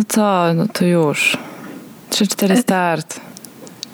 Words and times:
No 0.00 0.04
co, 0.08 0.54
no 0.54 0.66
to 0.72 0.84
już. 0.84 1.36
3-4 2.10 2.60
start. 2.60 3.20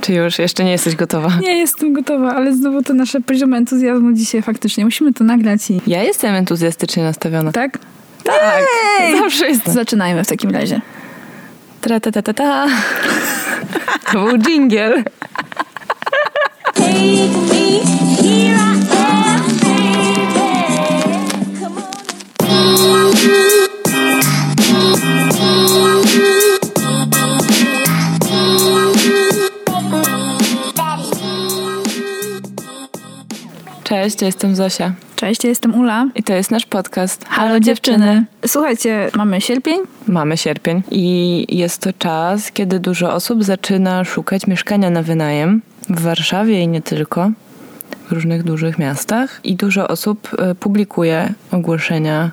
Czy 0.00 0.12
już? 0.12 0.38
Jeszcze 0.38 0.64
nie 0.64 0.70
jesteś 0.70 0.96
gotowa? 0.96 1.28
Nie 1.42 1.58
jestem 1.58 1.92
gotowa, 1.92 2.34
ale 2.34 2.54
znowu 2.54 2.82
to 2.82 2.94
nasze 2.94 3.20
poziom 3.20 3.54
entuzjazmu 3.54 4.12
dzisiaj 4.12 4.42
faktycznie. 4.42 4.84
Musimy 4.84 5.12
to 5.12 5.24
nagrać 5.24 5.70
i... 5.70 5.80
Ja 5.86 6.02
jestem 6.02 6.34
entuzjastycznie 6.34 7.02
nastawiona. 7.02 7.52
Tak? 7.52 7.78
Tak, 8.24 8.64
Jej! 9.00 9.18
zawsze 9.18 9.48
jestem. 9.48 9.74
Zaczynajmy 9.74 10.24
w 10.24 10.28
takim 10.28 10.50
razie. 10.50 10.80
Tra 11.80 12.00
ta 12.00 12.12
ta 12.12 12.22
ta 12.22 12.32
ta. 12.34 12.66
To 14.12 14.24
był 14.24 14.38
dżingiel. 14.38 15.04
Take 16.74 16.92
me, 17.48 17.80
here 18.22 18.55
Cześć, 34.06 34.20
ja 34.22 34.26
jestem 34.26 34.56
Zosia. 34.56 34.92
Cześć, 35.16 35.44
ja 35.44 35.50
jestem 35.50 35.74
Ula. 35.74 36.08
I 36.14 36.22
to 36.22 36.32
jest 36.32 36.50
nasz 36.50 36.66
podcast. 36.66 37.24
Halo 37.28 37.60
dziewczyny. 37.60 38.24
Słuchajcie, 38.46 39.10
mamy 39.14 39.40
sierpień. 39.40 39.80
Mamy 40.08 40.36
sierpień 40.36 40.82
i 40.90 41.46
jest 41.58 41.80
to 41.80 41.92
czas, 41.92 42.52
kiedy 42.52 42.80
dużo 42.80 43.14
osób 43.14 43.44
zaczyna 43.44 44.04
szukać 44.04 44.46
mieszkania 44.46 44.90
na 44.90 45.02
wynajem 45.02 45.62
w 45.88 46.00
Warszawie 46.00 46.62
i 46.62 46.68
nie 46.68 46.82
tylko, 46.82 47.30
w 48.08 48.12
różnych 48.12 48.42
dużych 48.42 48.78
miastach. 48.78 49.40
I 49.44 49.56
dużo 49.56 49.88
osób 49.88 50.28
e, 50.38 50.54
publikuje 50.54 51.34
ogłoszenia 51.52 52.30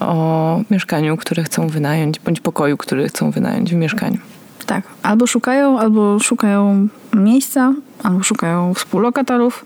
o 0.00 0.60
mieszkaniu, 0.70 1.16
które 1.16 1.44
chcą 1.44 1.68
wynająć, 1.68 2.20
bądź 2.20 2.40
pokoju, 2.40 2.76
który 2.76 3.08
chcą 3.08 3.30
wynająć 3.30 3.70
w 3.70 3.76
mieszkaniu. 3.76 4.18
Tak, 4.66 4.84
albo 5.02 5.26
szukają, 5.26 5.78
albo 5.78 6.18
szukają 6.18 6.88
miejsca, 7.14 7.74
albo 8.02 8.22
szukają 8.22 8.74
współlokatorów. 8.74 9.64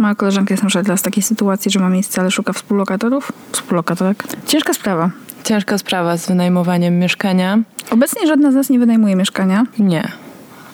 Moja 0.00 0.14
koleżanka 0.14 0.54
jest 0.54 0.62
na 0.62 0.68
przykład 0.68 0.86
teraz 0.86 1.00
w 1.00 1.02
takiej 1.02 1.22
sytuacji, 1.22 1.70
że 1.70 1.80
ma 1.80 1.88
miejsce, 1.88 2.20
ale 2.20 2.30
szuka 2.30 2.52
współlokatorów. 2.52 3.32
Współlokatorek. 3.52 4.24
Ciężka 4.46 4.74
sprawa. 4.74 5.10
Ciężka 5.44 5.78
sprawa 5.78 6.16
z 6.16 6.26
wynajmowaniem 6.26 6.98
mieszkania. 6.98 7.58
Obecnie 7.90 8.26
żadna 8.26 8.52
z 8.52 8.54
nas 8.54 8.70
nie 8.70 8.78
wynajmuje 8.78 9.16
mieszkania. 9.16 9.64
Nie. 9.78 10.08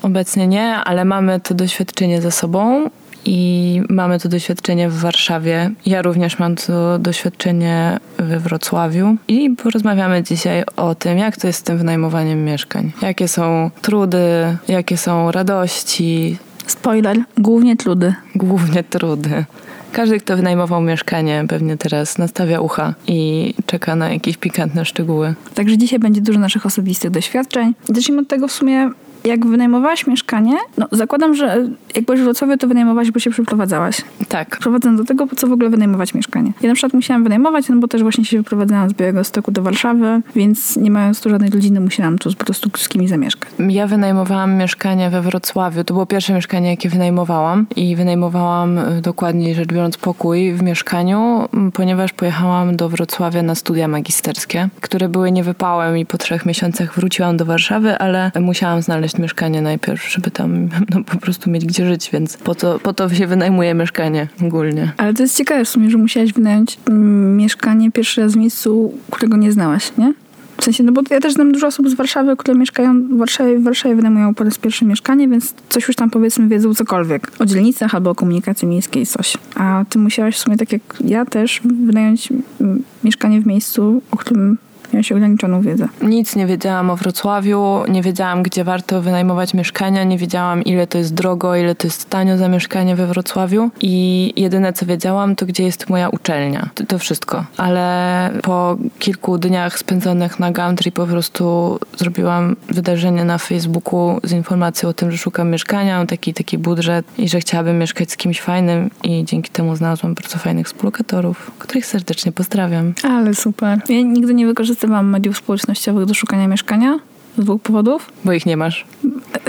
Obecnie 0.02 0.46
nie, 0.46 0.74
ale 0.74 1.04
mamy 1.04 1.40
to 1.40 1.54
doświadczenie 1.54 2.22
za 2.22 2.30
sobą 2.30 2.90
i 3.24 3.80
mamy 3.88 4.20
to 4.20 4.28
doświadczenie 4.28 4.88
w 4.88 5.00
Warszawie. 5.00 5.70
Ja 5.86 6.02
również 6.02 6.38
mam 6.38 6.56
to 6.56 6.98
doświadczenie 6.98 8.00
we 8.18 8.40
Wrocławiu 8.40 9.16
i 9.28 9.50
porozmawiamy 9.50 10.22
dzisiaj 10.22 10.64
o 10.76 10.94
tym, 10.94 11.18
jak 11.18 11.36
to 11.36 11.46
jest 11.46 11.58
z 11.58 11.62
tym 11.62 11.78
wynajmowaniem 11.78 12.44
mieszkań. 12.44 12.92
Jakie 13.02 13.28
są 13.28 13.70
trudy, 13.82 14.56
jakie 14.68 14.96
są 14.96 15.30
radości, 15.30 16.38
Spoiler, 16.66 17.18
głównie 17.38 17.76
trudy. 17.76 18.14
głównie 18.34 18.84
trudy. 18.84 19.44
Każdy, 19.92 20.20
kto 20.20 20.36
wynajmował 20.36 20.80
mieszkanie, 20.82 21.44
pewnie 21.48 21.76
teraz 21.76 22.18
nastawia 22.18 22.60
ucha 22.60 22.94
i 23.06 23.54
czeka 23.66 23.96
na 23.96 24.12
jakieś 24.12 24.36
pikantne 24.36 24.84
szczegóły. 24.84 25.34
Także 25.54 25.78
dzisiaj 25.78 25.98
będzie 25.98 26.20
dużo 26.20 26.38
naszych 26.38 26.66
osobistych 26.66 27.10
doświadczeń. 27.10 27.74
Zacznijmy 27.88 28.22
od 28.22 28.28
tego 28.28 28.48
w 28.48 28.52
sumie, 28.52 28.90
jak 29.26 29.46
wynajmowałaś 29.46 30.06
mieszkanie. 30.06 30.56
No, 30.78 30.86
zakładam, 30.92 31.34
że 31.34 31.68
jak 31.94 32.04
byłeś 32.04 32.20
w 32.20 32.24
Wrocławiu, 32.24 32.56
to 32.56 32.68
wynajmowałaś, 32.68 33.10
bo 33.10 33.20
się 33.20 33.30
przeprowadzałaś. 33.30 34.02
Tak, 34.28 34.58
Prowadzę 34.58 34.96
do 34.96 35.04
tego, 35.04 35.26
po 35.26 35.36
co 35.36 35.46
w 35.46 35.52
ogóle 35.52 35.70
wynajmować 35.70 36.14
mieszkanie. 36.14 36.52
Ja 36.62 36.68
na 36.68 36.74
przykład 36.74 36.94
musiałam 36.94 37.22
wynajmować, 37.22 37.68
no 37.68 37.76
bo 37.76 37.88
też 37.88 38.02
właśnie 38.02 38.24
się 38.24 38.36
wyprowadzałam 38.36 38.90
z 38.90 38.92
Białego 38.92 39.24
Stoku 39.24 39.50
do 39.50 39.62
Warszawy, 39.62 40.20
więc 40.36 40.76
nie 40.76 40.90
mając 40.90 41.20
tu 41.20 41.30
żadnej 41.30 41.50
rodziny, 41.50 41.80
musiałam 41.80 42.18
tu 42.18 42.34
po 42.34 42.44
prostu 42.44 42.70
z 42.76 42.88
kimś 42.88 43.08
zamieszkać. 43.08 43.50
Ja 43.68 43.86
wynajmowałam 43.86 44.54
mieszkanie 44.54 45.10
we 45.10 45.22
Wrocławiu. 45.22 45.84
To 45.84 45.94
było 45.94 46.06
pierwsze 46.06 46.32
mieszkanie, 46.32 46.70
jakie 46.70 46.88
wynajmowałam. 46.88 47.66
I 47.76 47.96
wynajmowałam 47.96 48.78
y, 48.78 49.00
dokładniej 49.02 49.54
rzecz 49.54 49.68
biorąc 49.68 49.96
pokój 49.96 50.52
w 50.52 50.62
mieszkaniu, 50.62 51.48
ponieważ 51.74 52.12
pojechałam 52.12 52.76
do 52.76 52.88
Wrocławia 52.88 53.42
na 53.42 53.54
studia 53.54 53.88
magisterskie, 53.88 54.68
które 54.80 55.08
były 55.08 55.32
niewypałem 55.32 55.98
i 55.98 56.06
po 56.06 56.18
trzech 56.18 56.46
miesiącach 56.46 56.94
wróciłam 56.94 57.36
do 57.36 57.44
Warszawy, 57.44 57.98
ale 57.98 58.30
musiałam 58.40 58.82
znaleźć 58.82 59.15
mieszkanie 59.18 59.62
najpierw, 59.62 60.12
żeby 60.12 60.30
tam 60.30 60.68
no, 60.94 61.04
po 61.04 61.16
prostu 61.16 61.50
mieć 61.50 61.64
gdzie 61.64 61.86
żyć, 61.86 62.10
więc 62.12 62.36
po 62.36 62.54
to, 62.54 62.78
po 62.78 62.92
to 62.92 63.08
się 63.08 63.26
wynajmuje 63.26 63.74
mieszkanie 63.74 64.28
ogólnie. 64.42 64.92
Ale 64.96 65.14
to 65.14 65.22
jest 65.22 65.36
ciekawe 65.36 65.64
w 65.64 65.68
sumie, 65.68 65.90
że 65.90 65.98
musiałaś 65.98 66.32
wynająć 66.32 66.78
mm, 66.88 67.36
mieszkanie 67.36 67.92
pierwszy 67.92 68.20
raz 68.20 68.32
w 68.32 68.36
miejscu, 68.36 68.94
którego 69.10 69.36
nie 69.36 69.52
znałaś, 69.52 69.92
nie? 69.98 70.12
W 70.60 70.64
sensie, 70.64 70.84
no 70.84 70.92
bo 70.92 71.02
ja 71.10 71.20
też 71.20 71.32
znam 71.32 71.52
dużo 71.52 71.66
osób 71.66 71.88
z 71.88 71.94
Warszawy, 71.94 72.36
które 72.36 72.58
mieszkają 72.58 73.02
w 73.02 73.18
Warszawie, 73.18 73.58
w 73.58 73.62
Warszawie 73.62 73.94
wynajmują 73.94 74.34
po 74.34 74.44
raz 74.44 74.58
pierwszy 74.58 74.84
mieszkanie, 74.84 75.28
więc 75.28 75.54
coś 75.68 75.88
już 75.88 75.96
tam 75.96 76.10
powiedzmy 76.10 76.48
wiedzą 76.48 76.74
cokolwiek. 76.74 77.32
O 77.38 77.46
dzielnicach 77.46 77.94
albo 77.94 78.10
o 78.10 78.14
komunikacji 78.14 78.68
miejskiej 78.68 79.06
coś. 79.06 79.36
A 79.54 79.84
ty 79.88 79.98
musiałaś 79.98 80.36
w 80.36 80.38
sumie, 80.38 80.56
tak 80.56 80.72
jak 80.72 80.82
ja 81.04 81.24
też, 81.24 81.60
wynająć 81.64 82.28
mm, 82.60 82.82
mieszkanie 83.04 83.40
w 83.40 83.46
miejscu, 83.46 84.02
o 84.10 84.16
którym 84.16 84.58
miałaś 84.92 85.12
ograniczoną 85.12 85.60
wiedzę. 85.60 85.88
Nic 86.02 86.36
nie 86.36 86.46
wiedziałam 86.46 86.90
o 86.90 86.96
Wrocławiu, 86.96 87.82
nie 87.88 88.02
wiedziałam, 88.02 88.42
gdzie 88.42 88.64
warto 88.64 89.02
wynajmować 89.02 89.54
mieszkania, 89.54 90.04
nie 90.04 90.18
wiedziałam, 90.18 90.62
ile 90.62 90.86
to 90.86 90.98
jest 90.98 91.14
drogo, 91.14 91.56
ile 91.56 91.74
to 91.74 91.86
jest 91.86 92.10
tanio 92.10 92.38
za 92.38 92.48
mieszkanie 92.48 92.96
we 92.96 93.06
Wrocławiu. 93.06 93.70
I 93.80 94.32
jedyne, 94.36 94.72
co 94.72 94.86
wiedziałam, 94.86 95.36
to 95.36 95.46
gdzie 95.46 95.64
jest 95.64 95.88
moja 95.88 96.08
uczelnia. 96.08 96.68
To, 96.74 96.86
to 96.86 96.98
wszystko. 96.98 97.44
Ale 97.56 98.30
po 98.42 98.76
kilku 98.98 99.38
dniach 99.38 99.78
spędzonych 99.78 100.40
na 100.40 100.52
Gumtree 100.52 100.92
po 100.92 101.06
prostu 101.06 101.78
zrobiłam 101.96 102.56
wydarzenie 102.68 103.24
na 103.24 103.38
Facebooku 103.38 104.20
z 104.22 104.32
informacją 104.32 104.88
o 104.88 104.92
tym, 104.92 105.10
że 105.10 105.18
szukam 105.18 105.50
mieszkania, 105.50 105.98
mam 105.98 106.06
taki 106.06 106.34
taki 106.34 106.58
budżet 106.58 107.06
i 107.18 107.28
że 107.28 107.40
chciałabym 107.40 107.78
mieszkać 107.78 108.10
z 108.10 108.16
kimś 108.16 108.40
fajnym 108.40 108.90
i 109.02 109.24
dzięki 109.24 109.50
temu 109.50 109.76
znalazłam 109.76 110.14
bardzo 110.14 110.38
fajnych 110.38 110.66
współlokatorów, 110.66 111.50
których 111.58 111.86
serdecznie 111.86 112.32
pozdrawiam. 112.32 112.94
Ale 113.02 113.34
super. 113.34 113.80
Ja 113.88 114.00
nigdy 114.02 114.34
nie 114.34 114.46
wykorzystywałam 114.86 115.10
mediów 115.10 115.36
społecznościowych 115.36 116.04
do 116.04 116.14
szukania 116.14 116.48
mieszkania 116.48 116.98
z 117.38 117.44
dwóch 117.44 117.62
powodów. 117.62 118.12
Bo 118.24 118.32
ich 118.32 118.46
nie 118.46 118.56
masz. 118.56 118.84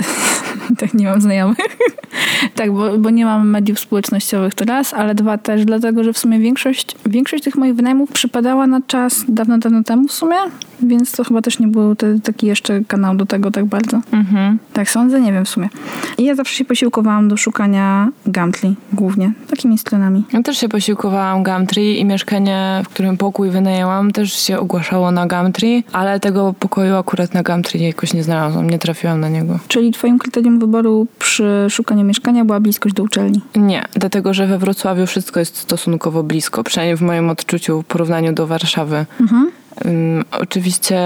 tak, 0.78 0.94
nie 0.94 1.06
mam 1.06 1.20
znajomych. 1.20 1.78
Tak, 2.54 2.72
bo, 2.72 2.98
bo 2.98 3.10
nie 3.10 3.24
mam 3.24 3.48
mediów 3.48 3.80
społecznościowych 3.80 4.54
to 4.54 4.64
raz, 4.64 4.94
ale 4.94 5.14
dwa 5.14 5.38
też 5.38 5.64
dlatego, 5.64 6.04
że 6.04 6.12
w 6.12 6.18
sumie 6.18 6.38
większość, 6.38 6.96
większość 7.06 7.44
tych 7.44 7.56
moich 7.56 7.74
wynajmów 7.74 8.12
przypadała 8.12 8.66
na 8.66 8.80
czas 8.86 9.24
dawno, 9.28 9.58
dawno 9.58 9.82
temu 9.82 10.08
w 10.08 10.12
sumie, 10.12 10.36
więc 10.82 11.12
to 11.12 11.24
chyba 11.24 11.42
też 11.42 11.58
nie 11.58 11.66
był 11.66 11.96
te, 11.96 12.20
taki 12.20 12.46
jeszcze 12.46 12.80
kanał 12.88 13.16
do 13.16 13.26
tego 13.26 13.50
tak 13.50 13.64
bardzo. 13.64 14.00
Mhm. 14.12 14.58
Tak 14.72 14.90
sądzę, 14.90 15.20
nie 15.20 15.32
wiem 15.32 15.44
w 15.44 15.48
sumie. 15.48 15.68
I 16.18 16.24
ja 16.24 16.34
zawsze 16.34 16.54
się 16.54 16.64
posiłkowałam 16.64 17.28
do 17.28 17.36
szukania 17.36 18.08
Gumtree 18.26 18.76
głównie, 18.92 19.32
takimi 19.50 19.78
stronami. 19.78 20.24
Ja 20.32 20.42
też 20.42 20.58
się 20.58 20.68
posiłkowałam 20.68 21.42
Gumtree 21.42 22.00
i 22.00 22.04
mieszkanie, 22.04 22.82
w 22.84 22.88
którym 22.88 23.16
pokój 23.16 23.50
wynajęłam, 23.50 24.10
też 24.10 24.32
się 24.32 24.58
ogłaszało 24.58 25.10
na 25.10 25.26
Gumtree, 25.26 25.84
ale 25.92 26.20
tego 26.20 26.54
pokoju 26.58 26.96
akurat 26.96 27.34
na 27.34 27.42
Gumtree 27.42 27.82
jakoś 27.82 28.14
nie 28.14 28.22
znalazłam, 28.22 28.70
nie 28.70 28.78
trafiłam 28.78 29.20
na 29.20 29.28
niego. 29.28 29.58
Czyli 29.68 29.92
twoim 29.92 30.18
kryterium 30.18 30.58
wyboru 30.58 31.06
przy 31.18 31.66
szukaniu 31.70 32.04
mieszkania 32.08 32.44
była 32.44 32.60
bliskość 32.60 32.94
do 32.94 33.02
uczelni. 33.02 33.40
Nie, 33.56 33.84
dlatego 33.94 34.34
że 34.34 34.46
we 34.46 34.58
Wrocławiu 34.58 35.06
wszystko 35.06 35.40
jest 35.40 35.56
stosunkowo 35.56 36.22
blisko, 36.22 36.64
przynajmniej 36.64 36.96
w 36.96 37.02
moim 37.02 37.30
odczuciu 37.30 37.82
w 37.82 37.84
porównaniu 37.84 38.32
do 38.32 38.46
Warszawy. 38.46 39.06
Mhm. 39.20 39.50
Ym, 39.86 40.24
oczywiście 40.30 41.00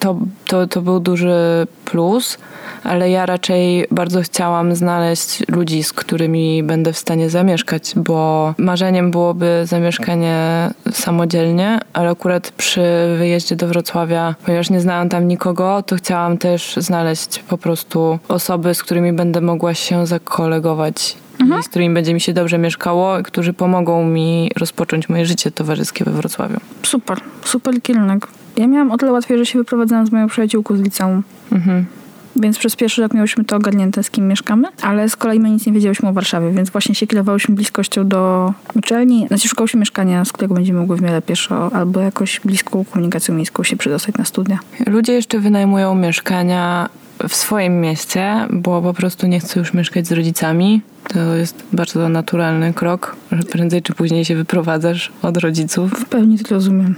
to, 0.00 0.18
to, 0.46 0.66
to 0.66 0.82
był 0.82 1.00
duży 1.00 1.66
plus, 1.84 2.38
ale 2.84 3.10
ja 3.10 3.26
raczej 3.26 3.86
bardzo 3.90 4.22
chciałam 4.22 4.74
znaleźć 4.74 5.48
ludzi, 5.48 5.82
z 5.82 5.92
którymi 5.92 6.62
będę 6.62 6.92
w 6.92 6.98
stanie 6.98 7.30
zamieszkać, 7.30 7.92
bo 7.96 8.54
marzeniem 8.58 9.10
byłoby 9.10 9.62
zamieszkanie 9.64 10.70
samodzielnie, 10.92 11.78
ale 11.92 12.10
akurat 12.10 12.50
przy 12.50 12.82
wyjeździe 13.18 13.56
do 13.56 13.66
Wrocławia, 13.66 14.34
ponieważ 14.46 14.70
nie 14.70 14.80
znałam 14.80 15.08
tam 15.08 15.28
nikogo, 15.28 15.82
to 15.82 15.96
chciałam 15.96 16.38
też 16.38 16.74
znaleźć 16.76 17.38
po 17.38 17.58
prostu 17.58 18.18
osoby, 18.28 18.74
z 18.74 18.82
którymi 18.82 19.12
będę 19.12 19.40
mogła 19.40 19.74
się 19.74 20.06
zakolegować. 20.06 21.16
I 21.60 21.62
z 21.62 21.68
którymi 21.68 21.94
będzie 21.94 22.14
mi 22.14 22.20
się 22.20 22.32
dobrze 22.32 22.58
mieszkało, 22.58 23.18
i 23.18 23.22
którzy 23.22 23.52
pomogą 23.52 24.04
mi 24.04 24.50
rozpocząć 24.56 25.08
moje 25.08 25.26
życie 25.26 25.50
towarzyskie 25.50 26.04
we 26.04 26.10
Wrocławiu. 26.10 26.60
Super, 26.82 27.18
super 27.44 27.82
kierunek. 27.82 28.26
Ja 28.56 28.66
miałam 28.66 28.90
o 28.90 28.98
tyle 28.98 29.12
łatwiej, 29.12 29.38
że 29.38 29.46
się 29.46 29.58
wyprowadzałam 29.58 30.06
z 30.06 30.12
moją 30.12 30.28
przyjaciółką 30.28 30.76
z 30.76 30.80
liceum. 30.80 31.22
Mhm. 31.52 31.84
Więc 32.36 32.58
przez 32.58 32.76
pierwszy 32.76 33.02
rok 33.02 33.14
miałyśmy 33.14 33.44
to 33.44 33.56
ogarnięte, 33.56 34.02
z 34.02 34.10
kim 34.10 34.28
mieszkamy, 34.28 34.68
ale 34.82 35.08
z 35.08 35.16
kolei 35.16 35.40
my 35.40 35.50
nic 35.50 35.66
nie 35.66 35.72
wiedziałyśmy 35.72 36.08
o 36.08 36.12
Warszawie, 36.12 36.50
więc 36.50 36.70
właśnie 36.70 36.94
się 36.94 37.06
kierowałyśmy 37.06 37.54
bliskością 37.54 38.08
do 38.08 38.52
uczelni. 38.74 39.26
Znaczy 39.28 39.48
szukałyśmy 39.48 39.80
mieszkania, 39.80 40.24
z 40.24 40.32
którego 40.32 40.54
będziemy 40.54 40.80
mogły 40.80 40.96
w 40.96 41.02
miarę 41.02 41.22
pieszo 41.22 41.70
albo 41.72 42.00
jakoś 42.00 42.40
bliską 42.44 42.84
komunikacją 42.84 43.34
miejską 43.34 43.62
się 43.62 43.76
przedostać 43.76 44.14
na 44.14 44.24
studia. 44.24 44.58
Ludzie 44.86 45.12
jeszcze 45.12 45.38
wynajmują 45.38 45.94
mieszkania 45.94 46.88
w 47.28 47.34
swoim 47.34 47.80
mieście, 47.80 48.46
bo 48.50 48.82
po 48.82 48.94
prostu 48.94 49.26
nie 49.26 49.40
chcą 49.40 49.60
już 49.60 49.74
mieszkać 49.74 50.06
z 50.06 50.12
rodzicami. 50.12 50.82
To 51.08 51.34
jest 51.34 51.62
bardzo 51.72 52.08
naturalny 52.08 52.72
krok, 52.72 53.16
że 53.32 53.42
prędzej 53.42 53.82
czy 53.82 53.94
później 53.94 54.24
się 54.24 54.36
wyprowadzasz 54.36 55.12
od 55.22 55.36
rodziców. 55.36 55.92
W 55.92 56.04
pełni 56.04 56.38
to 56.38 56.54
rozumiem. 56.54 56.94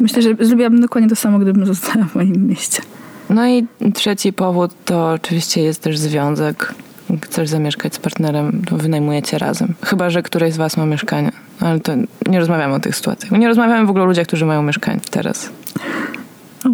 Myślę, 0.00 0.22
że 0.22 0.30
zrobiłabym 0.40 0.80
dokładnie 0.80 1.10
to 1.10 1.16
samo, 1.16 1.38
gdybym 1.38 1.66
została 1.66 2.04
w 2.04 2.14
moim 2.14 2.46
mieście. 2.46 2.82
No 3.30 3.48
i 3.48 3.66
trzeci 3.94 4.32
powód 4.32 4.70
to 4.84 5.10
oczywiście 5.10 5.62
jest 5.62 5.82
też 5.82 5.98
związek. 5.98 6.74
Chcesz 7.22 7.48
zamieszkać 7.48 7.94
z 7.94 7.98
partnerem, 7.98 8.62
to 8.66 8.76
wynajmujecie 8.76 9.38
razem. 9.38 9.74
Chyba, 9.82 10.10
że 10.10 10.22
któreś 10.22 10.54
z 10.54 10.56
was 10.56 10.76
ma 10.76 10.86
mieszkanie. 10.86 11.32
Ale 11.60 11.80
to 11.80 11.92
nie 12.26 12.38
rozmawiamy 12.38 12.74
o 12.74 12.80
tych 12.80 12.96
sytuacjach. 12.96 13.32
Nie 13.32 13.48
rozmawiamy 13.48 13.86
w 13.86 13.90
ogóle 13.90 14.04
o 14.04 14.06
ludziach, 14.06 14.26
którzy 14.26 14.46
mają 14.46 14.62
mieszkanie 14.62 15.00
teraz. 15.10 15.50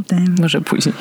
Damn. 0.09 0.35
Może 0.41 0.61
później. 0.61 0.95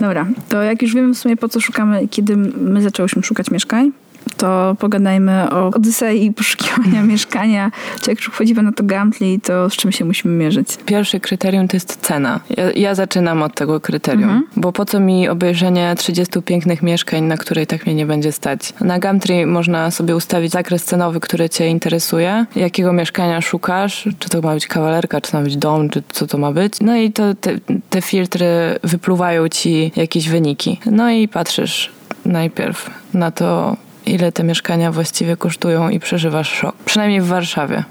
Dobra, 0.00 0.26
to 0.48 0.62
jak 0.62 0.82
już 0.82 0.94
wiemy 0.94 1.14
w 1.14 1.18
sumie 1.18 1.36
po 1.36 1.48
co 1.48 1.60
szukamy, 1.60 2.08
kiedy 2.08 2.36
my 2.36 2.82
zaczęłyśmy 2.82 3.22
szukać 3.22 3.50
mieszkań, 3.50 3.92
to 4.36 4.76
pogadajmy 4.78 5.50
o 5.50 5.66
Odysei 5.66 6.24
i 6.24 6.32
poszukiwania 6.32 7.02
mieszkania. 7.12 7.70
Czy 8.02 8.10
jak 8.10 8.18
już 8.18 8.28
wchodzimy 8.28 8.62
na 8.62 8.72
to 8.72 8.84
Gumtree, 8.84 9.40
to 9.40 9.70
z 9.70 9.72
czym 9.72 9.92
się 9.92 10.04
musimy 10.04 10.34
mierzyć? 10.44 10.68
Pierwsze 10.86 11.20
kryterium 11.20 11.68
to 11.68 11.76
jest 11.76 11.96
cena. 11.96 12.40
Ja, 12.56 12.70
ja 12.70 12.94
zaczynam 12.94 13.42
od 13.42 13.54
tego 13.54 13.80
kryterium, 13.80 14.46
bo 14.56 14.72
po 14.72 14.84
co 14.84 15.00
mi 15.00 15.28
obejrzenie 15.28 15.94
30 15.98 16.42
pięknych 16.42 16.82
mieszkań, 16.82 17.22
na 17.24 17.36
które 17.36 17.62
i 17.62 17.66
tak 17.66 17.86
mnie 17.86 17.94
nie 17.94 18.06
będzie 18.06 18.32
stać. 18.32 18.72
Na 18.80 18.98
Gumtree 18.98 19.46
można 19.46 19.90
sobie 19.90 20.16
ustawić 20.16 20.52
zakres 20.52 20.84
cenowy, 20.84 21.20
który 21.20 21.48
cię 21.48 21.68
interesuje, 21.68 22.46
jakiego 22.56 22.92
mieszkania 22.92 23.40
szukasz, 23.40 24.08
czy 24.18 24.28
to 24.28 24.40
ma 24.40 24.54
być 24.54 24.66
kawalerka, 24.66 25.20
czy 25.20 25.32
to 25.32 25.38
ma 25.38 25.44
być 25.44 25.56
dom, 25.56 25.88
czy 25.88 26.02
co 26.12 26.26
to 26.26 26.38
ma 26.38 26.52
być. 26.52 26.72
No 26.80 26.96
i 26.96 27.12
to 27.12 27.34
te, 27.34 27.50
te 27.90 28.02
filtry 28.02 28.46
wypluwają 28.82 29.48
ci 29.48 29.92
jakieś 29.96 30.28
wyniki. 30.28 30.80
No 30.86 31.10
i 31.10 31.28
patrzysz 31.28 31.90
najpierw 32.24 32.90
na 33.14 33.30
to, 33.30 33.76
ile 34.06 34.32
te 34.32 34.44
mieszkania 34.44 34.92
właściwie 34.92 35.36
kosztują 35.36 35.88
i 35.88 36.00
przeżywasz 36.00 36.52
szok. 36.52 36.76
Przynajmniej 36.84 37.20
w 37.20 37.26
Warszawie. 37.26 37.84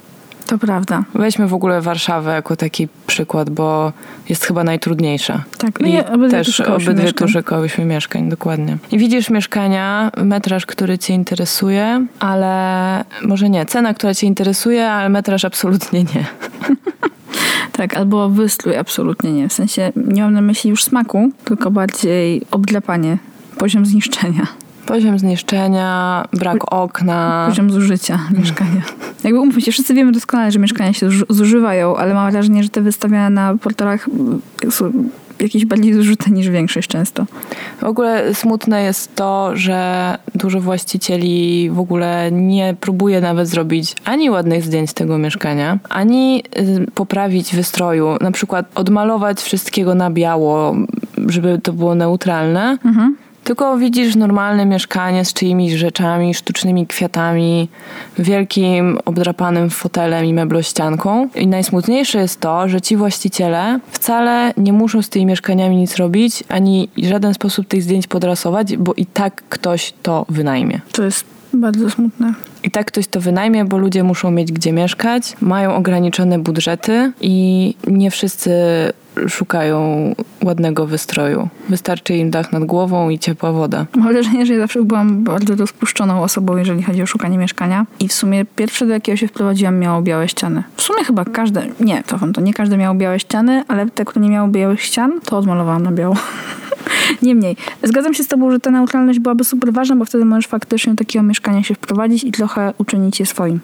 To 0.52 0.58
prawda. 0.58 1.04
Weźmy 1.16 1.48
w 1.48 1.54
ogóle 1.54 1.82
Warszawę 1.82 2.32
jako 2.32 2.56
taki 2.56 2.88
przykład, 3.08 3.50
bo 3.50 3.94
jest 4.30 4.46
chyba 4.46 4.64
najtrudniejsza. 4.64 5.44
Tak, 5.58 5.80
no 5.80 5.88
I 5.88 6.00
obydwie 6.00 6.38
też 6.38 6.60
obydwie 6.60 7.28
szukałyśmy 7.28 7.86
mieszkań, 7.86 8.30
dokładnie. 8.30 8.78
I 8.92 8.98
widzisz 8.98 9.30
mieszkania, 9.30 10.12
metraż, 10.18 10.66
który 10.66 10.98
cię 10.98 11.14
interesuje, 11.14 12.06
ale 12.20 13.04
może 13.22 13.50
nie, 13.50 13.66
cena, 13.66 13.94
która 13.94 14.14
cię 14.14 14.28
interesuje, 14.28 14.90
ale 14.92 15.10
metraż 15.10 15.46
absolutnie 15.46 16.04
nie. 16.04 16.26
Tak, 17.72 17.98
albo 17.98 18.30
wystrój 18.30 18.78
absolutnie 18.78 19.34
nie. 19.34 19.50
W 19.50 19.54
sensie 19.54 19.92
nie 19.96 20.22
mam 20.22 20.34
na 20.34 20.42
myśli 20.42 20.70
już 20.70 20.84
smaku, 20.84 21.32
tylko 21.46 21.72
bardziej 21.72 22.42
obdrapanie, 22.52 23.18
poziom 23.58 23.86
zniszczenia, 23.86 24.48
Poziom 24.92 25.20
zniszczenia, 25.20 26.26
brak 26.34 26.74
okna. 26.74 27.46
poziom 27.50 27.72
zużycia 27.72 28.20
mieszkania. 28.38 28.82
Jakby 29.24 29.40
umówmy 29.40 29.62
się, 29.62 29.72
wszyscy 29.72 29.94
wiemy 29.94 30.12
doskonale, 30.12 30.52
że 30.52 30.60
mieszkania 30.60 30.94
się 30.94 31.10
zuży- 31.10 31.26
zużywają, 31.30 31.96
ale 31.98 32.14
mam 32.14 32.32
wrażenie, 32.32 32.64
że 32.64 32.70
te 32.70 32.82
wystawiane 32.82 33.30
na 33.30 33.58
portalach 33.58 34.08
mm, 34.08 34.42
są 34.70 34.92
jakieś 35.40 35.66
bardziej 35.66 35.94
zużyte 35.94 36.32
niż 36.32 36.50
większość 36.50 36.88
często. 36.88 37.26
W 37.82 37.84
ogóle 37.84 38.34
smutne 38.36 38.84
jest 38.84 39.16
to, 39.16 39.52
że 39.54 40.18
dużo 40.36 40.62
właścicieli 40.62 41.70
w 41.70 41.80
ogóle 41.80 42.30
nie 42.32 42.76
próbuje 42.82 43.22
nawet 43.22 43.48
zrobić 43.48 43.96
ani 44.06 44.30
ładnych 44.30 44.64
zdjęć 44.64 44.94
tego 44.94 45.18
mieszkania, 45.18 45.80
ani 45.90 46.44
y, 46.60 46.92
poprawić 46.96 47.56
wystroju. 47.56 48.18
Na 48.22 48.32
przykład 48.32 48.66
odmalować 48.76 49.42
wszystkiego 49.42 49.96
na 49.96 50.10
biało, 50.10 50.76
żeby 51.28 51.60
to 51.64 51.74
było 51.74 51.96
neutralne. 51.96 52.78
Tylko 53.44 53.78
widzisz 53.78 54.16
normalne 54.16 54.66
mieszkanie 54.66 55.26
z 55.26 55.34
czyimiś 55.34 55.74
rzeczami, 55.74 56.34
sztucznymi 56.34 56.88
kwiatami, 56.88 57.70
wielkim 58.20 59.00
obdrapanym 59.06 59.70
fotelem 59.70 60.26
i 60.26 60.34
meblościanką. 60.34 61.30
I 61.36 61.48
najsmutniejsze 61.48 62.20
jest 62.20 62.40
to, 62.40 62.70
że 62.70 62.82
ci 62.82 62.98
właściciele 62.98 63.80
wcale 63.92 64.54
nie 64.58 64.74
muszą 64.74 65.02
z 65.02 65.10
tymi 65.10 65.26
mieszkaniami 65.26 65.76
nic 65.76 65.96
robić, 65.96 66.44
ani 66.50 66.90
w 66.98 67.08
żaden 67.08 67.34
sposób 67.34 67.68
tych 67.68 67.84
zdjęć 67.84 68.08
podrasować, 68.08 68.78
bo 68.78 68.94
i 68.94 69.06
tak 69.06 69.44
ktoś 69.50 69.94
to 70.04 70.26
wynajmie. 70.30 70.82
To 70.92 71.04
jest 71.04 71.41
bardzo 71.54 71.90
smutne. 71.90 72.34
I 72.64 72.72
tak 72.72 72.88
ktoś 72.88 73.08
to 73.08 73.22
wynajmie, 73.22 73.66
bo 73.66 73.78
ludzie 73.78 74.04
muszą 74.04 74.32
mieć 74.32 74.52
gdzie 74.52 74.74
mieszkać, 74.74 75.36
mają 75.42 75.76
ograniczone 75.76 76.40
budżety 76.40 77.12
i 77.22 77.76
nie 77.88 78.12
wszyscy 78.12 78.52
szukają 79.30 80.12
ładnego 80.44 80.88
wystroju. 80.88 81.50
Wystarczy 81.70 82.14
im 82.16 82.32
dach 82.32 82.52
nad 82.52 82.64
głową 82.64 83.10
i 83.10 83.20
ciepła 83.20 83.52
woda. 83.52 83.86
Mam 83.96 84.14
wrażenie, 84.14 84.46
że 84.46 84.54
ja 84.54 84.60
zawsze 84.60 84.84
byłam 84.84 85.24
bardzo 85.24 85.56
rozpuszczoną 85.56 86.24
osobą, 86.24 86.58
jeżeli 86.58 86.84
chodzi 86.84 87.02
o 87.02 87.06
szukanie 87.06 87.38
mieszkania. 87.38 87.86
I 88.00 88.08
w 88.08 88.14
sumie 88.14 88.46
pierwsze, 88.56 88.86
do 88.86 88.94
jakiego 88.94 89.16
się 89.16 89.28
wprowadziłam, 89.28 89.80
miało 89.80 90.02
białe 90.02 90.28
ściany. 90.28 90.64
W 90.76 90.82
sumie 90.82 91.04
chyba 91.04 91.26
każde, 91.26 91.68
nie, 91.80 92.04
to 92.04 92.20
to 92.34 92.42
nie 92.42 92.54
każde 92.54 92.78
miało 92.78 92.96
białe 92.96 93.20
ściany, 93.20 93.64
ale 93.68 93.90
te, 93.90 94.06
które 94.06 94.26
nie 94.26 94.32
miały 94.32 94.52
białych 94.52 94.82
ścian, 94.82 95.20
to 95.26 95.38
odmalowałam 95.38 95.84
na 95.84 95.92
biało. 95.92 96.16
Niemniej, 97.22 97.58
zgadzam 97.84 98.14
się 98.14 98.24
z 98.24 98.28
tobą, 98.28 98.52
że 98.52 98.60
ta 98.60 98.72
neutralność 98.72 99.20
byłaby 99.20 99.44
super 99.44 99.74
ważna, 99.74 99.96
bo 99.96 100.06
wtedy 100.06 100.26
możesz 100.26 100.48
faktycznie 100.48 100.94
do 100.94 100.98
takiego 100.98 101.24
mieszkania 101.24 101.64
się 101.64 101.76
wprowadzić 101.76 102.24
i 102.24 102.32
trochę 102.32 102.74
uczynić 102.78 103.20
je 103.20 103.26
swoim. 103.26 103.60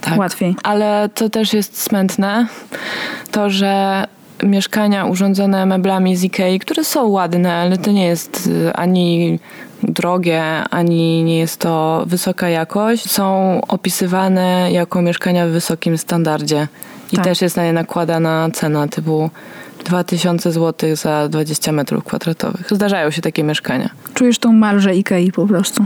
Tak. 0.00 0.18
Łatwiej. 0.18 0.56
Ale 0.62 1.10
to 1.14 1.30
też 1.30 1.52
jest 1.52 1.80
smętne, 1.82 2.46
to, 3.30 3.50
że 3.50 4.04
mieszkania 4.42 5.04
urządzone 5.04 5.66
meblami 5.66 6.16
z 6.16 6.24
Ikei, 6.24 6.58
które 6.58 6.84
są 6.84 7.06
ładne, 7.06 7.54
ale 7.54 7.78
to 7.78 7.92
nie 7.92 8.06
jest 8.06 8.46
y, 8.46 8.72
ani 8.72 9.38
drogie, 9.82 10.42
ani 10.70 11.24
nie 11.24 11.38
jest 11.38 11.56
to 11.56 12.04
wysoka 12.06 12.48
jakość, 12.48 13.10
są 13.10 13.60
opisywane 13.68 14.72
jako 14.72 15.02
mieszkania 15.02 15.46
w 15.46 15.50
wysokim 15.50 15.98
standardzie. 15.98 16.68
I 17.12 17.16
Tak. 17.16 17.24
też 17.24 17.42
jest 17.42 17.56
na 17.56 17.64
nie 17.64 17.72
nakładana 17.72 18.48
cena 18.52 18.88
typu 18.88 19.30
2000 19.84 20.52
zł 20.52 20.96
za 20.96 21.28
20 21.28 21.72
metrów 21.72 22.04
kwadratowych. 22.04 22.66
Zdarzają 22.70 23.10
się 23.10 23.22
takie 23.22 23.42
mieszkania. 23.42 23.90
Czujesz 24.14 24.38
tą 24.38 24.52
marżę 24.52 24.96
Ikei 24.96 25.32
po 25.32 25.46
prostu. 25.46 25.84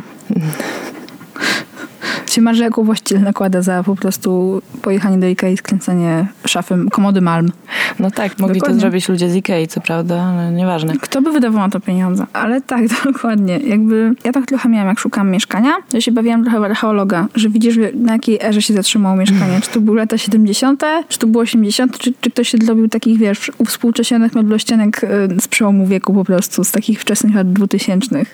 Się 2.37 2.43
marżę, 2.43 2.65
jaką 2.65 2.85
właściciel 2.85 3.23
nakłada 3.23 3.63
za 3.63 3.83
po 3.83 3.97
prostu 3.97 4.63
pojechanie 4.83 5.19
do 5.19 5.27
Ikei, 5.27 5.57
skręcenie 5.57 6.27
szafy, 6.47 6.75
komody 6.91 7.21
Malm. 7.21 7.53
No 7.99 8.11
tak, 8.11 8.39
mogli 8.39 8.55
Dokładnie. 8.55 8.77
to 8.77 8.81
zrobić 8.81 9.09
ludzie 9.09 9.31
z 9.31 9.37
Ikei, 9.37 9.69
co 9.69 9.81
prawda, 9.81 10.23
ale 10.23 10.53
nieważne. 10.53 10.95
Kto 11.01 11.23
by 11.23 11.33
wydawał 11.33 11.61
na 11.61 11.69
to 11.69 11.81
pieniądze? 11.81 12.27
Ale 12.33 12.61
tak, 12.61 12.83
dokładnie. 13.13 13.59
Jakby 13.59 14.15
ja 14.25 14.33
tak 14.33 14.47
trochę 14.47 14.69
miałam, 14.69 14.89
jak 14.89 14.99
szukałam 14.99 15.31
mieszkania, 15.31 15.73
że 15.95 16.03
się 16.03 16.13
bawiłam 16.13 16.43
trochę 16.43 16.61
w 16.61 16.65
archeologa, 16.65 17.29
że 17.35 17.49
widzisz, 17.49 17.77
na 17.95 18.13
jakiej 18.13 18.39
erze 18.43 18.63
się 18.63 18.75
zatrzymało 18.75 19.17
mieszkanie. 19.17 19.61
Czy 19.61 19.71
to 19.71 19.81
były 19.81 19.97
lata 19.97 20.19
70., 20.19 20.83
czy 21.09 21.19
to 21.19 21.27
było 21.27 21.43
80., 21.43 21.99
czy, 21.99 22.13
czy 22.21 22.31
ktoś 22.31 22.49
się 22.49 22.59
zrobił 22.59 22.89
takich, 22.89 23.19
wiesz, 23.19 23.53
uwspółcześnionych 23.59 24.35
meblościanek 24.35 25.01
z 25.41 25.49
przełomu 25.49 25.87
wieku 25.87 26.15
po 26.15 26.25
prostu, 26.25 26.65
z 26.65 26.73
takich 26.73 27.01
wczesnych 27.01 27.35
lat 27.35 27.53
2000. 27.53 28.25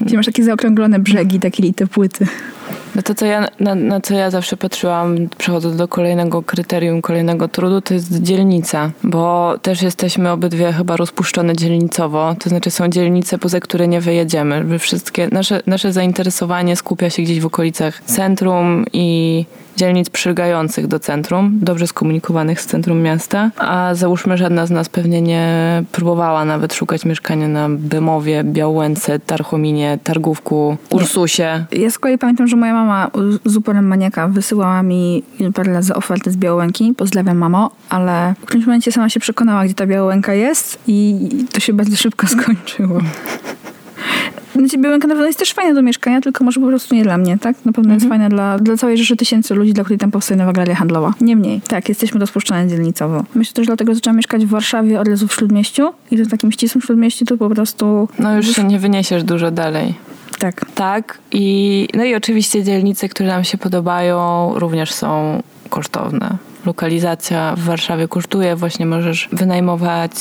Gdzie 0.00 0.16
masz 0.16 0.26
takie 0.26 0.44
zaokrąglone 0.44 0.98
brzegi, 0.98 1.40
takie 1.40 1.62
lite 1.62 1.86
płyty. 1.86 2.26
No 2.94 3.02
to, 3.02 3.14
co 3.14 3.26
ja, 3.26 3.48
na, 3.60 3.74
na 3.74 4.00
co 4.00 4.14
ja 4.14 4.30
zawsze 4.30 4.56
patrzyłam, 4.56 5.16
przechodząc 5.38 5.76
do 5.76 5.88
kolejnego 5.88 6.42
kryterium, 6.42 7.02
kolejnego 7.02 7.48
trudu, 7.48 7.80
to 7.80 7.94
jest 7.94 8.22
dzielnica, 8.22 8.90
bo 9.02 9.54
też 9.62 9.82
jesteśmy 9.82 10.30
obydwie 10.30 10.72
chyba 10.72 10.96
rozpuszczone 10.96 11.56
dzielnicowo, 11.56 12.34
to 12.40 12.48
znaczy 12.48 12.70
są 12.70 12.88
dzielnice, 12.88 13.38
poza 13.38 13.60
które 13.60 13.88
nie 13.88 14.00
wyjedziemy. 14.00 14.64
Wy 14.64 14.78
Wszystkie, 14.78 15.28
nasze, 15.32 15.62
nasze 15.66 15.92
zainteresowanie 15.92 16.76
skupia 16.76 17.10
się 17.10 17.22
gdzieś 17.22 17.40
w 17.40 17.46
okolicach 17.46 18.02
centrum 18.02 18.84
i 18.92 19.44
dzielnic 19.76 20.10
przylegających 20.10 20.86
do 20.86 20.98
centrum, 20.98 21.58
dobrze 21.62 21.86
skomunikowanych 21.86 22.60
z 22.60 22.66
centrum 22.66 23.02
miasta, 23.02 23.50
a 23.58 23.94
załóżmy 23.94 24.36
żadna 24.38 24.66
z 24.66 24.70
nas 24.70 24.88
pewnie 24.88 25.22
nie 25.22 25.46
próbowała 25.92 26.44
nawet 26.44 26.74
szukać 26.74 27.04
mieszkania 27.04 27.48
na 27.48 27.68
Bemowie, 27.68 28.44
Białęce, 28.44 29.18
Tarchominie, 29.18 29.98
Targówku, 30.04 30.76
Ursusie. 30.90 31.64
Ja 31.72 31.90
z 31.90 31.98
kolei 31.98 32.18
pamiętam, 32.18 32.46
że 32.46 32.56
moja 32.56 32.72
mama 32.72 33.10
z 33.44 33.56
uporem 33.56 33.86
maniaka 33.86 34.28
wysyłała 34.28 34.82
mi 34.82 35.22
parę 35.54 35.72
razy 35.72 35.94
oferty 35.94 36.30
z 36.30 36.36
Białołęki. 36.36 36.94
Pozdrawiam, 36.96 37.38
mamo, 37.38 37.70
ale 37.88 38.34
w 38.40 38.44
którymś 38.44 38.66
momencie 38.66 38.92
sama 38.92 39.08
się 39.08 39.20
przekonała, 39.20 39.64
gdzie 39.64 39.74
ta 39.74 39.86
Białołęka 39.86 40.34
jest 40.34 40.78
i 40.86 41.28
to 41.52 41.60
się 41.60 41.72
bardzo 41.72 41.96
szybko 41.96 42.26
skończyło. 42.42 43.00
Znaczy, 44.58 44.78
Białęka 44.78 45.08
na 45.08 45.14
pewno 45.14 45.26
jest 45.26 45.38
też 45.38 45.52
fajna 45.52 45.74
do 45.74 45.82
mieszkania, 45.82 46.20
tylko 46.20 46.44
może 46.44 46.60
po 46.60 46.66
prostu 46.66 46.94
nie 46.94 47.02
dla 47.02 47.18
mnie, 47.18 47.38
tak? 47.38 47.56
Na 47.64 47.72
pewno 47.72 47.94
jest 47.94 48.08
fajna 48.08 48.28
dla, 48.28 48.58
dla 48.58 48.76
całej 48.76 48.98
rzeszy 48.98 49.16
tysięcy 49.16 49.54
ludzi, 49.54 49.72
dla 49.72 49.84
której 49.84 49.98
tam 49.98 50.10
powstaje 50.10 50.38
nowa 50.38 50.52
galeria 50.52 50.74
handlowa. 50.74 51.14
Niemniej, 51.20 51.60
tak, 51.60 51.88
jesteśmy 51.88 52.20
rozpuszczone 52.20 52.68
dzielnicowo. 52.68 53.24
Myślę 53.34 53.54
też 53.54 53.66
dlatego, 53.66 53.90
że 53.90 53.94
zaczęłam 53.94 54.16
mieszkać 54.16 54.46
w 54.46 54.48
Warszawie 54.48 55.00
od 55.00 55.08
razu 55.08 55.28
w 55.28 55.34
Śródmieściu 55.34 55.92
i 56.10 56.16
w 56.16 56.30
takim 56.30 56.52
ścisłym 56.52 56.82
Śródmieściu 56.82 57.24
to 57.24 57.36
po 57.36 57.50
prostu... 57.50 58.08
No 58.18 58.36
już 58.36 58.46
się 58.46 58.64
nie 58.64 58.78
wyniesiesz 58.78 59.24
dużo 59.24 59.50
dalej. 59.50 59.94
Tak. 60.38 60.64
Tak. 60.74 61.18
I, 61.32 61.88
no 61.94 62.04
i 62.04 62.14
oczywiście 62.14 62.64
dzielnice, 62.64 63.08
które 63.08 63.28
nam 63.28 63.44
się 63.44 63.58
podobają, 63.58 64.52
również 64.54 64.92
są 64.92 65.42
kosztowne. 65.68 66.36
Lokalizacja 66.66 67.54
w 67.56 67.60
Warszawie 67.60 68.08
kosztuje, 68.08 68.56
właśnie 68.56 68.86
możesz 68.86 69.28
wynajmować 69.32 70.12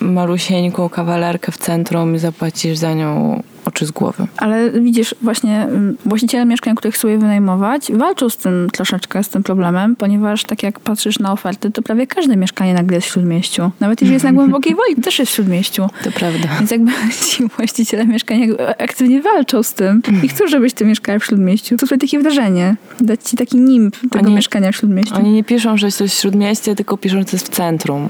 malusieńką 0.00 0.88
kawalerkę 0.88 1.52
w 1.52 1.58
centrum 1.58 2.16
i 2.16 2.18
zapłacisz 2.18 2.78
za 2.78 2.94
nią 2.94 3.42
oczy 3.64 3.86
z 3.86 3.90
głowy. 3.90 4.26
Ale 4.36 4.70
widzisz, 4.70 5.14
właśnie 5.22 5.62
mm, 5.62 5.96
właściciele 6.06 6.44
mieszkań, 6.44 6.74
których 6.74 6.94
chcą 6.94 7.08
je 7.08 7.18
wynajmować, 7.18 7.92
walczą 7.92 8.28
z 8.28 8.36
tym 8.36 8.68
troszeczkę, 8.72 9.24
z 9.24 9.28
tym 9.28 9.42
problemem, 9.42 9.96
ponieważ 9.96 10.44
tak 10.44 10.62
jak 10.62 10.80
patrzysz 10.80 11.18
na 11.18 11.32
oferty, 11.32 11.70
to 11.70 11.82
prawie 11.82 12.06
każde 12.06 12.36
mieszkanie 12.36 12.74
nagle 12.74 12.96
jest 12.96 13.08
w 13.08 13.10
śródmieściu. 13.10 13.70
Nawet 13.80 14.00
jeżeli 14.00 14.14
jest 14.14 14.24
na 14.24 14.32
głębokiej 14.42 14.74
woli, 14.74 14.96
to 14.96 15.02
też 15.02 15.18
jest 15.18 15.32
w 15.32 15.34
śródmieściu. 15.34 15.88
To 16.04 16.10
prawda. 16.10 16.48
Więc 16.58 16.70
jakby 16.70 16.92
ci 17.28 17.48
właściciele 17.56 18.06
mieszkań 18.06 18.48
aktywnie 18.78 19.22
walczą 19.22 19.62
z 19.62 19.74
tym 19.74 20.02
i 20.22 20.28
chcą, 20.28 20.46
żebyś 20.46 20.72
ty 20.72 20.84
mieszkała 20.84 21.18
w 21.18 21.24
śródmieściu. 21.24 21.76
To 21.76 21.86
takie 21.98 22.18
wrażenie. 22.18 22.76
Dać 23.00 23.22
ci 23.22 23.36
taki 23.36 23.56
nimb 23.56 23.96
tego 24.10 24.26
Oni- 24.26 24.34
mieszkania 24.34 24.72
w 24.72 24.76
śródmieściu. 24.76 25.14
Oni 25.14 25.32
nie 25.32 25.44
piszą, 25.44 25.76
że 25.76 25.92
to 25.92 26.04
jest 26.04 26.20
śródmieście, 26.20 26.74
tylko 26.74 26.96
piszą, 26.96 27.18
że 27.18 27.24
to 27.24 27.30
jest 27.32 27.46
w 27.46 27.50
centrum. 27.50 28.08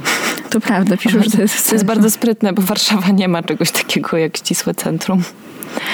To 0.50 0.60
prawda, 0.60 0.96
piszą, 0.96 1.22
że 1.22 1.30
to 1.30 1.42
jest... 1.42 1.68
To 1.68 1.74
jest 1.74 1.84
bardzo 1.84 2.10
sprytne, 2.10 2.52
bo 2.52 2.62
Warszawa 2.62 3.08
nie 3.08 3.28
ma 3.28 3.42
czegoś 3.42 3.70
takiego 3.70 4.16
jak 4.16 4.36
ścisłe 4.36 4.74
centrum. 4.74 5.22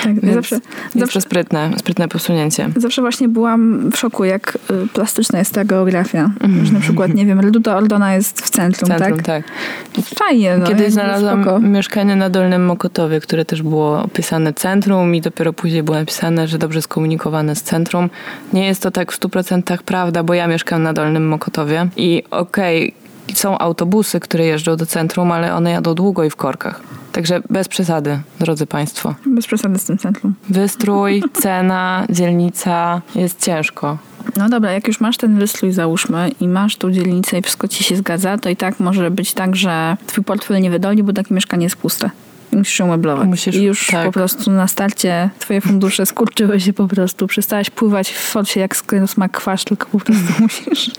Tak, 0.05 0.21
Więc 0.21 0.35
zawsze, 0.35 0.61
zawsze, 0.95 1.21
sprytne, 1.21 1.71
sprytne 1.79 2.09
posunięcie. 2.09 2.69
zawsze 2.77 3.03
właśnie 3.03 3.29
byłam 3.29 3.91
w 3.91 3.97
szoku, 3.97 4.25
jak 4.25 4.59
y, 4.71 4.89
plastyczna 4.89 5.39
jest 5.39 5.55
ta 5.55 5.65
geografia. 5.65 6.31
Mhm. 6.41 6.67
Że 6.67 6.73
na 6.73 6.81
przykład, 6.81 7.15
nie 7.15 7.27
wiem, 7.27 7.41
Reduta 7.41 7.77
Ordona 7.77 8.15
jest 8.15 8.41
w 8.43 8.51
centrum, 8.51 8.89
Centrum, 8.89 9.19
tak? 9.23 9.27
tak. 9.27 10.05
Fajnie, 10.19 10.57
no. 10.59 10.67
Kiedyś 10.67 10.93
znalazłam 10.93 11.43
spoko. 11.43 11.61
mieszkanie 11.61 12.17
na 12.17 12.31
Dolnym 12.31 12.65
Mokotowie, 12.65 13.21
które 13.21 13.45
też 13.45 13.63
było 13.63 14.03
opisane 14.03 14.53
centrum 14.55 15.15
i 15.15 15.21
dopiero 15.21 15.53
później 15.53 15.83
było 15.83 15.97
napisane, 15.97 16.49
że 16.49 16.59
dobrze 16.59 16.83
skomunikowane 16.83 17.57
z 17.57 17.63
centrum. 17.63 18.11
Nie 18.53 18.67
jest 18.67 18.83
to 18.83 18.91
tak 18.91 19.13
w 19.13 19.21
100% 19.21 19.79
prawda, 19.79 20.23
bo 20.23 20.35
ja 20.35 20.47
mieszkam 20.49 20.83
na 20.83 20.93
Dolnym 20.93 21.29
Mokotowie 21.29 21.89
i 21.97 22.23
okej, 22.31 22.95
są 23.35 23.59
autobusy, 23.59 24.21
które 24.21 24.45
jeżdżą 24.45 24.77
do 24.77 24.87
centrum, 24.87 25.33
ale 25.33 25.55
one 25.55 25.71
jadą 25.71 25.95
długo 25.95 26.25
i 26.25 26.31
w 26.31 26.37
korkach. 26.37 26.81
Także 27.13 27.41
bez 27.51 27.69
przesady, 27.69 28.21
drodzy 28.41 28.67
Państwo. 28.67 29.15
Bez 29.27 29.47
przesady 29.47 29.79
z 29.79 29.85
tym 29.85 29.99
centrum. 29.99 30.35
Wystrój, 30.49 31.23
cena, 31.43 32.07
dzielnica, 32.11 33.01
jest 33.15 33.45
ciężko. 33.45 33.99
No 34.37 34.49
dobra, 34.49 34.73
jak 34.73 34.89
już 34.89 35.01
masz 35.01 35.17
ten 35.17 35.39
wystrój, 35.39 35.73
załóżmy, 35.73 36.31
i 36.41 36.49
masz 36.49 36.77
tą 36.77 36.93
dzielnicę 36.93 37.39
i 37.39 37.43
wszystko 37.43 37.69
ci 37.69 37.85
się 37.85 37.97
zgadza, 37.97 38.39
to 38.39 38.49
i 38.49 38.57
tak 38.57 38.81
może 38.81 39.11
być 39.11 39.35
tak, 39.35 39.57
że 39.57 39.97
twój 40.07 40.25
portfel 40.25 40.63
nie 40.63 40.71
wydolni, 40.71 41.03
bo 41.03 41.13
takie 41.13 41.35
mieszkanie 41.35 41.65
jest 41.65 41.77
puste. 41.77 42.11
Musisz 42.53 42.79
ją 42.79 42.87
meblować. 42.87 43.29
Musisz- 43.29 43.57
I 43.57 43.63
już 43.63 43.87
tak. 43.87 44.07
po 44.07 44.13
prostu 44.13 44.51
na 44.51 44.69
starcie 44.69 45.31
twoje 45.39 45.61
fundusze 45.61 46.07
skurczyły 46.07 46.61
się 46.61 46.73
po 46.73 46.89
prostu. 46.89 47.27
Przestałaś 47.27 47.71
pływać 47.71 48.11
w 48.11 48.19
forsie 48.19 48.61
jak 48.61 48.77
smak 49.07 49.33
kwasz, 49.33 49.65
tylko 49.65 49.87
po 49.87 49.99
prostu 49.99 50.33
musisz 50.43 50.91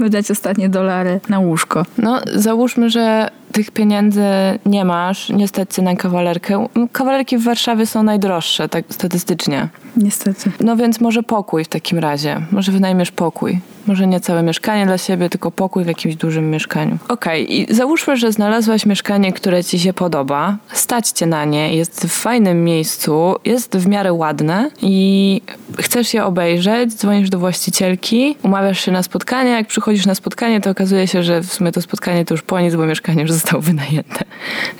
wydać 0.00 0.30
ostatnie 0.30 0.68
dolary 0.68 1.20
na 1.28 1.38
łóżko. 1.38 1.86
No, 1.98 2.20
załóżmy, 2.34 2.90
że 2.90 3.30
tych 3.52 3.70
pieniędzy 3.70 4.24
nie 4.66 4.84
masz, 4.84 5.28
nie 5.28 5.48
stać 5.48 5.74
cię 5.74 5.82
na 5.82 5.96
kawalerkę. 5.96 6.66
Kawalerki 6.92 7.38
w 7.38 7.44
Warszawie 7.44 7.86
są 7.86 8.02
najdroższe, 8.02 8.68
tak 8.68 8.84
statystycznie. 8.88 9.68
Niestety. 9.98 10.50
No 10.60 10.76
więc 10.76 11.00
może 11.00 11.22
pokój 11.22 11.64
w 11.64 11.68
takim 11.68 11.98
razie. 11.98 12.40
Może 12.50 12.72
wynajmiesz 12.72 13.10
pokój. 13.10 13.60
Może 13.86 14.06
nie 14.06 14.20
całe 14.20 14.42
mieszkanie 14.42 14.86
dla 14.86 14.98
siebie, 14.98 15.30
tylko 15.30 15.50
pokój 15.50 15.84
w 15.84 15.86
jakimś 15.86 16.16
dużym 16.16 16.50
mieszkaniu. 16.50 16.98
Okej, 17.08 17.60
i 17.60 17.74
załóżmy, 17.74 18.16
że 18.16 18.32
znalazłaś 18.32 18.86
mieszkanie, 18.86 19.32
które 19.32 19.64
ci 19.64 19.78
się 19.78 19.92
podoba, 19.92 20.56
stać 20.72 21.08
cię 21.08 21.26
na 21.26 21.44
nie, 21.44 21.76
jest 21.76 22.06
w 22.06 22.12
fajnym 22.12 22.64
miejscu, 22.64 23.34
jest 23.44 23.76
w 23.76 23.86
miarę 23.86 24.12
ładne 24.12 24.70
i 24.82 25.40
chcesz 25.78 26.14
je 26.14 26.24
obejrzeć, 26.24 26.94
dzwonisz 26.94 27.30
do 27.30 27.38
właścicielki, 27.38 28.36
umawiasz 28.42 28.80
się 28.80 28.92
na 28.92 29.02
spotkanie, 29.02 29.50
jak 29.50 29.66
przychodzisz 29.66 30.06
na 30.06 30.14
spotkanie, 30.14 30.60
to 30.60 30.70
okazuje 30.70 31.06
się, 31.06 31.22
że 31.22 31.40
w 31.40 31.52
sumie 31.52 31.72
to 31.72 31.82
spotkanie 31.82 32.24
to 32.24 32.34
już 32.34 32.42
po 32.42 32.60
nic, 32.60 32.74
bo 32.74 32.86
mieszkanie 32.86 33.22
już 33.22 33.32
zostało 33.38 33.62
wynajęte. 33.62 34.24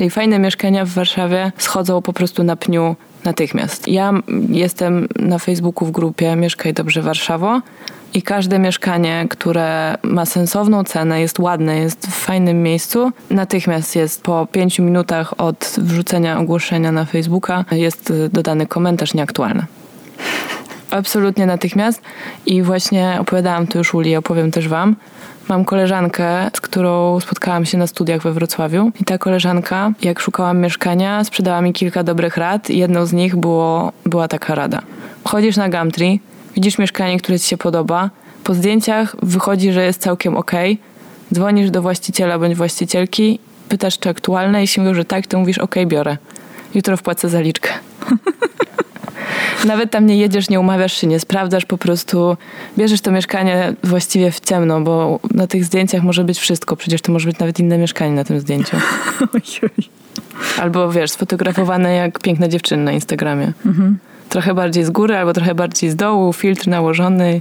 I 0.01 0.11
fajne 0.11 0.39
mieszkania 0.39 0.85
w 0.85 0.89
Warszawie 0.89 1.53
schodzą 1.59 2.03
po 2.03 2.13
prostu 2.13 2.45
na 2.45 2.57
pniu 2.57 2.97
natychmiast. 3.29 3.89
Ja 3.89 4.13
jestem 4.49 5.09
na 5.19 5.39
Facebooku 5.39 5.87
w 5.87 5.91
grupie 5.91 6.37
Mieszkaj 6.37 6.75
Dobrze 6.75 7.03
Warszawo 7.03 7.61
i 8.15 8.23
każde 8.23 8.59
mieszkanie, 8.59 9.27
które 9.31 9.99
ma 10.03 10.27
sensowną 10.27 10.85
cenę, 10.85 11.21
jest 11.21 11.39
ładne, 11.39 11.79
jest 11.79 12.07
w 12.07 12.15
fajnym 12.15 12.63
miejscu, 12.63 13.13
natychmiast 13.31 13.97
jest 13.97 14.23
po 14.23 14.47
pięciu 14.53 14.83
minutach 14.83 15.41
od 15.41 15.77
wrzucenia 15.79 16.39
ogłoszenia 16.39 16.93
na 16.93 17.05
Facebooka 17.05 17.65
jest 17.71 18.11
y, 18.11 18.29
dodany 18.29 18.67
komentarz 18.67 19.15
nieaktualny. 19.15 19.67
Absolutnie 20.91 21.47
natychmiast 21.47 22.03
i 22.47 22.63
właśnie 22.63 23.17
opowiadałam 23.21 23.67
to 23.67 23.79
już 23.79 23.95
Uli, 23.95 24.17
opowiem 24.17 24.51
też 24.51 24.69
wam. 24.69 24.97
Mam 25.49 25.65
koleżankę, 25.65 26.51
z 26.57 26.61
którą 26.61 27.21
spotkałam 27.21 27.65
się 27.65 27.79
na 27.79 27.87
studiach 27.87 28.23
we 28.23 28.33
Wrocławiu 28.33 28.93
i 29.01 29.05
ta 29.05 29.19
koleżanka, 29.19 29.93
jak 30.03 30.21
szukałam 30.21 30.59
mieszkania, 30.59 31.25
sprzedała 31.25 31.61
mi 31.61 31.73
kilka 31.73 32.03
dobrych 32.03 32.37
rad 32.37 32.71
jedną 32.71 33.07
z 33.07 33.13
nich 33.13 33.37
było, 33.37 33.93
była 34.07 34.29
taka 34.29 34.55
rada. 34.55 34.83
Chodzisz 35.25 35.57
na 35.57 35.69
Gumtree, 35.69 36.21
widzisz 36.55 36.79
mieszkanie, 36.79 37.19
które 37.19 37.39
ci 37.39 37.49
się 37.49 37.57
podoba, 37.57 38.11
po 38.45 38.55
zdjęciach 38.55 39.17
wychodzi, 39.23 39.73
że 39.73 39.85
jest 39.85 40.01
całkiem 40.01 40.37
okej, 40.37 40.79
dzwonisz 41.35 41.71
do 41.71 41.83
właściciela 41.83 42.39
bądź 42.39 42.55
właścicielki, 42.55 43.39
pytasz 43.69 43.99
czy 43.99 44.09
aktualne, 44.09 44.61
jeśli 44.61 44.83
mówią, 44.83 44.95
że 44.95 45.05
tak, 45.05 45.27
to 45.27 45.39
mówisz 45.39 45.59
okej, 45.59 45.87
biorę. 45.87 46.17
Jutro 46.75 46.97
wpłacę 46.97 47.29
zaliczkę. 47.29 47.71
Nawet 49.65 49.91
tam 49.91 50.07
nie 50.07 50.17
jedziesz, 50.17 50.49
nie 50.49 50.61
umawiasz 50.61 50.93
się, 50.93 51.07
nie 51.07 51.21
sprawdzasz, 51.21 51.65
po 51.65 51.79
prostu 51.79 52.37
bierzesz 52.79 53.01
to 53.01 53.11
mieszkanie 53.11 53.75
właściwie 53.85 54.31
w 54.31 54.41
ciemno, 54.41 54.81
bo 54.81 55.21
na 55.35 55.47
tych 55.47 55.65
zdjęciach 55.65 56.03
może 56.03 56.25
być 56.25 56.39
wszystko. 56.39 56.77
Przecież 56.77 57.01
to 57.03 57.13
może 57.13 57.27
być 57.29 57.39
nawet 57.39 57.59
inne 57.61 57.79
mieszkanie 57.79 58.13
na 58.13 58.25
tym 58.25 58.41
zdjęciu. 58.41 58.77
Albo 60.61 60.93
wiesz, 60.93 61.11
sfotografowane 61.11 61.95
jak 61.95 62.19
piękne 62.19 62.49
dziewczyny 62.49 62.85
na 62.85 62.93
Instagramie. 62.93 63.53
Trochę 64.29 64.55
bardziej 64.55 64.85
z 64.85 64.91
góry, 64.91 65.17
albo 65.17 65.33
trochę 65.33 65.55
bardziej 65.55 65.91
z 65.91 65.97
dołu, 65.97 66.33
filtr 66.33 66.69
nałożony 66.69 67.41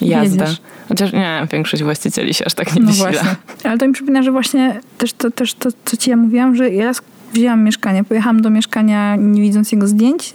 i 0.00 0.08
jazda. 0.08 0.44
Jedziesz. 0.44 0.60
Chociaż 0.88 1.12
nie, 1.12 1.46
większość 1.52 1.82
właścicieli 1.82 2.34
się 2.34 2.44
aż 2.44 2.54
tak 2.54 2.74
nie 2.76 2.82
No 2.82 2.88
wysila. 2.88 3.10
właśnie. 3.10 3.36
Ale 3.70 3.78
to 3.78 3.86
mi 3.86 3.92
przypomina, 3.92 4.22
że 4.22 4.32
właśnie 4.32 4.80
też 4.98 5.12
to, 5.12 5.30
też 5.30 5.54
to, 5.54 5.68
co 5.84 5.96
ci 5.96 6.10
ja 6.10 6.16
mówiłam, 6.16 6.56
że 6.56 6.70
ja 6.70 6.92
wzięłam 7.32 7.64
mieszkanie, 7.64 8.04
pojechałam 8.04 8.42
do 8.42 8.50
mieszkania 8.50 9.16
nie 9.16 9.42
widząc 9.42 9.72
jego 9.72 9.86
zdjęć 9.88 10.34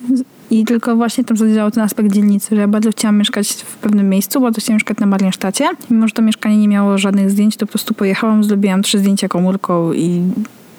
i 0.51 0.65
tylko 0.65 0.95
właśnie 0.95 1.23
tam 1.23 1.37
zadziałał 1.37 1.71
ten 1.71 1.83
aspekt 1.83 2.11
dzielnicy, 2.11 2.55
że 2.55 2.61
ja 2.61 2.67
bardzo 2.67 2.91
chciałam 2.91 3.17
mieszkać 3.17 3.47
w 3.53 3.75
pewnym 3.75 4.09
miejscu, 4.09 4.41
bardzo 4.41 4.61
chciałam 4.61 4.75
mieszkać 4.75 4.97
na 4.97 5.05
Mariensztacie. 5.05 5.69
Mimo, 5.91 6.07
że 6.07 6.13
to 6.13 6.21
mieszkanie 6.21 6.57
nie 6.57 6.67
miało 6.67 6.97
żadnych 6.97 7.29
zdjęć, 7.31 7.57
to 7.57 7.65
po 7.65 7.71
prostu 7.71 7.93
pojechałam, 7.93 8.43
zrobiłam 8.43 8.81
trzy 8.83 8.99
zdjęcia 8.99 9.27
komórką 9.27 9.93
i 9.93 10.21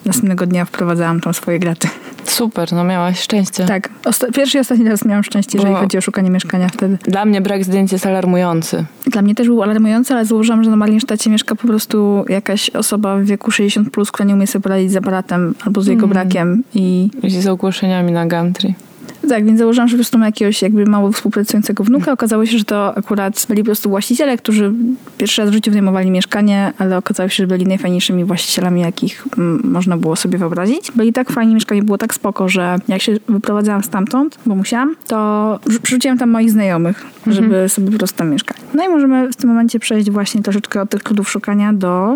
następnego 0.07 0.47
dnia 0.47 0.65
wprowadzałam 0.65 1.21
tam 1.21 1.35
swoje 1.35 1.59
graty. 1.59 1.89
Super, 2.25 2.73
no 2.73 2.85
miałaś 2.85 3.21
szczęście. 3.21 3.65
Tak. 3.65 3.91
Osta- 4.05 4.33
pierwszy 4.33 4.59
i 4.59 4.61
ostatni 4.61 4.89
raz 4.89 5.05
miałam 5.05 5.23
szczęście, 5.25 5.59
jeżeli 5.59 5.75
Bo- 5.75 5.81
chodzi 5.81 5.99
o 5.99 6.01
szukanie 6.01 6.31
mieszkania 6.31 6.69
wtedy. 6.69 6.99
Dla 7.05 7.25
mnie 7.25 7.41
brak 7.41 7.65
zdjęć 7.65 7.93
jest 7.93 8.07
alarmujący. 8.07 8.85
Dla 9.07 9.23
mnie 9.23 9.35
też 9.35 9.47
był 9.47 9.63
alarmujący, 9.63 10.15
ale 10.15 10.25
założyłam, 10.25 10.65
że 10.65 10.71
na 10.71 10.77
Mariensztacie 10.77 11.31
mieszka 11.31 11.55
po 11.55 11.67
prostu 11.67 12.25
jakaś 12.29 12.71
osoba 12.71 13.17
w 13.17 13.23
wieku 13.23 13.51
60+, 13.51 13.91
plus, 13.91 14.11
która 14.13 14.27
nie 14.29 14.35
umie 14.35 14.47
sobie 14.47 14.63
poradzić 14.63 14.93
z 14.93 14.97
aparatem 14.97 15.55
albo 15.67 15.81
z 15.83 15.87
jego 15.87 16.09
brakiem 16.09 16.63
i 16.75 17.11
I 17.23 17.31
z 17.31 17.47
ogłoszeniami 17.47 18.13
na 18.13 18.27
Gumtree. 18.27 18.75
Tak, 19.27 19.45
więc 19.45 19.59
założyłam, 19.59 19.89
że 19.89 19.93
po 19.93 19.99
prostu 19.99 20.19
ma 20.19 20.27
jakiegoś 20.27 20.63
jakby 20.63 20.87
mało 20.87 21.13
współpracującego 21.13 21.85
wnuka. 21.85 22.13
Okazało 22.13 22.47
się, 22.47 22.59
że 22.59 22.65
to 22.65 22.97
akurat 22.97 23.47
byli 23.49 23.63
po 23.63 23.67
prostu 23.67 23.91
właściciele, 23.91 24.39
którzy 24.39 24.73
pierwszy 25.19 25.43
raz 25.43 25.51
w 25.51 25.53
życiu 25.53 25.71
wynajmowali 25.71 26.11
mieszkanie, 26.11 26.73
ale 26.79 26.97
okazało 26.97 27.29
się, 27.29 27.37
że 27.37 27.47
byli 27.47 27.67
najfajniejszymi 27.67 28.25
właścicielami, 28.25 28.81
jakich 28.81 29.27
mm, 29.39 29.61
można 29.65 29.97
było 29.97 30.17
sobie 30.17 30.39
wyobrazić. 30.39 30.93
Byli 30.93 31.13
tak 31.13 31.33
fajni, 31.33 31.55
mieszkanie 31.55 31.83
było 31.83 31.99
tak 31.99 32.15
spoko, 32.15 32.49
że 32.49 32.79
jak 32.89 33.03
się 33.03 33.17
wyprowadzałam 33.29 33.83
stamtąd, 33.83 34.39
bo 34.47 34.55
musiałam, 34.55 34.97
to 35.07 35.61
przerzuciłam 35.83 36.19
tam 36.19 36.31
moich 36.31 36.51
znajomych, 36.51 37.07
żeby 37.27 37.69
sobie 37.69 37.91
po 37.91 37.99
prostu 37.99 38.19
tam 38.19 38.31
mieszkać. 38.31 38.57
No 38.75 38.85
i 38.85 38.89
możemy 38.89 39.33
w 39.33 39.37
tym 39.37 39.51
momencie 39.51 39.79
przejść 39.79 40.11
właśnie 40.11 40.43
troszeczkę 40.43 40.81
od 40.81 40.91
tych 40.91 41.03
trudów 41.03 41.31
szukania 41.31 41.73
do 41.73 42.15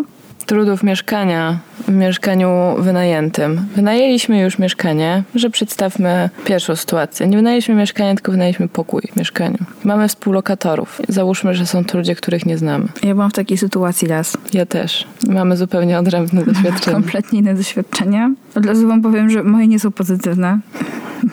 Trudów 0.49 0.83
mieszkania 0.83 1.59
w 1.89 1.93
mieszkaniu 1.93 2.75
wynajętym. 2.79 3.67
Wynajęliśmy 3.77 4.41
już 4.41 4.59
mieszkanie, 4.59 5.23
że 5.35 5.51
przedstawmy 5.51 6.31
pierwszą 6.45 6.77
sytuację. 6.77 7.27
Nie 7.27 7.37
wynajęliśmy 7.37 7.75
mieszkania, 7.75 8.15
tylko 8.15 8.33
wynajęliśmy 8.33 8.69
pokój 8.69 9.03
w 9.13 9.17
mieszkaniu. 9.17 9.59
Mamy 9.85 10.09
współlokatorów. 10.09 11.01
Załóżmy, 11.09 11.55
że 11.55 11.67
są 11.67 11.85
to 11.85 11.99
ludzie, 11.99 12.15
których 12.15 12.47
nie 12.47 12.59
znamy. 12.59 12.89
Ja 13.03 13.15
byłam 13.15 13.31
w 13.31 13.33
takiej 13.33 13.59
sytuacji 13.59 14.09
raz. 14.09 14.37
Ja 14.53 14.67
też. 14.67 15.07
Mamy 15.27 15.57
zupełnie 15.57 15.99
odrębne 15.99 16.45
doświadczenie. 16.53 16.95
Kompletnie 16.95 17.39
inne 17.39 17.55
doświadczenia. 17.55 18.31
Od 18.59 18.67
razu 18.67 18.89
wam 18.89 19.03
powiem, 19.03 19.31
że 19.31 19.43
moje 19.43 19.69
nie 19.69 19.79
są 19.79 19.91
pozytywne. 19.91 20.61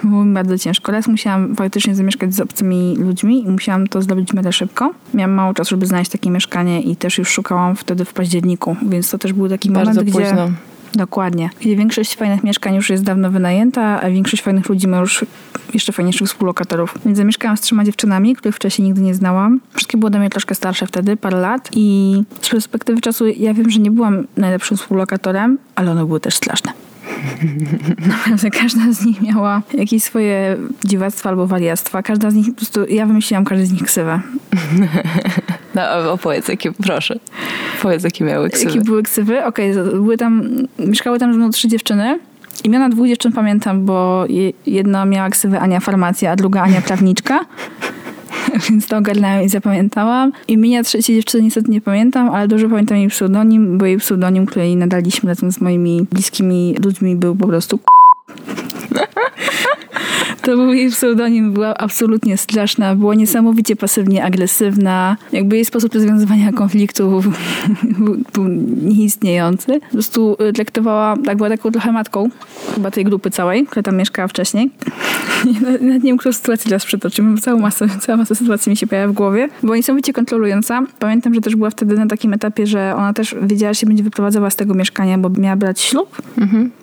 Było 0.03 0.25
mi 0.25 0.33
bardzo 0.33 0.57
ciężko. 0.57 0.91
Raz 0.91 1.07
musiałam 1.07 1.55
faktycznie 1.55 1.95
zamieszkać 1.95 2.35
z 2.35 2.39
obcymi 2.39 2.95
ludźmi 2.97 3.43
i 3.43 3.49
musiałam 3.49 3.87
to 3.87 4.01
zrobić 4.01 4.33
miarę 4.33 4.51
szybko. 4.53 4.93
Miałam 5.13 5.31
mało 5.31 5.53
czasu, 5.53 5.69
żeby 5.69 5.85
znaleźć 5.85 6.11
takie 6.11 6.29
mieszkanie 6.29 6.81
i 6.81 6.95
też 6.95 7.17
już 7.17 7.29
szukałam 7.29 7.75
wtedy 7.75 8.05
w 8.05 8.13
październiku, 8.13 8.75
więc 8.89 9.09
to 9.09 9.17
też 9.17 9.33
był 9.33 9.49
taki 9.49 9.71
Bardzo 9.71 9.91
moment, 9.91 10.09
gdzie... 10.09 10.19
późno. 10.19 10.49
Dokładnie. 10.95 11.49
Gdzie 11.59 11.75
większość 11.75 12.15
fajnych 12.15 12.43
mieszkań 12.43 12.75
już 12.75 12.89
jest 12.89 13.03
dawno 13.03 13.31
wynajęta, 13.31 14.01
a 14.01 14.09
większość 14.09 14.43
fajnych 14.43 14.69
ludzi 14.69 14.87
ma 14.87 14.97
już 14.97 15.25
jeszcze 15.73 15.91
fajniejszych 15.91 16.27
współlokatorów. 16.27 16.97
Więc 17.05 17.17
zamieszkałam 17.17 17.57
z 17.57 17.61
trzema 17.61 17.83
dziewczynami, 17.83 18.35
których 18.35 18.55
wcześniej 18.55 18.87
nigdy 18.87 19.01
nie 19.01 19.15
znałam. 19.15 19.59
Wszystkie 19.73 19.97
były 19.97 20.07
ode 20.07 20.19
mnie 20.19 20.29
troszkę 20.29 20.55
starsze 20.55 20.87
wtedy, 20.87 21.17
parę 21.17 21.39
lat. 21.39 21.69
I 21.73 22.23
z 22.41 22.49
perspektywy 22.49 23.01
czasu 23.01 23.27
ja 23.27 23.53
wiem, 23.53 23.69
że 23.69 23.79
nie 23.79 23.91
byłam 23.91 24.27
najlepszym 24.37 24.77
współlokatorem, 24.77 25.57
ale 25.75 25.91
one 25.91 26.05
były 26.05 26.19
też 26.19 26.35
straszne. 26.35 26.84
Naprawdę 28.07 28.49
każda 28.49 28.91
z 28.91 29.05
nich 29.05 29.21
miała 29.21 29.61
jakieś 29.73 30.03
swoje 30.03 30.57
dziwactwa 30.85 31.29
albo 31.29 31.47
wariactwa. 31.47 32.03
Każda 32.03 32.31
z 32.31 32.35
nich, 32.35 32.45
po 32.47 32.53
prostu 32.55 32.85
ja 32.85 33.05
wymyśliłam 33.05 33.45
każdy 33.45 33.65
z 33.65 33.71
nich 33.71 33.83
ksywę. 33.83 34.19
No, 35.75 36.11
opowiedz, 36.11 36.47
jakie, 36.47 36.71
proszę. 36.71 37.19
Powiedz, 37.81 38.03
jakie 38.03 38.25
miały 38.25 38.49
ksywy. 38.49 38.69
Jakie 38.69 38.81
były 38.81 39.03
ksywy? 39.03 39.45
Okej, 39.45 39.73
z- 39.73 39.91
były 39.93 40.17
tam, 40.17 40.43
mieszkały 40.79 41.19
tam 41.19 41.31
ze 41.33 41.37
mną 41.37 41.49
trzy 41.49 41.67
dziewczyny. 41.67 42.19
Imiona 42.63 42.89
dwóch 42.89 43.07
dziewczyn 43.07 43.31
pamiętam, 43.31 43.85
bo 43.85 44.25
je, 44.29 44.51
jedna 44.65 45.05
miała 45.05 45.29
ksywę 45.29 45.59
Ania 45.59 45.79
Farmacja, 45.79 46.31
a 46.31 46.35
druga 46.35 46.61
Ania 46.61 46.81
Prawniczka. 46.81 47.39
Więc 48.69 48.87
to 48.87 48.97
ogarnęłam 48.97 49.43
i 49.43 49.49
zapamiętałam. 49.49 50.31
Imienia 50.47 50.83
trzeciej 50.83 51.15
dziewczyny 51.15 51.43
niestety 51.43 51.71
nie 51.71 51.81
pamiętam, 51.81 52.29
ale 52.29 52.47
dobrze 52.47 52.69
pamiętam 52.69 52.97
jej 52.97 53.07
pseudonim, 53.07 53.77
bo 53.77 53.85
jej 53.85 53.97
pseudonim, 53.97 54.45
który 54.45 54.75
nadaliśmy 54.75 55.29
razem 55.29 55.51
z 55.51 55.61
moimi 55.61 56.07
bliskimi 56.11 56.75
ludźmi 56.83 57.15
był 57.15 57.35
po 57.35 57.47
prostu 57.47 57.79
To 60.41 60.55
był 60.55 60.73
jej 60.73 60.89
pseudonim, 60.89 61.53
była 61.53 61.77
absolutnie 61.77 62.37
straszna, 62.37 62.95
była 62.95 63.15
niesamowicie 63.15 63.75
pasywnie 63.75 64.23
agresywna. 64.23 65.17
Jakby 65.31 65.55
jej 65.55 65.65
sposób 65.65 65.93
rozwiązywania 65.93 66.51
konfliktów 66.51 67.27
był, 67.99 68.17
był 68.33 68.47
nieistniejący. 68.83 69.79
Po 69.79 69.93
prostu 69.93 70.37
y, 70.49 70.53
traktowała, 70.53 71.17
tak 71.25 71.37
była 71.37 71.49
taką 71.49 71.71
trochę 71.71 71.91
matką 71.91 72.29
chyba 72.75 72.91
tej 72.91 73.03
grupy 73.03 73.31
całej, 73.31 73.65
która 73.65 73.83
tam 73.83 73.97
mieszkała 73.97 74.27
wcześniej. 74.27 74.71
Nie, 75.45 75.61
Nawet 75.61 75.83
nie 75.83 75.99
wiem, 75.99 76.17
którą 76.17 76.33
sytuację 76.33 76.65
teraz 76.65 76.85
przytoczymy, 76.85 77.35
bo 77.35 77.41
całą 77.41 77.59
masę, 77.59 77.87
cała 77.99 78.17
masa 78.17 78.35
sytuacji 78.35 78.69
mi 78.69 78.77
się 78.77 78.87
pojawia 78.87 79.07
w 79.07 79.13
głowie. 79.13 79.49
Była 79.63 79.75
niesamowicie 79.75 80.13
kontrolująca. 80.13 80.83
Pamiętam, 80.99 81.33
że 81.33 81.41
też 81.41 81.55
była 81.55 81.69
wtedy 81.69 81.95
na 81.95 82.07
takim 82.07 82.33
etapie, 82.33 82.67
że 82.67 82.95
ona 82.95 83.13
też 83.13 83.35
wiedziała, 83.41 83.73
że 83.73 83.79
się 83.79 83.87
będzie 83.87 84.03
wyprowadzała 84.03 84.49
z 84.49 84.55
tego 84.55 84.73
mieszkania, 84.73 85.17
bo 85.17 85.29
miała 85.29 85.55
brać 85.55 85.81
ślub 85.81 86.21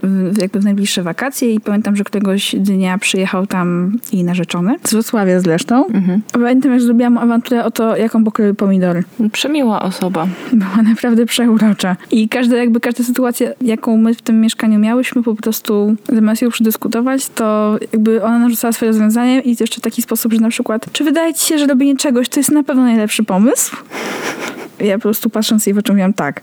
w, 0.03 0.39
jakby 0.41 0.61
w 0.61 0.65
najbliższe 0.65 1.03
wakacje 1.03 1.55
i 1.55 1.61
pamiętam, 1.61 1.97
że 1.97 2.05
któregoś 2.05 2.57
dnia 2.59 2.99
przyjechał 3.03 3.47
tam 3.47 3.99
jej 4.13 4.25
narzeczony, 4.25 4.75
z 4.85 4.93
Wrocławia 4.93 5.41
zresztą. 5.41 5.85
Pamiętam, 6.33 6.73
jak 6.73 6.81
zrobiłam 6.81 7.19
awanturę 7.19 7.65
o 7.65 7.71
to, 7.71 7.97
jaką 7.97 8.25
pokroił 8.25 8.55
pomidory. 8.55 9.03
Przemiła 9.33 9.83
osoba. 9.83 10.27
Była 10.53 10.83
naprawdę 10.83 11.27
przeurocza. 11.27 11.97
I 12.11 12.29
każda, 12.29 12.57
jakby 12.57 12.81
każda 12.81 13.05
sytuacja, 13.05 13.51
jaką 13.61 13.97
my 13.97 14.15
w 14.15 14.23
tym 14.23 14.41
mieszkaniu 14.41 14.79
miałyśmy, 14.79 15.23
po 15.23 15.35
prostu 15.35 15.97
zamiast 16.13 16.43
ją 16.43 16.51
przedyskutować, 16.51 17.29
to 17.29 17.79
jakby 17.93 18.23
ona 18.23 18.39
narzucała 18.39 18.73
swoje 18.73 18.91
rozwiązanie 18.91 19.41
i 19.41 19.57
jeszcze 19.61 19.81
w 19.81 19.81
taki 19.81 20.03
sposób, 20.03 20.33
że 20.33 20.41
na 20.41 20.49
przykład, 20.49 20.87
czy 20.93 21.05
wydaje 21.05 21.35
ci 21.35 21.47
się, 21.47 21.59
że 21.59 21.67
robienie 21.67 21.97
czegoś 21.97 22.29
to 22.29 22.41
jest 22.41 22.51
na 22.51 22.63
pewno 22.63 22.83
najlepszy 22.83 23.25
pomysł? 23.25 23.77
Ja 24.81 24.95
po 24.95 25.03
prostu 25.03 25.31
patrząc 25.31 25.67
jej 25.67 25.75
w 25.75 25.79
oczy 25.79 25.93
mówiłam 25.93 26.13
tak. 26.13 26.41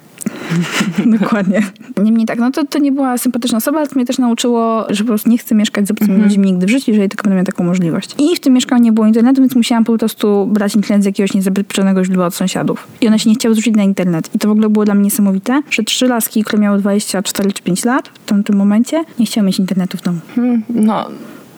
Dokładnie. 1.19 1.61
Niemniej 2.03 2.25
tak, 2.25 2.39
no 2.39 2.51
to, 2.51 2.65
to 2.65 2.79
nie 2.79 2.91
była 2.91 3.17
sympatyczna 3.17 3.57
osoba, 3.57 3.77
ale 3.79 3.87
to 3.87 3.95
mnie 3.95 4.05
też 4.05 4.17
nauczyło, 4.17 4.85
że 4.89 5.03
po 5.03 5.07
prostu 5.07 5.29
nie 5.29 5.37
chcę 5.37 5.55
mieszkać 5.55 5.87
z 5.87 5.91
obcymi 5.91 6.21
ludźmi 6.23 6.51
nigdy 6.51 6.65
w 6.65 6.69
życiu, 6.69 6.91
jeżeli 6.91 7.09
tylko 7.09 7.23
będę 7.23 7.35
miała 7.35 7.45
taką 7.45 7.63
możliwość. 7.63 8.15
I 8.19 8.35
w 8.35 8.39
tym 8.39 8.53
mieszkaniu 8.53 8.83
nie 8.83 8.91
było 8.91 9.07
internetu, 9.07 9.41
więc 9.41 9.55
musiałam 9.55 9.83
po 9.83 9.97
prostu 9.97 10.47
brać 10.47 10.75
internet 10.75 11.03
z 11.03 11.05
jakiegoś 11.05 11.33
niezabezpieczonego 11.33 12.03
źródła 12.03 12.25
od 12.25 12.35
sąsiadów. 12.35 12.87
I 13.01 13.07
one 13.07 13.19
się 13.19 13.29
nie 13.29 13.35
chciały 13.35 13.55
zrzucić 13.55 13.75
na 13.75 13.83
internet. 13.83 14.29
I 14.35 14.39
to 14.39 14.47
w 14.47 14.51
ogóle 14.51 14.69
było 14.69 14.85
dla 14.85 14.93
mnie 14.95 15.03
niesamowite, 15.03 15.61
że 15.69 15.83
trzy 15.83 16.07
laski, 16.07 16.43
które 16.43 16.61
miały 16.61 16.77
24 16.77 17.51
czy 17.51 17.63
5 17.63 17.85
lat 17.85 18.07
w 18.07 18.25
tamtym 18.25 18.55
momencie, 18.55 19.03
nie 19.19 19.25
chciały 19.25 19.47
mieć 19.47 19.59
internetu 19.59 19.97
w 19.97 20.01
domu. 20.01 20.19
Hmm, 20.35 20.63
No, 20.69 21.07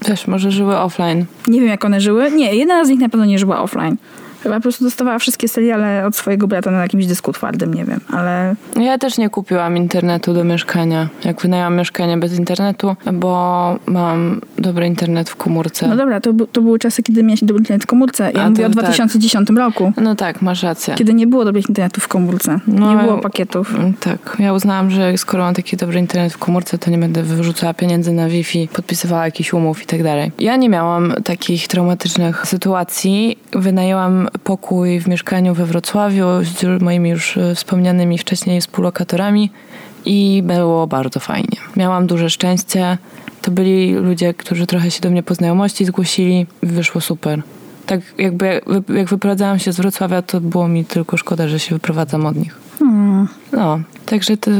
wiesz, 0.07 0.27
może 0.27 0.51
żyły 0.51 0.77
offline. 0.77 1.25
Nie 1.47 1.59
wiem, 1.59 1.69
jak 1.69 1.85
one 1.85 2.01
żyły. 2.01 2.31
Nie, 2.31 2.55
jedna 2.55 2.85
z 2.85 2.89
nich 2.89 2.99
na 2.99 3.09
pewno 3.09 3.25
nie 3.25 3.39
żyła 3.39 3.61
offline. 3.61 3.95
Chyba 4.43 4.55
po 4.55 4.61
prostu 4.61 4.83
dostawała 4.83 5.19
wszystkie 5.19 5.47
seriale 5.47 6.05
od 6.05 6.15
swojego 6.15 6.47
brata 6.47 6.71
na 6.71 6.81
jakimś 6.81 7.05
dysku 7.05 7.33
twardym, 7.33 7.73
nie 7.73 7.85
wiem, 7.85 7.99
ale 8.13 8.55
Ja 8.75 8.97
też 8.97 9.17
nie 9.17 9.29
kupiłam 9.29 9.77
internetu 9.77 10.33
do 10.33 10.43
mieszkania. 10.43 11.09
Jak 11.25 11.41
wynajęłam 11.41 11.75
mieszkanie 11.77 12.17
bez 12.17 12.39
internetu, 12.39 12.95
bo 13.13 13.75
mam 13.85 14.41
dobry 14.57 14.85
internet 14.87 15.29
w 15.29 15.35
komórce. 15.35 15.87
No 15.87 15.95
dobra, 15.95 16.21
to, 16.21 16.33
to 16.51 16.61
były 16.61 16.79
czasy, 16.79 17.03
kiedy 17.03 17.23
miałeś 17.23 17.43
dobry 17.43 17.59
internet 17.61 17.83
w 17.83 17.87
komórce. 17.87 18.31
Ja 18.35 18.43
A, 18.43 18.49
mówię 18.49 18.63
to 18.63 18.71
o 18.71 18.73
tak. 18.73 18.83
2010 18.83 19.49
roku, 19.49 19.93
No 19.97 20.15
tak, 20.15 20.41
masz 20.41 20.63
rację. 20.63 20.95
kiedy 20.95 21.13
nie 21.13 21.27
było 21.27 21.45
dobrych 21.45 21.69
internetów 21.69 22.03
w 22.03 22.07
komórce. 22.07 22.59
No, 22.67 22.95
nie 22.95 23.03
było 23.03 23.17
pakietów. 23.17 23.75
Mm, 23.75 23.93
Tak, 23.93 24.35
ja 24.39 24.53
uznałam, 24.53 24.91
że 24.91 25.17
skoro 25.17 25.43
mam 25.43 25.53
taki 25.53 25.77
dobry 25.77 25.99
internet 25.99 26.33
w 26.33 26.37
komórce, 26.37 26.77
to 26.77 26.91
nie 26.91 26.97
będę 26.97 27.23
wyrzucała 27.23 27.73
pieniędzy 27.73 28.11
na 28.11 28.27
Wi-Fi, 28.29 28.67
podpisywała 28.73 29.25
jakichś 29.25 29.53
umów 29.53 29.83
i 29.83 29.85
tak 29.85 30.03
dalej. 30.03 30.31
Ja 30.39 30.55
nie 30.57 30.69
miałam 30.69 31.13
takich 31.23 31.67
traumatycznych 31.67 32.47
sytuacji. 32.47 33.37
Wynajęłam 33.53 34.27
pokój 34.43 34.99
w 34.99 35.07
mieszkaniu 35.07 35.53
we 35.53 35.65
Wrocławiu 35.65 36.25
z 36.43 36.81
moimi 36.81 37.09
już 37.09 37.37
e, 37.37 37.55
wspomnianymi 37.55 38.17
wcześniej 38.17 38.61
współlokatorami 38.61 39.51
i 40.05 40.43
było 40.45 40.87
bardzo 40.87 41.19
fajnie. 41.19 41.57
Miałam 41.77 42.07
duże 42.07 42.29
szczęście. 42.29 42.97
To 43.41 43.51
byli 43.51 43.93
ludzie, 43.93 44.33
którzy 44.33 44.67
trochę 44.67 44.91
się 44.91 45.01
do 45.01 45.09
mnie 45.09 45.23
po 45.23 45.35
znajomości 45.35 45.85
zgłosili 45.85 46.45
wyszło 46.63 47.01
super. 47.01 47.41
Tak 47.85 48.01
jakby 48.17 48.45
jak- 48.45 48.89
jak 48.89 49.09
wyprowadzałam 49.09 49.59
się 49.59 49.71
z 49.73 49.77
Wrocławia, 49.77 50.21
to 50.21 50.41
było 50.41 50.67
mi 50.67 50.85
tylko 50.85 51.17
szkoda, 51.17 51.47
że 51.47 51.59
się 51.59 51.75
wyprowadzam 51.75 52.25
od 52.25 52.35
nich. 52.35 52.55
Hmm. 52.79 53.27
No, 53.53 53.79
także 54.05 54.37
to, 54.37 54.51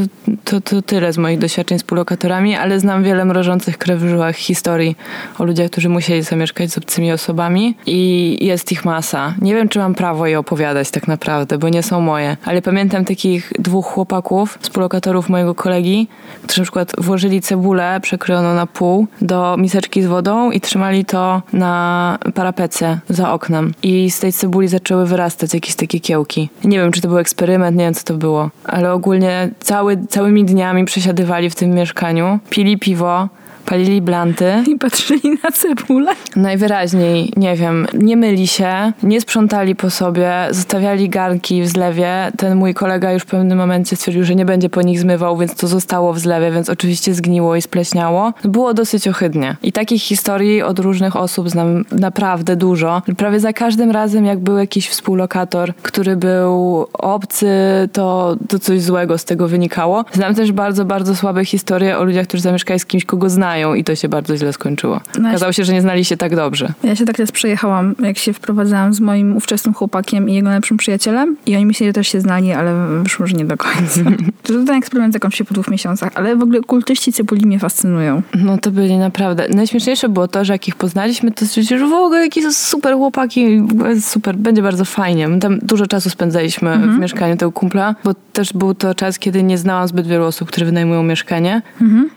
to, 0.43 0.61
to 0.61 0.81
tyle 0.81 1.13
z 1.13 1.17
moich 1.17 1.39
doświadczeń 1.39 1.79
z 1.79 1.81
współlokatorami, 1.81 2.55
ale 2.55 2.79
znam 2.79 3.03
wiele 3.03 3.25
mrożących 3.25 3.77
krew 3.77 3.99
w 3.99 4.07
żyłach 4.07 4.35
historii 4.35 4.95
o 5.39 5.43
ludziach, 5.43 5.69
którzy 5.69 5.89
musieli 5.89 6.21
zamieszkać 6.21 6.71
z 6.71 6.77
obcymi 6.77 7.11
osobami 7.11 7.75
i 7.85 8.37
jest 8.41 8.71
ich 8.71 8.85
masa. 8.85 9.33
Nie 9.41 9.55
wiem, 9.55 9.69
czy 9.69 9.79
mam 9.79 9.95
prawo 9.95 10.27
je 10.27 10.39
opowiadać 10.39 10.91
tak 10.91 11.07
naprawdę, 11.07 11.57
bo 11.57 11.69
nie 11.69 11.83
są 11.83 12.01
moje, 12.01 12.37
ale 12.45 12.61
pamiętam 12.61 13.05
takich 13.05 13.53
dwóch 13.59 13.85
chłopaków, 13.85 14.57
współlokatorów 14.61 15.29
mojego 15.29 15.55
kolegi, 15.55 16.07
którzy 16.43 16.61
na 16.61 16.65
przykład 16.65 16.91
włożyli 16.97 17.41
cebulę 17.41 17.99
przekrojoną 18.01 18.53
na 18.53 18.67
pół 18.67 19.07
do 19.21 19.55
miseczki 19.57 20.03
z 20.03 20.07
wodą 20.07 20.51
i 20.51 20.61
trzymali 20.61 21.05
to 21.05 21.41
na 21.53 22.17
parapecie 22.33 22.99
za 23.09 23.33
oknem. 23.33 23.73
I 23.83 24.11
z 24.11 24.19
tej 24.19 24.33
cebuli 24.33 24.67
zaczęły 24.67 25.05
wyrastać 25.05 25.53
jakieś 25.53 25.75
takie 25.75 25.99
kiełki. 25.99 26.49
Nie 26.63 26.77
wiem, 26.79 26.91
czy 26.91 27.01
to 27.01 27.07
był 27.07 27.17
eksperyment, 27.17 27.77
nie 27.77 27.85
wiem, 27.85 27.93
co 27.93 28.03
to 28.03 28.13
było, 28.13 28.49
ale 28.63 28.80
ogólnie 28.89 29.49
cały, 29.59 29.97
całymi 30.09 30.45
dniami 30.45 30.85
przesiadywali 30.85 31.49
w 31.49 31.55
tym 31.55 31.69
mieszkaniu, 31.71 32.39
pili 32.49 32.79
piwo, 32.79 33.29
palili 33.71 34.01
blanty. 34.01 34.63
I 34.73 34.75
patrzyli 34.75 35.37
na 35.43 35.51
cebulę. 35.51 36.11
Najwyraźniej, 36.35 37.33
nie 37.37 37.55
wiem, 37.55 37.87
nie 37.93 38.17
myli 38.17 38.47
się, 38.47 38.93
nie 39.03 39.21
sprzątali 39.21 39.75
po 39.75 39.89
sobie, 39.89 40.33
zostawiali 40.49 41.09
garnki 41.09 41.61
w 41.61 41.67
zlewie. 41.67 42.31
Ten 42.37 42.55
mój 42.55 42.73
kolega 42.73 43.11
już 43.11 43.23
w 43.23 43.25
pewnym 43.25 43.57
momencie 43.57 43.95
stwierdził, 43.95 44.23
że 44.23 44.35
nie 44.35 44.45
będzie 44.45 44.69
po 44.69 44.81
nich 44.81 44.99
zmywał, 44.99 45.37
więc 45.37 45.55
to 45.55 45.67
zostało 45.67 46.13
w 46.13 46.19
zlewie, 46.19 46.51
więc 46.51 46.69
oczywiście 46.69 47.13
zgniło 47.13 47.55
i 47.55 47.61
spleśniało. 47.61 48.33
Było 48.43 48.73
dosyć 48.73 49.07
ohydnie. 49.07 49.55
I 49.63 49.71
takich 49.71 50.01
historii 50.01 50.61
od 50.61 50.79
różnych 50.79 51.15
osób 51.15 51.49
znam 51.49 51.85
naprawdę 51.91 52.55
dużo. 52.55 53.01
Prawie 53.17 53.39
za 53.39 53.53
każdym 53.53 53.91
razem, 53.91 54.25
jak 54.25 54.39
był 54.39 54.57
jakiś 54.57 54.89
współlokator, 54.89 55.73
który 55.81 56.15
był 56.15 56.87
obcy, 56.93 57.49
to, 57.93 58.35
to 58.49 58.59
coś 58.59 58.81
złego 58.81 59.17
z 59.17 59.25
tego 59.25 59.47
wynikało. 59.47 60.05
Znam 60.13 60.35
też 60.35 60.51
bardzo, 60.51 60.85
bardzo 60.85 61.15
słabe 61.15 61.45
historie 61.45 61.97
o 61.97 62.03
ludziach, 62.03 62.27
którzy 62.27 62.43
zamieszkali 62.43 62.79
z 62.79 62.85
kimś, 62.85 63.05
kogo 63.05 63.29
znają 63.29 63.60
i 63.75 63.83
to 63.83 63.95
się 63.95 64.09
bardzo 64.09 64.37
źle 64.37 64.53
skończyło. 64.53 65.01
No, 65.19 65.29
Okazało 65.29 65.51
się, 65.51 65.63
że 65.63 65.73
nie 65.73 65.81
znali 65.81 66.05
się 66.05 66.17
tak 66.17 66.35
dobrze. 66.35 66.73
Ja 66.83 66.95
się 66.95 67.05
tak 67.05 67.17
raz 67.17 67.31
przejechałam, 67.31 67.95
jak 67.99 68.17
się 68.17 68.33
wprowadzałam 68.33 68.93
z 68.93 68.99
moim 68.99 69.37
ówczesnym 69.37 69.73
chłopakiem 69.73 70.29
i 70.29 70.33
jego 70.33 70.49
najlepszym 70.49 70.77
przyjacielem. 70.77 71.37
I 71.45 71.55
oni 71.55 71.65
myśleli, 71.65 71.89
że 71.89 71.93
też 71.93 72.07
się 72.07 72.21
znali, 72.21 72.51
ale 72.51 72.87
wyszło, 73.03 73.27
że 73.27 73.33
nie 73.35 73.45
do 73.45 73.57
końca. 73.57 74.01
to 74.43 74.53
ten 74.53 74.69
eksperyment 74.69 75.13
zakończył 75.13 75.37
się 75.37 75.45
po 75.45 75.53
dwóch 75.53 75.67
miesiącach. 75.67 76.11
Ale 76.15 76.35
w 76.35 76.41
ogóle 76.41 76.61
kultyści 76.61 77.13
cebuli 77.13 77.45
mnie 77.45 77.59
fascynują. 77.59 78.21
No 78.35 78.57
to 78.57 78.71
byli 78.71 78.97
naprawdę. 78.97 79.47
Najśmieszniejsze 79.49 80.09
było 80.09 80.27
to, 80.27 80.45
że 80.45 80.53
jak 80.53 80.67
ich 80.67 80.75
poznaliśmy, 80.75 81.31
to 81.31 81.45
stwierdzili, 81.45 81.79
że 81.79 81.87
w 81.87 81.93
ogóle 81.93 82.21
jakie 82.21 82.41
są 82.41 82.51
super 82.53 82.93
chłopaki, 82.93 83.61
super, 84.01 84.35
będzie 84.35 84.61
bardzo 84.61 84.85
fajnie. 84.85 85.27
My 85.27 85.39
tam 85.39 85.59
dużo 85.59 85.87
czasu 85.87 86.09
spędzaliśmy 86.09 86.77
w 86.77 86.99
mieszkaniu 86.99 87.37
tego 87.37 87.51
kumpla, 87.51 87.95
bo 88.03 88.13
też 88.33 88.53
był 88.53 88.73
to 88.73 88.95
czas, 88.95 89.19
kiedy 89.19 89.43
nie 89.43 89.57
znałam 89.57 89.87
zbyt 89.87 90.07
wielu 90.07 90.25
osób, 90.25 90.47
które 90.47 90.65
wynajmują 90.65 91.03
mieszkanie. 91.03 91.61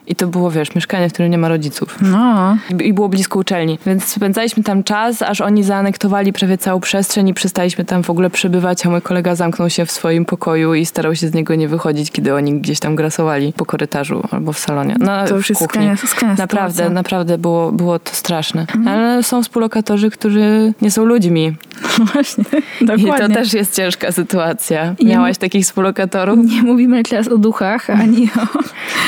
I 0.07 0.15
to 0.15 0.27
było, 0.27 0.51
wiesz, 0.51 0.75
mieszkanie, 0.75 1.09
w 1.09 1.13
którym 1.13 1.31
nie 1.35 1.39
ma 1.39 1.49
rodziców. 1.49 1.97
No. 2.01 2.57
I 2.85 2.93
było 2.93 3.09
blisko 3.09 3.39
uczelni. 3.39 3.79
Więc 3.87 4.05
spędzaliśmy 4.05 4.63
tam 4.63 4.85
czas, 4.85 5.23
aż 5.23 5.41
oni 5.41 5.65
zaanektowali 5.65 6.33
prawie 6.33 6.59
całą 6.59 6.81
przestrzeń 6.81 7.29
i 7.29 7.35
przestaliśmy 7.35 7.85
tam 7.85 8.03
w 8.03 8.11
ogóle 8.11 8.31
przebywać, 8.31 8.87
a 8.87 8.91
mój 8.91 9.03
kolega 9.03 9.35
zamknął 9.35 9.71
się 9.71 9.87
w 9.87 9.91
swoim 9.91 10.25
pokoju 10.25 10.75
i 10.75 10.87
starał 10.87 11.15
się 11.15 11.29
z 11.29 11.35
niego 11.35 11.55
nie 11.55 11.69
wychodzić, 11.69 12.11
kiedy 12.11 12.35
oni 12.35 12.61
gdzieś 12.61 12.81
tam 12.81 12.97
grasowali 12.97 13.53
po 13.53 13.65
korytarzu 13.67 14.23
albo 14.31 14.53
w 14.53 14.59
salonie. 14.59 14.97
No, 15.01 15.27
To 15.29 15.37
już 15.37 15.51
jest 15.51 15.63
kuchni. 15.63 15.87
Naprawdę, 15.87 16.37
sytuacja. 16.73 16.91
naprawdę 16.91 17.39
było, 17.39 17.73
było 17.73 17.99
to 17.99 18.15
straszne. 18.15 18.67
Ale 18.87 19.23
są 19.23 19.43
współlokatorzy, 19.43 20.11
którzy 20.11 20.73
nie 20.83 20.91
są 20.91 21.05
ludźmi. 21.05 21.57
Właśnie, 22.13 22.45
I 22.81 22.85
dokładnie. 22.85 23.29
to 23.29 23.35
też 23.35 23.53
jest 23.53 23.77
ciężka 23.77 24.13
sytuacja. 24.13 24.95
I 24.99 25.05
nie 25.07 25.13
Miałaś 25.15 25.39
takich 25.39 25.65
współlokatorów? 25.65 26.39
Nie 26.47 26.63
mówimy 26.63 27.03
teraz 27.03 27.29
o 27.29 27.39
duchach, 27.39 27.91
ani 27.91 28.29
o, 28.37 28.59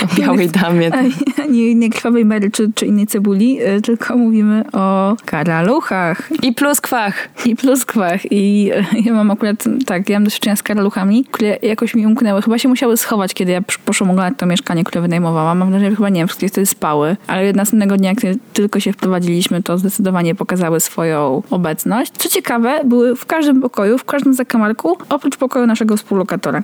O 0.05 0.15
białej 0.17 0.49
damie. 0.49 0.95
ani, 0.99 1.13
ani 1.45 1.63
o 1.63 1.67
innej 1.67 1.91
Mary 2.25 2.51
czy, 2.51 2.73
czy 2.75 2.87
innej 2.87 3.07
cebuli, 3.07 3.63
y, 3.63 3.83
tylko 3.83 4.17
mówimy 4.17 4.65
o 4.73 5.17
karaluchach 5.25 6.31
I 6.43 6.53
pluskwach. 6.53 7.29
i 7.45 7.57
pluskwach. 7.57 8.33
I 8.33 8.71
y, 8.95 9.01
ja 9.05 9.13
mam 9.13 9.31
akurat, 9.31 9.65
tak, 9.87 10.09
ja 10.09 10.17
mam 10.19 10.25
doświadczenia 10.25 10.57
z 10.57 10.63
karaluchami, 10.63 11.25
które 11.25 11.59
jakoś 11.63 11.95
mi 11.95 12.07
umknęły. 12.07 12.43
Chyba 12.43 12.59
się 12.59 12.69
musiały 12.69 12.97
schować, 12.97 13.35
kiedy 13.35 13.53
ja 13.53 13.61
poszłam 13.85 14.11
oglądać 14.11 14.35
to 14.39 14.47
mieszkanie, 14.47 14.85
które 14.85 15.03
wynajmowałam. 15.03 15.59
Mam 15.59 15.71
wrażenie, 15.71 15.91
że 15.91 15.97
chyba 15.97 16.09
nie 16.09 16.21
wiem, 16.21 16.29
wszystkie 16.29 16.49
wtedy 16.49 16.67
spały, 16.67 17.17
ale 17.27 17.53
następnego 17.53 17.97
dnia, 17.97 18.15
kiedy 18.15 18.39
tylko 18.53 18.81
się 18.81 18.93
wprowadziliśmy, 18.93 19.63
to 19.63 19.79
zdecydowanie 19.79 20.35
pokazały 20.35 20.81
swoją 20.81 21.43
obecność. 21.51 22.13
Co 22.13 22.29
ciekawe, 22.29 22.81
były 22.85 23.17
w 23.17 23.27
każdym 23.27 23.61
pokoju, 23.61 23.99
w 23.99 24.05
każdym 24.05 24.35
zakamarku, 24.35 24.99
oprócz 25.09 25.37
pokoju 25.37 25.67
naszego 25.67 25.97
współlokatora. 25.97 26.63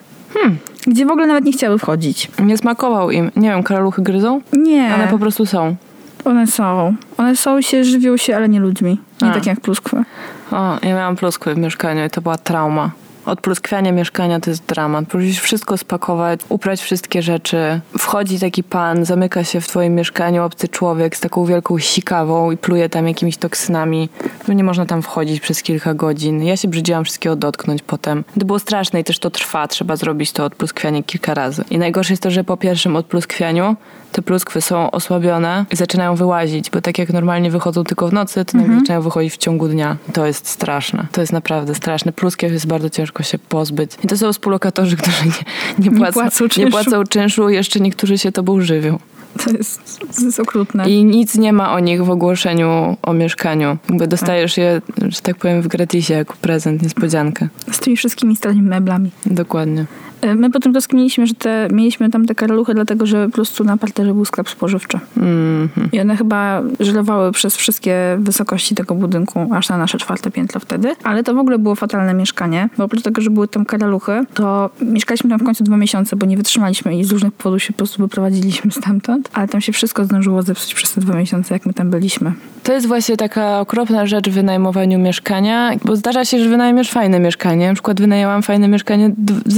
Gdzie 0.87 1.07
w 1.07 1.11
ogóle 1.11 1.27
nawet 1.27 1.45
nie 1.45 1.53
chciały 1.53 1.79
wchodzić. 1.79 2.31
Nie 2.39 2.59
smakował 2.59 3.11
im. 3.11 3.31
Nie 3.37 3.49
wiem, 3.51 3.63
karaluchy 3.63 4.03
gryzą? 4.03 4.41
Nie, 4.53 4.93
One 4.95 5.09
po 5.09 5.19
prostu 5.19 5.47
są. 5.47 5.77
one 6.25 6.47
są. 6.47 6.95
One 7.17 7.37
są 7.37 7.61
się 7.61 7.85
żywią 7.85 8.17
się, 8.17 8.37
ale 8.37 8.49
nie 8.49 8.61
ludźmi. 8.61 9.01
Nie 9.23 9.29
A. 9.31 9.35
tak 9.35 9.47
jak 9.47 9.61
pluskwy. 9.61 10.05
O, 10.53 10.79
ja 10.83 10.95
miałam 10.95 11.17
pluskwy 11.17 11.55
w 11.55 11.59
mieszkaniu 11.59 12.05
i 12.07 12.11
to 12.11 12.21
była 12.21 12.39
trauma. 12.39 12.91
Odpluskwianie 13.27 13.93
mieszkania 13.93 14.41
to 14.41 14.51
jest 14.51 14.67
dramat. 14.67 15.15
Musisz 15.15 15.41
wszystko 15.41 15.79
spakować, 15.79 16.41
uprać 16.49 16.83
wszystkie 16.83 17.23
rzeczy. 17.23 17.81
Wchodzi 17.99 18.41
taki 18.41 18.63
pan, 18.63 19.05
zamyka 19.05 19.45
się 19.45 19.61
w 19.61 19.69
twoim 19.69 19.95
mieszkaniu 19.95 20.45
obcy 20.45 20.69
człowiek 20.69 21.17
z 21.17 21.21
taką 21.21 21.45
wielką 21.45 21.79
sikawą 21.79 22.51
i 22.51 22.57
pluje 22.57 22.89
tam 22.89 23.09
jakimiś 23.09 23.37
toksynami. 23.37 24.09
No 24.49 24.55
nie 24.55 24.65
można 24.65 24.87
tam 24.87 25.03
wchodzić 25.03 25.41
przez 25.41 25.63
kilka 25.63 25.95
godzin. 25.95 26.43
Ja 26.43 26.57
się 26.57 26.69
brzydziłam 26.69 27.05
wszystkiego 27.05 27.37
dotknąć 27.37 27.83
potem. 27.83 28.25
To 28.41 28.47
było 28.47 28.59
straszne 28.59 29.01
i 29.01 29.05
też 29.05 29.19
to 29.19 29.31
trwa. 29.31 29.69
Trzeba 29.69 29.97
zrobić 29.97 30.33
to 30.33 30.45
odpluskwianie 30.45 31.03
kilka 31.03 31.35
razy. 31.35 31.65
I 31.71 31.79
najgorsze 31.79 32.13
jest 32.13 32.23
to, 32.23 32.31
że 32.31 32.45
po 32.45 32.57
pierwszym 32.57 32.97
odpluskwianiu 32.97 33.77
te 34.13 34.23
pluskwy 34.23 34.61
są 34.61 34.91
osłabione 34.91 35.65
i 35.71 35.77
zaczynają 35.77 36.15
wyłazić, 36.15 36.71
bo 36.71 36.81
tak 36.81 36.99
jak 36.99 37.13
normalnie 37.13 37.51
wychodzą 37.51 37.85
tylko 37.85 38.09
w 38.09 38.13
nocy, 38.13 38.45
to 38.45 38.59
nagle 38.59 38.75
zaczynają 38.79 39.03
wychodzić 39.03 39.35
w 39.35 39.37
ciągu 39.37 39.69
dnia. 39.69 39.97
To 40.13 40.27
jest 40.27 40.49
straszne. 40.49 41.07
To 41.13 41.21
jest 41.21 41.33
naprawdę 41.33 41.75
straszne. 41.75 42.13
Pluskiew 42.13 42.53
jest 42.53 42.67
bardzo 42.67 42.91
ciężko 42.91 43.23
się 43.23 43.39
pozbyć. 43.39 43.91
I 44.05 44.07
to 44.07 44.17
są 44.17 44.33
współlokatorzy, 44.33 44.97
którzy 45.03 45.25
nie, 45.27 45.91
nie, 45.91 45.99
płacą, 45.99 46.13
płacą 46.21 46.45
nie 46.45 46.51
czynszu. 46.51 46.71
płacą 46.71 47.05
czynszu, 47.05 47.49
jeszcze 47.49 47.81
niektórzy 47.81 48.19
się 48.19 48.33
tobą 48.33 48.61
żywią. 48.61 48.99
To 49.45 49.51
jest, 49.51 50.01
to 50.17 50.25
jest 50.25 50.41
okrutne. 50.41 50.91
I 50.91 51.05
nic 51.05 51.35
nie 51.35 51.53
ma 51.53 51.73
o 51.73 51.79
nich 51.79 52.05
w 52.05 52.11
ogłoszeniu 52.11 52.97
o 53.03 53.13
mieszkaniu. 53.13 53.79
Jakby 53.89 54.07
dostajesz 54.07 54.57
je, 54.57 54.83
że 55.09 55.21
tak 55.21 55.37
powiem, 55.37 55.63
w 55.63 55.69
gratisie 55.69 56.15
jako 56.15 56.35
prezent, 56.41 56.83
niespodziankę. 56.83 57.49
Z 57.73 57.79
tymi 57.79 57.97
wszystkimi 57.97 58.37
starymi 58.37 58.63
meblami. 58.63 59.11
Dokładnie. 59.27 59.87
E, 60.23 60.35
My 60.35 60.51
potem 60.51 60.75
rozkminiliśmy, 60.75 61.27
że 61.27 61.35
te, 61.35 61.69
mieliśmy 61.73 62.11
tam 62.11 62.27
te 62.27 62.35
karaluchy, 62.35 62.75
dlatego 62.75 63.07
że 63.07 63.27
po 63.27 63.33
prostu 63.33 63.65
na 63.65 63.77
parterze 63.77 64.15
był 64.15 64.25
sklep 64.25 64.49
spożywczy. 64.49 64.99
Mhm. 65.17 65.89
I 65.93 66.01
one 66.01 66.17
chyba 66.17 66.63
żerowały 66.81 67.33
przez 67.33 67.57
wszystkie 67.57 68.17
wysokości 68.21 68.75
tego 68.75 68.95
budynku, 68.95 69.49
aż 69.55 69.69
na 69.69 69.79
nasze 69.79 69.99
czwarte 69.99 70.31
piętro 70.31 70.61
wtedy. 70.61 70.95
Ale 71.05 71.25
to 71.25 71.35
w 71.35 71.39
ogóle 71.39 71.59
było 71.59 71.75
fatalne 71.75 72.15
mieszkanie, 72.15 72.69
bo 72.79 72.85
oprócz 72.85 73.03
tego, 73.03 73.23
że 73.23 73.31
były 73.31 73.49
tam 73.49 73.65
karaluchy, 73.65 74.25
to 74.35 74.71
mieszkaliśmy 74.81 75.31
tam 75.31 75.39
w 75.39 75.45
końcu 75.45 75.65
dwa 75.65 75.77
miesiące, 75.77 76.17
bo 76.17 76.27
nie 76.27 76.37
wytrzymaliśmy 76.37 76.99
i 76.99 77.05
z 77.05 77.13
różnych 77.13 77.33
powodów 77.33 77.63
się 77.63 77.73
po 77.73 77.77
prostu 77.77 78.03
wyprowadziliśmy 78.03 78.71
stamtąd. 78.71 79.31
Ale 79.33 79.49
tam 79.49 79.61
się 79.61 79.73
wszystko 79.73 80.05
zdążyło 80.05 80.43
zepsuć 80.43 80.75
przez 80.75 80.93
te 80.93 81.01
dwa 81.01 81.15
miesiące, 81.15 81.55
jak 81.55 81.67
my 81.67 81.75
tam 81.75 81.91
byliśmy. 81.91 82.33
To 82.63 82.73
jest 82.73 82.87
właśnie 82.87 83.17
taka 83.17 83.61
okropna 83.61 84.07
rzecz 84.07 84.31
w 84.31 84.33
wynajmowaniu 84.33 84.99
mieszkania, 84.99 85.71
bo 85.85 85.97
zdarza 85.97 86.25
się, 86.25 86.39
że 86.39 86.49
wynajmiesz 86.49 86.91
fajne 86.91 87.21
mieszkanie. 87.21 87.69
Na 87.69 87.75
przykład 87.75 88.01
wynajęłam 88.01 88.43
fajne 88.43 88.69
mieszkanie 88.69 89.11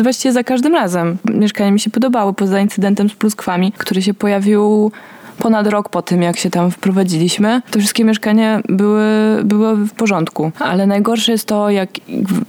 właściwie 0.03 0.33
za 0.33 0.45
każdym 0.45 0.75
razem. 0.75 1.17
Mieszkanie 1.25 1.73
mi 1.73 1.81
się 1.81 1.91
podobało, 1.91 2.33
poza 2.33 2.61
incydentem 2.61 3.11
z 3.11 3.15
pluskwami, 3.15 3.73
który 3.79 4.03
się 4.03 4.15
pojawił 4.15 4.93
ponad 5.39 5.67
rok 5.67 5.89
po 5.89 6.03
tym, 6.03 6.23
jak 6.23 6.37
się 6.37 6.51
tam 6.51 6.71
wprowadziliśmy. 6.71 7.63
To 7.71 7.79
wszystkie 7.79 8.05
mieszkania 8.05 8.61
były, 8.69 9.05
były 9.45 9.77
w 9.77 9.93
porządku. 9.93 10.51
Ale 10.59 10.87
najgorsze 10.87 11.33
jest 11.33 11.47
to, 11.47 11.71
jak 11.71 11.91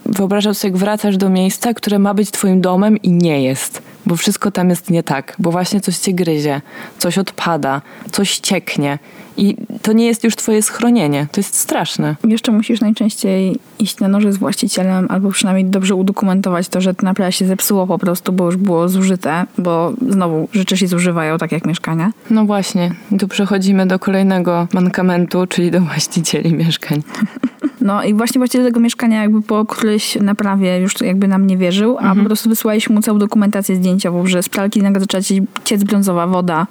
wyobrażasz 0.06 0.58
sobie, 0.58 0.72
jak 0.72 0.80
wracasz 0.80 1.18
do 1.18 1.30
miejsca, 1.30 1.74
które 1.74 2.00
ma 2.00 2.14
być 2.14 2.32
twoim 2.32 2.62
domem 2.62 2.98
i 2.98 3.12
nie 3.12 3.44
jest. 3.44 3.95
Bo 4.06 4.16
wszystko 4.16 4.52
tam 4.52 4.70
jest 4.70 4.90
nie 4.90 5.04
tak, 5.04 5.36
bo 5.40 5.52
właśnie 5.52 5.82
coś 5.82 5.98
cię 5.98 6.14
gryzie, 6.14 6.62
coś 6.98 7.18
odpada, 7.18 7.82
coś 8.12 8.40
cieknie. 8.40 9.00
I 9.38 9.56
to 9.82 9.94
nie 9.94 10.06
jest 10.06 10.24
już 10.24 10.36
twoje 10.36 10.62
schronienie. 10.62 11.28
To 11.32 11.40
jest 11.40 11.56
straszne. 11.56 12.16
Jeszcze 12.24 12.52
musisz 12.52 12.82
najczęściej 12.82 13.60
iść 13.80 14.00
na 14.00 14.08
noże 14.08 14.34
z 14.34 14.38
właścicielem, 14.38 15.08
albo 15.10 15.32
przynajmniej 15.32 15.66
dobrze 15.66 15.96
udokumentować 15.96 16.68
to, 16.68 16.82
że 16.82 16.94
to 16.94 17.06
naprawdę 17.06 17.32
się 17.32 17.46
zepsuło 17.46 17.88
po 17.88 17.98
prostu, 18.00 18.34
bo 18.34 18.46
już 18.46 18.58
było 18.58 18.90
zużyte, 18.90 19.46
bo 19.58 19.94
znowu 20.10 20.50
rzeczy 20.52 20.78
się 20.78 20.88
zużywają, 20.88 21.38
tak 21.38 21.52
jak 21.52 21.66
mieszkania. 21.66 22.12
No 22.30 22.46
właśnie, 22.46 22.92
I 23.12 23.18
tu 23.18 23.28
przechodzimy 23.28 23.86
do 23.88 24.00
kolejnego 24.00 24.68
mankamentu, 24.74 25.48
czyli 25.48 25.72
do 25.72 25.82
właścicieli 25.82 26.54
mieszkań. 26.54 27.04
No 27.86 28.04
i 28.04 28.14
właśnie 28.14 28.40
właściciel 28.40 28.66
tego 28.66 28.80
mieszkania 28.80 29.22
jakby 29.22 29.42
po 29.42 29.66
którejś 29.66 30.16
naprawie 30.16 30.80
już 30.80 31.02
jakby 31.02 31.28
nam 31.28 31.48
nie 31.48 31.58
wierzył, 31.58 31.98
a 32.00 32.16
po 32.16 32.24
prostu 32.24 32.50
wysłaliśmy 32.50 32.96
mu 32.96 33.02
całą 33.02 33.20
dokumentację 33.20 33.76
zdjęciową, 33.76 34.28
że 34.28 34.44
z 34.44 34.50
pralki 34.50 34.82
nagle 34.82 35.02
zaczęła 35.02 35.24
ciec 35.64 35.84
brązowa 35.84 36.28
woda 36.28 36.68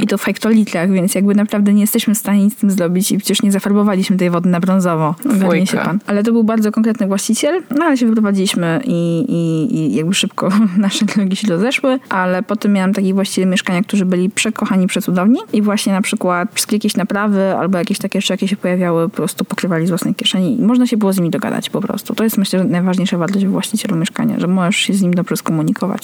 i 0.00 0.06
to 0.06 0.18
w 0.18 0.24
hektolitrach, 0.24 0.90
więc 0.90 1.14
jakby 1.14 1.34
naprawdę 1.34 1.72
nie 1.72 1.80
jesteśmy 1.80 2.14
w 2.14 2.18
stanie 2.18 2.44
nic 2.44 2.54
z 2.54 2.56
tym 2.56 2.70
zrobić 2.70 3.12
i 3.12 3.18
przecież 3.18 3.42
nie 3.42 3.52
zafarbowaliśmy 3.52 4.16
tej 4.16 4.30
wody 4.30 4.48
na 4.48 4.60
brązowo. 4.60 5.14
Ogarnie 5.36 5.66
się 5.66 5.76
pan. 5.76 5.98
Ale 6.06 6.22
to 6.22 6.32
był 6.32 6.44
bardzo 6.44 6.72
konkretny 6.72 7.06
właściciel, 7.06 7.62
no 7.78 7.84
ale 7.84 7.96
się 7.96 8.06
wyprowadziliśmy 8.06 8.80
i, 8.84 9.24
i, 9.28 9.76
i 9.76 9.94
jakby 9.94 10.14
szybko 10.14 10.48
nasze 10.78 11.04
drogi 11.04 11.36
się 11.36 11.48
rozeszły, 11.48 11.98
ale 12.08 12.42
potem 12.42 12.72
miałam 12.72 12.92
takich 12.92 13.14
właścicieli 13.14 13.46
mieszkania, 13.46 13.82
którzy 13.82 14.04
byli 14.04 14.30
przekochani, 14.30 14.86
przecudowni 14.86 15.40
i 15.52 15.62
właśnie 15.62 15.92
na 15.92 16.02
przykład 16.02 16.48
wszystkie 16.54 16.76
jakieś 16.76 16.96
naprawy 16.96 17.56
albo 17.56 17.78
jakieś 17.78 17.98
takie 17.98 18.20
rzeczy, 18.20 18.32
jakie 18.32 18.48
się 18.48 18.56
pojawiały, 18.56 19.08
po 19.08 19.16
prostu 19.16 19.44
pokrywali 19.44 19.86
z 19.86 19.88
własnej 19.88 20.14
kieszeni 20.14 20.51
i 20.52 20.62
można 20.62 20.86
się 20.86 20.96
było 20.96 21.12
z 21.12 21.16
nimi 21.16 21.30
dogadać 21.30 21.70
po 21.70 21.80
prostu. 21.80 22.14
To 22.14 22.24
jest 22.24 22.38
myślę, 22.38 22.64
najważniejsza 22.64 23.18
wartość 23.18 23.46
w 23.46 23.50
właścicielu 23.50 23.96
mieszkania, 23.96 24.40
że 24.40 24.46
możesz 24.46 24.76
się 24.76 24.94
z 24.94 25.02
nim 25.02 25.14
dobrze 25.14 25.36
skomunikować. 25.36 26.02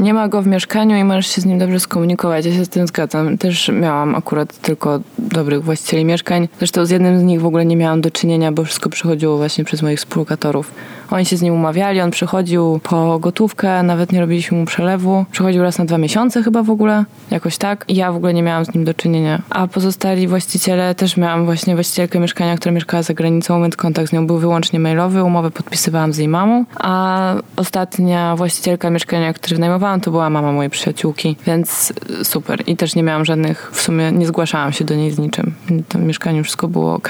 Nie 0.00 0.14
ma 0.14 0.28
go 0.28 0.42
w 0.42 0.46
mieszkaniu 0.46 0.96
i 0.96 1.04
możesz 1.04 1.26
się 1.26 1.40
z 1.40 1.44
nim 1.44 1.58
dobrze 1.58 1.80
skomunikować. 1.80 2.46
Ja 2.46 2.52
się 2.52 2.64
z 2.64 2.68
tym 2.68 2.86
zgadzam. 2.86 3.38
Też 3.38 3.68
miałam 3.68 4.14
akurat 4.14 4.58
tylko 4.58 5.00
dobrych 5.18 5.64
właścicieli 5.64 6.04
mieszkań. 6.04 6.48
Zresztą 6.58 6.86
z 6.86 6.90
jednym 6.90 7.20
z 7.20 7.22
nich 7.22 7.40
w 7.40 7.46
ogóle 7.46 7.66
nie 7.66 7.76
miałam 7.76 8.00
do 8.00 8.10
czynienia, 8.10 8.52
bo 8.52 8.64
wszystko 8.64 8.90
przychodziło 8.90 9.36
właśnie 9.36 9.64
przez 9.64 9.82
moich 9.82 9.98
współlokatorów. 9.98 10.70
Oni 11.10 11.24
się 11.24 11.36
z 11.36 11.42
nim 11.42 11.54
umawiali, 11.54 12.00
on 12.00 12.10
przychodził 12.10 12.80
po 12.82 13.18
gotówkę, 13.18 13.82
nawet 13.82 14.12
nie 14.12 14.20
robiliśmy 14.20 14.58
mu 14.58 14.64
przelewu. 14.64 15.24
Przychodził 15.30 15.62
raz 15.62 15.78
na 15.78 15.84
dwa 15.84 15.98
miesiące 15.98 16.42
chyba 16.42 16.62
w 16.62 16.70
ogóle, 16.70 17.04
jakoś 17.30 17.58
tak. 17.58 17.84
Ja 17.88 18.12
w 18.12 18.16
ogóle 18.16 18.34
nie 18.34 18.42
miałam 18.42 18.64
z 18.64 18.74
nim 18.74 18.84
do 18.84 18.94
czynienia. 18.94 19.42
A 19.50 19.66
pozostali 19.66 20.28
właściciele, 20.28 20.94
też 20.94 21.16
miałam 21.16 21.44
właśnie 21.44 21.74
właścicielkę 21.74 22.20
mieszkania, 22.20 22.56
która 22.56 22.72
mieszkała 22.72 23.02
za 23.02 23.14
granicą, 23.14 23.62
więc 23.62 23.76
kontakt 23.76 24.08
z 24.08 24.12
nią 24.12 24.26
był 24.26 24.38
wyłącznie 24.38 24.80
mailowy. 24.80 25.24
Umowę 25.24 25.50
podpisywałam 25.50 26.12
z 26.12 26.18
jej 26.18 26.28
mamą. 26.28 26.64
A 26.76 27.34
ostatnia 27.56 28.36
właścicielka 28.36 28.90
mieszkania, 28.90 29.32
który 29.32 29.54
wynajmowałam, 29.54 30.00
to 30.00 30.10
była 30.10 30.30
mama 30.30 30.52
mojej 30.52 30.70
przyjaciółki, 30.70 31.36
więc 31.46 31.92
super. 32.22 32.62
I 32.66 32.76
też 32.76 32.94
nie 32.94 33.02
miałam 33.02 33.24
żadnych, 33.24 33.70
w 33.72 33.80
sumie 33.80 34.12
nie 34.12 34.26
zgłaszałam 34.26 34.72
się 34.72 34.84
do 34.84 34.94
niej 34.94 35.10
z 35.10 35.18
niczym. 35.18 35.54
W 35.66 35.82
tym 35.88 36.06
mieszkaniu 36.06 36.44
wszystko 36.44 36.68
było 36.68 36.94
ok. 36.94 37.08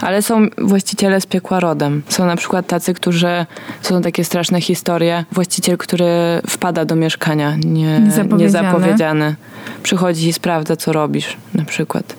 Ale 0.00 0.22
są 0.22 0.46
właściciele 0.58 1.20
z 1.20 1.26
piekła 1.26 1.60
rodem. 1.60 2.02
Są 2.08 2.26
na 2.26 2.36
przykład 2.36 2.66
tacy, 2.66 2.94
którzy, 2.94 3.19
są 3.82 4.02
takie 4.02 4.24
straszne 4.24 4.60
historie. 4.60 5.24
Właściciel, 5.32 5.78
który 5.78 6.06
wpada 6.46 6.84
do 6.84 6.96
mieszkania, 6.96 7.56
nie, 7.56 8.00
Niezapowiedziany. 8.00 8.42
niezapowiedziany. 8.42 9.34
Przychodzi 9.82 10.28
i 10.28 10.32
sprawdza, 10.32 10.76
co 10.76 10.92
robisz, 10.92 11.36
na 11.54 11.64
przykład. 11.64 12.16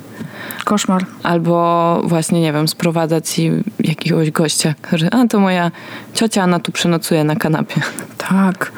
Koszmar. 0.65 1.05
Albo 1.23 2.01
właśnie, 2.05 2.41
nie 2.41 2.53
wiem, 2.53 2.67
sprowadza 2.67 3.21
ci 3.21 3.51
jakiegoś 3.79 4.31
gościa, 4.31 4.73
który, 4.81 5.07
a 5.11 5.27
to 5.27 5.39
moja 5.39 5.71
ciocia, 6.13 6.43
ona 6.43 6.59
tu 6.59 6.71
przenocuje 6.71 7.23
na 7.23 7.35
kanapie. 7.35 7.81
Tak. 8.17 8.71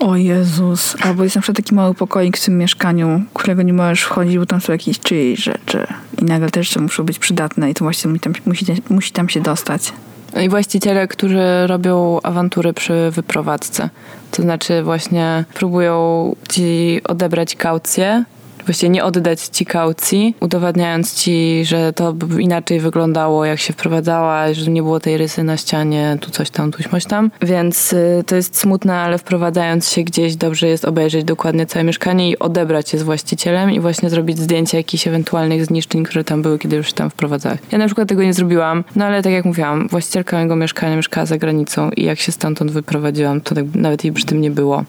O 0.00 0.16
Jezus. 0.16 0.96
Albo 1.00 1.24
jest 1.24 1.36
na 1.36 1.42
przykład 1.42 1.56
taki 1.64 1.74
mały 1.74 1.94
pokoik 1.94 2.36
w 2.36 2.44
tym 2.44 2.58
mieszkaniu, 2.58 3.22
którego 3.34 3.62
nie 3.62 3.72
możesz 3.72 4.02
wchodzić, 4.02 4.38
bo 4.38 4.46
tam 4.46 4.60
są 4.60 4.72
jakieś 4.72 4.98
czyjeś 5.00 5.42
rzeczy. 5.42 5.86
I 6.22 6.24
nagle 6.24 6.50
też 6.50 6.66
jeszcze 6.66 6.80
muszą 6.80 7.04
być 7.04 7.18
przydatne 7.18 7.70
i 7.70 7.74
to 7.74 7.84
właściwie 7.84 8.18
tam, 8.18 8.32
musi, 8.46 8.66
musi 8.90 9.12
tam 9.12 9.28
się 9.28 9.40
dostać. 9.40 9.92
I 10.40 10.48
właściciele, 10.48 11.08
którzy 11.08 11.66
robią 11.66 12.20
awantury 12.22 12.72
przy 12.72 13.10
wyprowadzce. 13.10 13.88
To 14.30 14.42
znaczy 14.42 14.82
właśnie 14.82 15.44
próbują 15.54 16.34
ci 16.48 17.00
odebrać 17.08 17.56
kaucję, 17.56 18.24
właściwie 18.66 18.90
nie 18.90 19.04
oddać 19.04 19.40
ci 19.40 19.66
kaucji, 19.66 20.34
udowadniając 20.40 21.14
ci, 21.14 21.64
że 21.64 21.92
to 21.92 22.12
by 22.12 22.42
inaczej 22.42 22.80
wyglądało, 22.80 23.44
jak 23.44 23.58
się 23.58 23.72
wprowadzałaś, 23.72 24.56
że 24.56 24.70
nie 24.70 24.82
było 24.82 25.00
tej 25.00 25.18
rysy 25.18 25.42
na 25.42 25.56
ścianie, 25.56 26.18
tu 26.20 26.30
coś 26.30 26.50
tam, 26.50 26.72
tu 26.72 26.82
coś 26.90 27.04
tam. 27.04 27.30
Więc 27.42 27.92
y, 27.92 28.24
to 28.26 28.36
jest 28.36 28.58
smutne, 28.58 28.94
ale 28.94 29.18
wprowadzając 29.18 29.88
się 29.88 30.02
gdzieś 30.02 30.36
dobrze 30.36 30.68
jest 30.68 30.84
obejrzeć 30.84 31.24
dokładnie 31.24 31.66
całe 31.66 31.84
mieszkanie 31.84 32.30
i 32.30 32.38
odebrać 32.38 32.92
je 32.92 32.98
z 32.98 33.02
właścicielem 33.02 33.70
i 33.70 33.80
właśnie 33.80 34.10
zrobić 34.10 34.38
zdjęcie 34.38 34.76
jakichś 34.76 35.06
ewentualnych 35.06 35.66
zniszczeń, 35.66 36.04
które 36.04 36.24
tam 36.24 36.42
były, 36.42 36.58
kiedy 36.58 36.76
już 36.76 36.86
się 36.86 36.94
tam 36.94 37.10
wprowadzałeś. 37.10 37.60
Ja 37.72 37.78
na 37.78 37.86
przykład 37.86 38.08
tego 38.08 38.22
nie 38.22 38.34
zrobiłam, 38.34 38.84
no 38.96 39.04
ale 39.04 39.22
tak 39.22 39.32
jak 39.32 39.44
mówiłam, 39.44 39.88
właścicielka 39.88 40.36
mojego 40.36 40.56
mieszkania 40.56 40.96
mieszkała 40.96 41.26
za 41.26 41.38
granicą 41.38 41.90
i 41.90 42.04
jak 42.04 42.18
się 42.18 42.32
stamtąd 42.32 42.70
wyprowadziłam, 42.70 43.40
to 43.40 43.54
tak 43.54 43.64
nawet 43.74 44.04
jej 44.04 44.12
przy 44.12 44.26
tym 44.26 44.40
nie 44.40 44.50
było. 44.50 44.84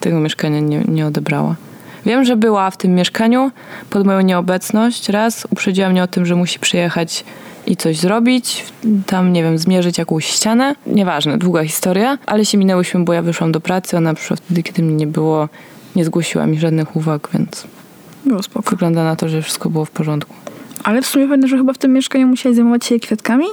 Tego 0.00 0.20
mieszkania 0.20 0.60
nie, 0.60 0.80
nie 0.88 1.06
odebrała. 1.06 1.56
Wiem, 2.06 2.24
że 2.24 2.36
była 2.36 2.70
w 2.70 2.76
tym 2.76 2.94
mieszkaniu 2.94 3.50
pod 3.90 4.06
moją 4.06 4.20
nieobecność 4.20 5.08
raz. 5.08 5.46
Uprzedziła 5.50 5.88
mnie 5.88 6.02
o 6.02 6.06
tym, 6.06 6.26
że 6.26 6.36
musi 6.36 6.58
przyjechać 6.58 7.24
i 7.66 7.76
coś 7.76 7.96
zrobić, 7.98 8.64
tam, 9.06 9.32
nie 9.32 9.42
wiem, 9.42 9.58
zmierzyć 9.58 9.98
jakąś 9.98 10.26
ścianę. 10.26 10.74
Nieważne, 10.86 11.38
długa 11.38 11.64
historia, 11.64 12.18
ale 12.26 12.44
się 12.44 12.58
minęłyśmy, 12.58 13.04
bo 13.04 13.12
ja 13.12 13.22
wyszłam 13.22 13.52
do 13.52 13.60
pracy, 13.60 13.96
ona 13.96 14.14
przyszła 14.14 14.36
wtedy, 14.36 14.62
kiedy 14.62 14.82
mnie 14.82 14.94
nie 14.94 15.06
było, 15.06 15.48
nie 15.96 16.04
zgłosiła 16.04 16.46
mi 16.46 16.58
żadnych 16.58 16.96
uwag, 16.96 17.28
więc 17.34 17.66
Było 18.24 18.42
spoko. 18.42 18.70
wygląda 18.70 19.04
na 19.04 19.16
to, 19.16 19.28
że 19.28 19.42
wszystko 19.42 19.70
było 19.70 19.84
w 19.84 19.90
porządku. 19.90 20.34
Ale 20.84 21.02
w 21.02 21.06
sumie 21.06 21.24
pamiętam, 21.24 21.50
że 21.50 21.56
chyba 21.56 21.72
w 21.72 21.78
tym 21.78 21.92
mieszkaniu 21.92 22.26
musiałeś 22.28 22.56
zajmować 22.56 22.84
się 22.84 22.98
kwiatkami? 23.00 23.46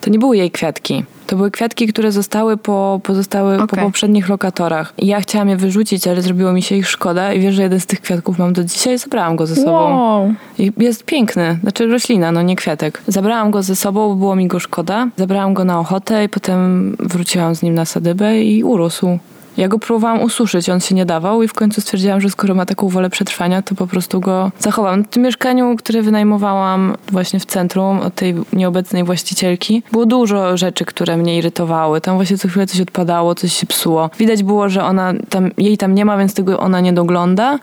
To 0.00 0.10
nie 0.10 0.18
były 0.18 0.36
jej 0.36 0.50
kwiatki. 0.50 1.04
To 1.26 1.36
były 1.36 1.50
kwiatki, 1.50 1.86
które 1.86 2.12
zostały 2.12 2.56
po, 2.56 3.00
pozostały 3.02 3.56
po 3.56 3.64
Okej. 3.64 3.84
poprzednich 3.84 4.28
lokatorach. 4.28 4.94
I 4.98 5.06
ja 5.06 5.20
chciałam 5.20 5.48
je 5.48 5.56
wyrzucić, 5.56 6.08
ale 6.08 6.22
zrobiło 6.22 6.52
mi 6.52 6.62
się 6.62 6.76
ich 6.76 6.88
szkoda 6.88 7.32
i 7.32 7.40
wiesz, 7.40 7.54
że 7.54 7.62
jeden 7.62 7.80
z 7.80 7.86
tych 7.86 8.00
kwiatków 8.00 8.38
mam 8.38 8.52
do 8.52 8.64
dzisiaj 8.64 8.98
zabrałam 8.98 9.36
go 9.36 9.46
ze 9.46 9.56
sobą. 9.56 9.72
Wow. 9.72 10.34
I 10.58 10.72
Jest 10.78 11.04
piękny, 11.04 11.58
znaczy 11.62 11.86
roślina, 11.86 12.32
no 12.32 12.42
nie 12.42 12.56
kwiatek. 12.56 13.02
Zabrałam 13.08 13.50
go 13.50 13.62
ze 13.62 13.76
sobą, 13.76 14.08
bo 14.08 14.14
było 14.14 14.36
mi 14.36 14.46
go 14.46 14.60
szkoda. 14.60 15.08
Zabrałam 15.16 15.54
go 15.54 15.64
na 15.64 15.80
ochotę 15.80 16.24
i 16.24 16.28
potem 16.28 16.96
wróciłam 17.00 17.54
z 17.54 17.62
nim 17.62 17.74
na 17.74 17.84
sadybę 17.84 18.42
i 18.42 18.64
urósł. 18.64 19.18
Ja 19.56 19.68
go 19.68 19.78
próbowałam 19.78 20.22
ususzyć, 20.22 20.68
on 20.68 20.80
się 20.80 20.94
nie 20.94 21.06
dawał 21.06 21.42
i 21.42 21.48
w 21.48 21.54
końcu 21.54 21.80
stwierdziłam, 21.80 22.20
że 22.20 22.30
skoro 22.30 22.54
ma 22.54 22.66
taką 22.66 22.88
wolę 22.88 23.10
przetrwania, 23.10 23.62
to 23.62 23.74
po 23.74 23.86
prostu 23.86 24.20
go 24.20 24.52
zachowam. 24.58 25.04
W 25.04 25.08
tym 25.08 25.22
mieszkaniu, 25.22 25.76
które 25.76 26.02
wynajmowałam 26.02 26.94
właśnie 27.12 27.40
w 27.40 27.46
centrum 27.46 28.00
od 28.00 28.14
tej 28.14 28.34
nieobecnej 28.52 29.04
właścicielki, 29.04 29.82
było 29.92 30.06
dużo 30.06 30.56
rzeczy, 30.56 30.84
które 30.84 31.16
mnie 31.16 31.38
irytowały. 31.38 32.00
Tam 32.00 32.16
właśnie 32.16 32.38
co 32.38 32.48
chwilę 32.48 32.66
coś 32.66 32.80
odpadało, 32.80 33.34
coś 33.34 33.52
się 33.52 33.66
psuło. 33.66 34.10
Widać 34.18 34.42
było, 34.42 34.68
że 34.68 34.84
ona 34.84 35.14
tam, 35.28 35.50
jej 35.58 35.78
tam 35.78 35.94
nie 35.94 36.04
ma, 36.04 36.18
więc 36.18 36.34
tego 36.34 36.60
ona 36.60 36.80
nie 36.80 36.92
dogląda. 36.92 37.58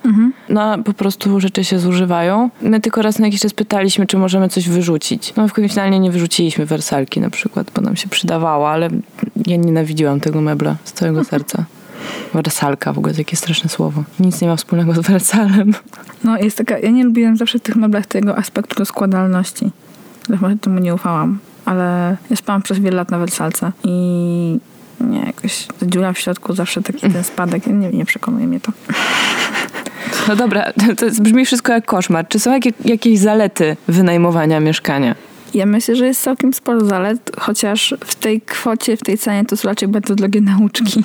No 0.50 0.62
a 0.62 0.78
po 0.78 0.94
prostu 0.94 1.40
rzeczy 1.40 1.64
się 1.64 1.80
zużywają. 1.80 2.50
My 2.62 2.82
tylko 2.82 3.02
raz 3.02 3.20
na 3.20 3.26
jakiś 3.28 3.42
czas 3.42 3.54
pytaliśmy, 3.54 4.06
czy 4.08 4.18
możemy 4.18 4.50
coś 4.50 4.70
wyrzucić. 4.70 5.34
No 5.36 5.48
w 5.48 5.54
końcu 5.54 5.70
finalnie 5.74 6.00
nie 6.00 6.12
wyrzuciliśmy 6.12 6.66
wersalki 6.66 7.22
na 7.22 7.30
przykład, 7.30 7.72
bo 7.76 7.82
nam 7.82 7.96
się 7.96 8.10
przydawała, 8.10 8.70
ale 8.70 8.90
ja 9.48 9.58
nienawidziłam 9.58 10.20
tego 10.20 10.42
mebla 10.42 10.76
z 10.84 10.94
całego 10.94 11.24
serca. 11.34 11.66
Wersalka 12.34 12.94
w 12.94 12.98
ogóle, 12.98 13.14
jakie 13.18 13.36
straszne 13.36 13.70
słowo. 13.70 14.04
Nic 14.20 14.42
nie 14.42 14.48
ma 14.48 14.56
wspólnego 14.56 14.94
z 14.94 15.00
wersalem. 15.00 15.74
No 16.24 16.38
jest 16.38 16.58
taka, 16.58 16.80
ja 16.80 16.90
nie 16.90 17.04
lubiłam 17.04 17.38
zawsze 17.38 17.60
w 17.60 17.62
tych 17.62 17.76
meblach 17.76 18.06
tego 18.06 18.38
aspektu 18.38 18.80
rozkładalności. 18.80 19.72
Chyba 20.28 20.50
temu 20.62 20.80
nie 20.80 20.96
ufałam. 20.96 21.40
Ale 21.66 22.18
ja 22.30 22.36
spałam 22.36 22.62
przez 22.62 22.80
wiele 22.80 22.98
lat 22.98 23.12
na 23.12 23.18
wersalce 23.20 23.72
i 23.84 24.60
nie, 25.02 25.20
jakoś 25.20 25.68
dziura 25.82 26.14
w 26.14 26.20
środku, 26.20 26.54
zawsze 26.54 26.82
taki 26.82 27.12
ten 27.12 27.24
spadek, 27.24 27.68
nie, 27.68 27.90
nie 27.90 28.06
przekonuje 28.06 28.48
mnie 28.48 28.60
to. 28.60 28.72
No 30.28 30.36
dobra, 30.36 30.74
to 30.98 31.06
brzmi 31.22 31.46
wszystko 31.46 31.74
jak 31.74 31.86
koszmar. 31.86 32.28
Czy 32.28 32.40
są 32.40 32.52
jakie, 32.52 32.72
jakieś 32.86 33.20
zalety 33.20 33.78
wynajmowania 33.88 34.60
mieszkania? 34.60 35.16
Ja 35.54 35.66
myślę, 35.66 35.96
że 35.96 36.06
jest 36.06 36.22
całkiem 36.22 36.54
sporo 36.54 36.86
zalet, 36.86 37.32
chociaż 37.40 37.96
w 38.00 38.16
tej 38.16 38.42
kwocie, 38.42 38.98
w 38.98 39.02
tej 39.02 39.18
cenie 39.18 39.46
to 39.46 39.58
są 39.58 39.68
raczej 39.70 39.88
bardzo 39.88 40.16
drogie 40.16 40.42
nauczki, 40.42 41.04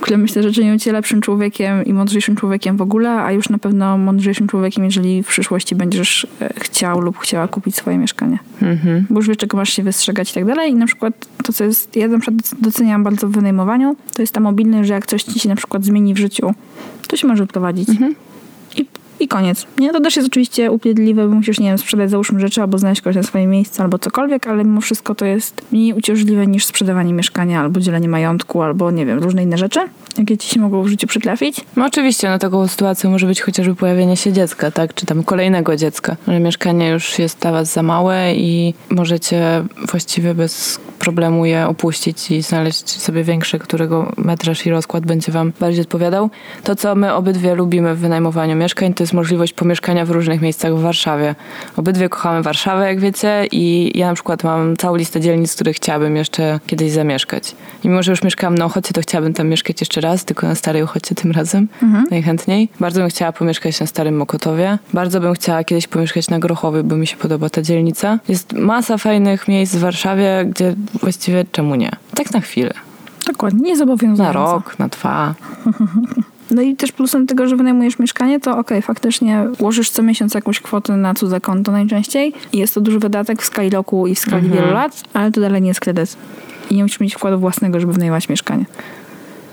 które 0.00 0.18
myślę, 0.18 0.42
że 0.42 0.52
czynią 0.52 0.78
cię 0.78 0.92
lepszym 0.92 1.20
człowiekiem 1.20 1.84
i 1.84 1.92
mądrzejszym 1.92 2.36
człowiekiem 2.36 2.76
w 2.76 2.82
ogóle, 2.82 3.10
a 3.10 3.32
już 3.32 3.48
na 3.48 3.58
pewno 3.58 3.98
mądrzejszym 3.98 4.46
człowiekiem, 4.46 4.84
jeżeli 4.84 5.22
w 5.22 5.26
przyszłości 5.26 5.74
będziesz 5.74 6.26
e, 6.40 6.54
chciał 6.60 7.00
lub 7.00 7.18
chciała 7.18 7.48
kupić 7.48 7.76
swoje 7.76 7.98
mieszkanie. 7.98 8.38
Mhm. 8.62 9.06
Bo 9.10 9.18
już 9.20 9.28
wiesz, 9.28 9.36
czego 9.36 9.56
masz 9.56 9.72
się 9.72 9.82
wystrzegać 9.82 10.30
i 10.30 10.34
tak 10.34 10.44
dalej. 10.44 10.70
I 10.70 10.74
na 10.74 10.86
przykład 10.86 11.26
to, 11.44 11.52
co 11.52 11.64
jest, 11.64 11.96
ja 11.96 12.08
na 12.08 12.18
przykład 12.18 12.60
doceniam 12.60 13.04
bardzo 13.04 13.28
w 13.28 13.30
wynajmowaniu, 13.30 13.96
to 14.14 14.22
jest 14.22 14.32
ta 14.32 14.40
mobilność, 14.40 14.88
że 14.88 14.94
jak 14.94 15.06
coś 15.06 15.22
ci 15.22 15.40
się 15.40 15.48
na 15.48 15.56
przykład 15.56 15.84
zmieni 15.84 16.14
w 16.14 16.18
życiu, 16.18 16.54
to 17.08 17.16
się 17.16 17.26
może 17.26 17.42
wyprowadzić. 17.42 17.88
I, 17.88 18.25
I 19.20 19.28
koniec. 19.28 19.66
Nie, 19.78 19.92
to 19.92 20.00
też 20.00 20.16
jest 20.16 20.28
oczywiście 20.28 20.70
upiedliwe, 20.70 21.28
bo 21.28 21.34
musisz, 21.34 21.60
nie 21.60 21.68
wiem, 21.68 21.78
sprzedać 21.78 22.10
załóżmy 22.10 22.40
rzeczy, 22.40 22.60
albo 22.60 22.78
znaleźć 22.78 23.02
kogoś 23.02 23.16
na 23.16 23.22
swoje 23.22 23.46
miejsce, 23.46 23.82
albo 23.82 23.98
cokolwiek, 23.98 24.46
ale 24.46 24.64
mimo 24.64 24.80
wszystko 24.80 25.14
to 25.14 25.24
jest 25.24 25.62
mniej 25.72 25.92
uciążliwe 25.92 26.46
niż 26.46 26.66
sprzedawanie 26.66 27.12
mieszkania, 27.12 27.60
albo 27.60 27.80
dzielenie 27.80 28.08
majątku, 28.08 28.62
albo 28.62 28.90
nie 28.90 29.06
wiem, 29.06 29.18
różne 29.18 29.42
inne 29.42 29.58
rzeczy, 29.58 29.80
jakie 30.18 30.38
ci 30.38 30.48
się 30.48 30.60
mogą 30.60 30.82
w 30.82 30.88
życiu 30.88 31.06
przytrafić. 31.06 31.60
No 31.76 31.86
oczywiście, 31.86 32.28
no 32.28 32.38
taką 32.38 32.68
sytuacją 32.68 33.10
może 33.10 33.26
być 33.26 33.40
chociażby 33.40 33.74
pojawienie 33.74 34.16
się 34.16 34.32
dziecka, 34.32 34.70
tak? 34.70 34.94
Czy 34.94 35.06
tam 35.06 35.22
kolejnego 35.22 35.76
dziecka. 35.76 36.16
Że 36.28 36.40
mieszkanie 36.40 36.90
już 36.90 37.18
jest 37.18 37.38
dla 37.40 37.52
was 37.52 37.72
za 37.72 37.82
małe 37.82 38.34
i 38.34 38.74
możecie 38.90 39.64
właściwie 39.90 40.34
bez 40.34 40.80
problemu 40.98 41.46
je 41.46 41.66
opuścić 41.66 42.30
i 42.30 42.42
znaleźć 42.42 43.00
sobie 43.00 43.24
większe, 43.24 43.58
którego 43.58 44.12
metraż 44.16 44.66
i 44.66 44.70
rozkład 44.70 45.06
będzie 45.06 45.32
wam 45.32 45.52
bardziej 45.60 45.82
odpowiadał. 45.82 46.30
To, 46.64 46.76
co 46.76 46.94
my 46.94 47.14
obydwie 47.14 47.54
lubimy 47.54 47.94
w 47.94 47.98
wynajmowaniu 47.98 48.56
mieszkań, 48.56 48.94
to 48.94 49.05
jest 49.06 49.14
możliwość 49.14 49.52
pomieszkania 49.52 50.04
w 50.04 50.10
różnych 50.10 50.40
miejscach 50.40 50.74
w 50.74 50.80
Warszawie. 50.80 51.34
Obydwie 51.76 52.08
kochamy 52.08 52.42
Warszawę, 52.42 52.86
jak 52.86 53.00
wiecie, 53.00 53.46
i 53.52 53.92
ja 53.98 54.06
na 54.06 54.14
przykład 54.14 54.44
mam 54.44 54.76
całą 54.76 54.96
listę 54.96 55.20
dzielnic, 55.20 55.52
w 55.52 55.54
których 55.54 55.76
chciałabym 55.76 56.16
jeszcze 56.16 56.60
kiedyś 56.66 56.92
zamieszkać. 56.92 57.56
I 57.84 57.88
mimo, 57.88 58.02
że 58.02 58.12
już 58.12 58.22
mieszkałam 58.22 58.54
na 58.58 58.64
Ochocie, 58.64 58.92
to 58.92 59.00
chciałabym 59.00 59.34
tam 59.34 59.48
mieszkać 59.48 59.80
jeszcze 59.80 60.00
raz, 60.00 60.24
tylko 60.24 60.46
na 60.46 60.54
Starej 60.54 60.82
Ochocie 60.82 61.14
tym 61.14 61.32
razem, 61.32 61.68
najchętniej. 62.10 62.68
Bardzo 62.80 63.00
bym 63.00 63.08
chciała 63.08 63.32
pomieszkać 63.32 63.80
na 63.80 63.86
Starym 63.86 64.16
Mokotowie. 64.16 64.78
Bardzo 64.92 65.20
bym 65.20 65.34
chciała 65.34 65.64
kiedyś 65.64 65.86
pomieszkać 65.86 66.28
na 66.28 66.38
Grochowie, 66.38 66.82
bo 66.82 66.96
mi 66.96 67.06
się 67.06 67.16
podoba 67.16 67.50
ta 67.50 67.62
dzielnica. 67.62 68.18
Jest 68.28 68.52
masa 68.52 68.98
fajnych 68.98 69.48
miejsc 69.48 69.74
w 69.74 69.80
Warszawie, 69.80 70.44
gdzie 70.50 70.74
właściwie 71.00 71.44
czemu 71.52 71.74
nie? 71.74 71.90
Tak 72.14 72.30
na 72.30 72.40
chwilę. 72.40 72.74
Dokładnie, 73.26 73.60
nie 73.62 73.76
zobowiązująco. 73.76 74.38
Na 74.40 74.52
rok, 74.52 74.78
na 74.78 74.88
dwa. 74.88 75.34
No 76.50 76.62
i 76.62 76.76
też 76.76 76.92
plusem 76.92 77.26
tego, 77.26 77.46
że 77.48 77.56
wynajmujesz 77.56 77.98
mieszkanie, 77.98 78.40
to 78.40 78.58
okej, 78.58 78.82
faktycznie 78.82 79.46
łożysz 79.60 79.90
co 79.90 80.02
miesiąc 80.02 80.34
jakąś 80.34 80.60
kwotę 80.60 80.96
na 80.96 81.14
cudze 81.14 81.40
konto 81.40 81.72
najczęściej 81.72 82.32
i 82.52 82.58
jest 82.58 82.74
to 82.74 82.80
duży 82.80 82.98
wydatek 82.98 83.42
w 83.42 83.44
skali 83.44 83.70
roku 83.70 84.06
i 84.06 84.14
w 84.14 84.18
skali 84.18 84.48
wielu 84.50 84.70
lat, 84.72 85.02
ale 85.14 85.32
to 85.32 85.40
dalej 85.40 85.62
nie 85.62 85.68
jest 85.68 85.80
kredyt. 85.80 86.16
I 86.70 86.74
nie 86.74 86.82
musisz 86.82 87.00
mieć 87.00 87.14
wkładu 87.14 87.38
własnego, 87.38 87.80
żeby 87.80 87.92
wynajmować 87.92 88.28
mieszkanie. 88.28 88.64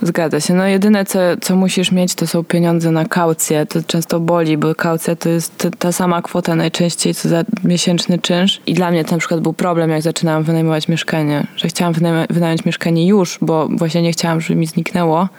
Zgadza 0.02 0.40
się. 0.40 0.54
No 0.54 0.68
jedyne, 0.68 1.06
co, 1.06 1.20
co 1.42 1.56
musisz 1.56 1.92
mieć, 1.92 2.16
to 2.16 2.28
są 2.28 2.44
pieniądze 2.44 2.92
na 2.92 3.06
kaucję. 3.06 3.66
To 3.66 3.84
często 3.88 4.20
boli, 4.20 4.58
bo 4.58 4.76
kaucja 4.76 5.16
to 5.16 5.30
jest 5.30 5.68
ta 5.80 5.92
sama 5.92 6.22
kwota 6.22 6.56
najczęściej, 6.56 7.14
co 7.14 7.30
za 7.30 7.44
miesięczny 7.64 8.20
czynsz. 8.20 8.62
I 8.66 8.74
dla 8.74 8.92
mnie 8.92 9.06
to 9.06 9.12
na 9.12 9.18
przykład 9.18 9.40
był 9.42 9.54
problem, 9.54 9.90
jak 9.90 10.02
zaczynałam 10.02 10.44
wynajmować 10.44 10.88
mieszkanie. 10.88 11.48
Że 11.56 11.68
chciałam 11.68 11.94
wynajm- 11.94 12.34
wynająć 12.34 12.66
mieszkanie 12.66 13.08
już, 13.08 13.38
bo 13.42 13.68
właśnie 13.72 14.02
nie 14.02 14.12
chciałam, 14.12 14.42
żeby 14.42 14.60
mi 14.60 14.68
zniknęło. 14.68 15.30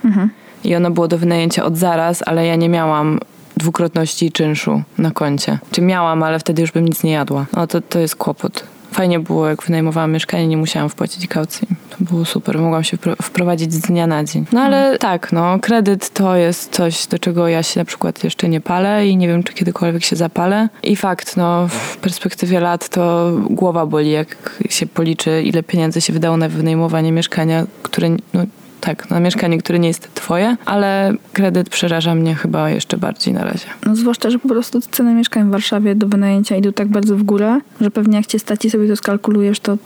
I 0.65 0.77
ono 0.77 0.91
było 0.91 1.09
do 1.09 1.19
wynajęcia 1.19 1.65
od 1.65 1.77
zaraz, 1.77 2.23
ale 2.27 2.47
ja 2.47 2.57
nie 2.57 2.69
miałam 2.69 3.21
dwukrotności 3.57 4.33
czynszu 4.33 4.83
na 4.99 5.11
koncie. 5.11 5.59
Czy 5.71 5.83
miałam, 5.83 6.23
ale 6.23 6.39
wtedy 6.39 6.63
już 6.63 6.73
bym 6.73 6.85
nic 6.85 7.03
nie 7.03 7.13
jadła. 7.13 7.47
No 7.57 7.67
to, 7.67 7.81
to 7.81 7.99
jest 7.99 8.17
kłopot. 8.17 8.65
Fajnie 8.93 9.21
było, 9.21 9.49
jak 9.49 9.63
wynajmowałam 9.63 10.13
mieszkanie, 10.13 10.47
nie 10.47 10.57
musiałam 10.57 10.89
wpłacić 10.89 11.27
kaucji. 11.27 11.69
To 11.91 12.05
było 12.05 12.25
super, 12.25 12.59
mogłam 12.59 12.85
się 12.85 12.97
wpro- 12.97 13.23
wprowadzić 13.23 13.75
z 13.75 13.81
dnia 13.81 14.07
na 14.07 14.25
dzień. 14.25 14.47
No 14.53 14.61
ale 14.61 14.99
tak, 14.99 15.33
no, 15.33 15.59
kredyt 15.59 16.11
to 16.11 16.37
jest 16.37 16.73
coś, 16.73 17.07
do 17.07 17.19
czego 17.19 17.49
ja 17.49 17.63
się 17.63 17.81
na 17.81 17.85
przykład 17.85 18.25
jeszcze 18.25 18.49
nie 18.49 18.61
palę 18.61 19.07
i 19.07 19.17
nie 19.17 19.29
wiem, 19.29 19.43
czy 19.43 19.55
kiedykolwiek 19.55 20.05
się 20.05 20.17
zapalę. 20.17 20.69
I 20.83 20.97
fakt, 20.97 21.37
no, 21.37 21.69
w 21.69 21.97
perspektywie 21.97 22.61
lat 22.61 22.89
to 22.89 23.33
głowa 23.51 23.87
boli, 23.87 24.11
jak 24.11 24.61
się 24.69 24.87
policzy, 24.87 25.43
ile 25.43 25.63
pieniędzy 25.63 26.01
się 26.01 26.13
wydało 26.13 26.37
na 26.37 26.49
wynajmowanie 26.49 27.13
mieszkania, 27.13 27.65
które, 27.83 28.09
no, 28.35 28.45
tak, 28.85 29.11
na 29.11 29.21
mieszkanie, 29.21 29.59
które 29.59 29.79
nie 29.79 29.89
jest 29.89 30.15
twoje, 30.15 30.57
ale 30.67 31.13
kredyt 31.33 31.69
przeraża 31.69 32.15
mnie 32.15 32.35
chyba 32.35 32.71
jeszcze 32.71 32.97
bardziej 32.97 33.35
na 33.35 33.45
razie. 33.45 33.67
No 33.87 33.97
zwłaszcza, 33.97 34.31
że 34.31 34.39
po 34.39 34.49
prostu 34.49 34.81
ceny 34.81 35.15
mieszkań 35.15 35.49
w 35.49 35.51
Warszawie 35.51 35.95
do 35.95 36.09
wynajęcia 36.09 36.57
idą 36.57 36.73
tak 36.73 36.89
bardzo 36.89 37.17
w 37.17 37.23
górę, 37.23 37.61
że 37.81 37.91
pewnie 37.91 38.17
jak 38.17 38.27
cię 38.27 38.39
stać 38.39 38.65
i 38.65 38.71
sobie 38.71 38.89
to 38.89 38.97
skalkulujesz, 38.97 39.61
to 39.61 39.79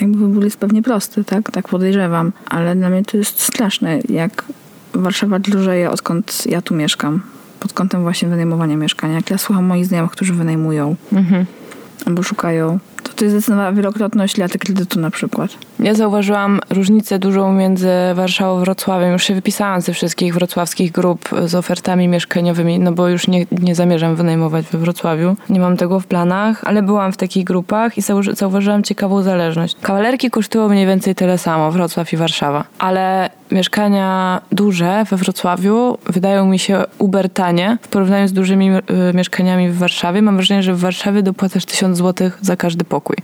jakby 0.00 0.18
wybór 0.18 0.44
jest 0.44 0.56
pewnie 0.56 0.82
prosty, 0.82 1.24
tak? 1.24 1.50
Tak 1.50 1.68
podejrzewam. 1.68 2.32
Ale 2.48 2.76
dla 2.76 2.90
mnie 2.90 3.04
to 3.04 3.16
jest 3.16 3.40
straszne, 3.40 3.98
jak 4.08 4.44
Warszawa 4.94 5.38
drożeje, 5.38 5.90
odkąd 5.90 6.46
ja 6.46 6.62
tu 6.62 6.74
mieszkam. 6.74 7.22
Pod 7.60 7.72
kątem 7.72 8.02
właśnie 8.02 8.28
wynajmowania 8.28 8.76
mieszkania. 8.76 9.14
Jak 9.14 9.30
ja 9.30 9.38
słucham 9.38 9.64
moich 9.64 9.86
znajomych, 9.86 10.12
którzy 10.12 10.34
wynajmują 10.34 10.96
Mhm. 11.12 11.46
albo 12.06 12.22
szukają, 12.22 12.78
to 13.16 13.24
jest 13.24 13.36
zdecydowana 13.36 13.72
wielokrotność 13.72 14.36
lat 14.36 14.52
kredytu 14.52 15.00
na 15.00 15.10
przykład. 15.10 15.50
Ja 15.80 15.94
zauważyłam 15.94 16.60
różnicę 16.70 17.18
dużą 17.18 17.52
między 17.52 17.90
Warszawą 18.14 18.56
a 18.56 18.60
Wrocławiem. 18.60 19.12
Już 19.12 19.22
się 19.24 19.34
wypisałam 19.34 19.80
ze 19.80 19.92
wszystkich 19.92 20.34
wrocławskich 20.34 20.92
grup 20.92 21.28
z 21.46 21.54
ofertami 21.54 22.08
mieszkaniowymi, 22.08 22.78
no 22.78 22.92
bo 22.92 23.08
już 23.08 23.28
nie, 23.28 23.46
nie 23.50 23.74
zamierzam 23.74 24.16
wynajmować 24.16 24.66
we 24.66 24.78
Wrocławiu. 24.78 25.36
Nie 25.48 25.60
mam 25.60 25.76
tego 25.76 26.00
w 26.00 26.06
planach, 26.06 26.64
ale 26.64 26.82
byłam 26.82 27.12
w 27.12 27.16
takich 27.16 27.44
grupach 27.44 27.98
i 27.98 28.02
zauważy- 28.02 28.34
zauważyłam 28.34 28.82
ciekawą 28.82 29.22
zależność. 29.22 29.76
Kawalerki 29.82 30.30
kosztują 30.30 30.68
mniej 30.68 30.86
więcej 30.86 31.14
tyle 31.14 31.38
samo, 31.38 31.70
Wrocław 31.70 32.12
i 32.12 32.16
Warszawa. 32.16 32.64
Ale 32.78 33.30
mieszkania 33.50 34.40
duże 34.52 35.04
we 35.10 35.16
Wrocławiu 35.16 35.98
wydają 36.06 36.46
mi 36.46 36.58
się 36.58 36.84
uber 36.98 37.30
tanie 37.30 37.78
w 37.82 37.88
porównaniu 37.88 38.28
z 38.28 38.32
dużymi 38.32 38.70
y, 38.70 38.82
mieszkaniami 39.14 39.70
w 39.70 39.78
Warszawie. 39.78 40.22
Mam 40.22 40.36
wrażenie, 40.36 40.62
że 40.62 40.74
w 40.74 40.80
Warszawie 40.80 41.22
dopłacasz 41.22 41.64
1000 41.64 41.98
zł 41.98 42.30
za 42.40 42.56
każdy 42.56 42.84
pokój. 42.84 43.16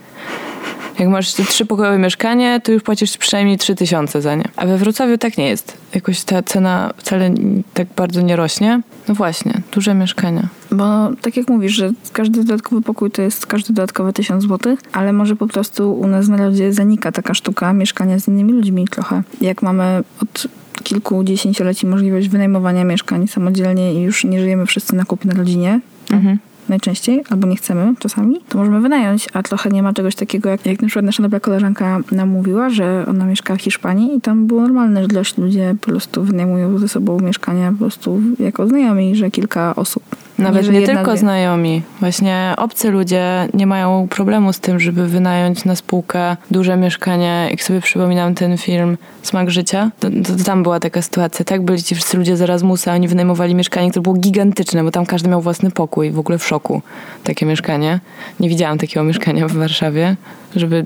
Jak 0.98 1.08
masz 1.08 1.32
trzypokojowe 1.32 1.98
mieszkanie, 1.98 2.60
to 2.64 2.72
już 2.72 2.82
płacisz 2.82 3.16
przynajmniej 3.16 3.58
3000 3.58 4.22
za 4.22 4.34
nie. 4.34 4.44
A 4.56 4.66
we 4.66 4.78
Wrocławiu 4.78 5.18
tak 5.18 5.38
nie 5.38 5.48
jest. 5.48 5.76
Jakoś 5.94 6.22
ta 6.22 6.42
cena 6.42 6.90
wcale 6.96 7.30
tak 7.74 7.88
bardzo 7.96 8.20
nie 8.20 8.36
rośnie. 8.36 8.80
No 9.08 9.14
właśnie, 9.14 9.60
duże 9.74 9.94
mieszkania. 9.94 10.48
Bo 10.70 10.84
tak 11.22 11.36
jak 11.36 11.48
mówisz, 11.48 11.72
że 11.72 11.90
każdy 12.12 12.44
dodatkowy 12.44 12.82
pokój 12.82 13.10
to 13.10 13.22
jest 13.22 13.46
każdy 13.46 13.72
dodatkowy 13.72 14.12
1000 14.12 14.44
zł, 14.44 14.76
ale 14.92 15.12
może 15.12 15.36
po 15.36 15.46
prostu 15.46 15.94
u 15.94 16.06
nas 16.06 16.26
w 16.26 16.30
narodzie 16.30 16.72
zanika 16.72 17.12
taka 17.12 17.34
sztuka 17.34 17.72
mieszkania 17.72 18.18
z 18.18 18.28
innymi 18.28 18.52
ludźmi 18.52 18.88
trochę. 18.88 19.22
Jak 19.40 19.62
mamy 19.62 20.02
od 20.22 20.46
kilku 20.82 21.24
dziesięcioleci 21.24 21.86
możliwość 21.86 22.28
wynajmowania 22.28 22.84
mieszkań 22.84 23.28
samodzielnie 23.28 23.94
i 23.94 24.02
już 24.02 24.24
nie 24.24 24.40
żyjemy 24.40 24.66
wszyscy 24.66 24.96
na 24.96 25.04
kupie 25.04 25.28
na 25.28 25.34
rodzinie, 25.34 25.80
Mhm. 26.10 26.38
Najczęściej, 26.68 27.24
albo 27.30 27.46
nie 27.46 27.56
chcemy 27.56 27.94
czasami, 27.98 28.40
to 28.48 28.58
możemy 28.58 28.80
wynająć, 28.80 29.28
a 29.32 29.42
trochę 29.42 29.70
nie 29.70 29.82
ma 29.82 29.92
czegoś 29.92 30.14
takiego, 30.14 30.48
jak, 30.48 30.66
jak 30.66 30.82
na 30.82 30.88
przykład 30.88 31.04
nasza 31.04 31.22
dobra 31.22 31.40
koleżanka 31.40 31.98
nam 32.12 32.28
mówiła, 32.28 32.70
że 32.70 33.04
ona 33.08 33.24
mieszka 33.24 33.56
w 33.56 33.62
Hiszpanii 33.62 34.16
i 34.16 34.20
tam 34.20 34.46
było 34.46 34.62
normalne, 34.62 35.02
że 35.02 35.08
dość 35.08 35.38
ludzie 35.38 35.74
po 35.80 35.86
prostu 35.86 36.22
wynajmują 36.24 36.78
ze 36.78 36.88
sobą 36.88 37.20
mieszkania 37.20 37.72
po 37.72 37.78
prostu 37.78 38.20
jako 38.38 38.66
znajomi, 38.66 39.16
że 39.16 39.30
kilka 39.30 39.74
osób. 39.74 40.21
Nawet 40.38 40.70
nie, 40.70 40.80
jedna, 40.80 40.94
tylko 40.94 41.16
znajomi. 41.16 41.82
Właśnie 42.00 42.54
obcy 42.56 42.90
ludzie 42.90 43.48
nie 43.54 43.66
mają 43.66 44.08
problemu 44.08 44.52
z 44.52 44.60
tym, 44.60 44.80
żeby 44.80 45.08
wynająć 45.08 45.64
na 45.64 45.76
spółkę 45.76 46.36
duże 46.50 46.76
mieszkanie. 46.76 47.48
Jak 47.50 47.62
sobie 47.62 47.80
przypominam 47.80 48.34
ten 48.34 48.58
film 48.58 48.98
Smak 49.22 49.50
Życia, 49.50 49.90
to, 50.00 50.08
to 50.10 50.44
tam 50.44 50.62
była 50.62 50.80
taka 50.80 51.02
sytuacja. 51.02 51.44
Tak 51.44 51.62
byli 51.62 51.82
ci 51.82 51.94
wszyscy 51.94 52.16
ludzie 52.16 52.36
z 52.36 52.42
Erasmusa, 52.42 52.92
oni 52.92 53.08
wynajmowali 53.08 53.54
mieszkanie, 53.54 53.90
które 53.90 54.02
było 54.02 54.14
gigantyczne, 54.14 54.84
bo 54.84 54.90
tam 54.90 55.06
każdy 55.06 55.28
miał 55.28 55.40
własny 55.40 55.70
pokój. 55.70 56.10
W 56.10 56.18
ogóle 56.18 56.38
w 56.38 56.46
szoku 56.46 56.82
takie 57.24 57.46
mieszkanie. 57.46 58.00
Nie 58.40 58.48
widziałam 58.48 58.78
takiego 58.78 59.04
mieszkania 59.04 59.48
w 59.48 59.52
Warszawie, 59.52 60.16
żeby 60.56 60.84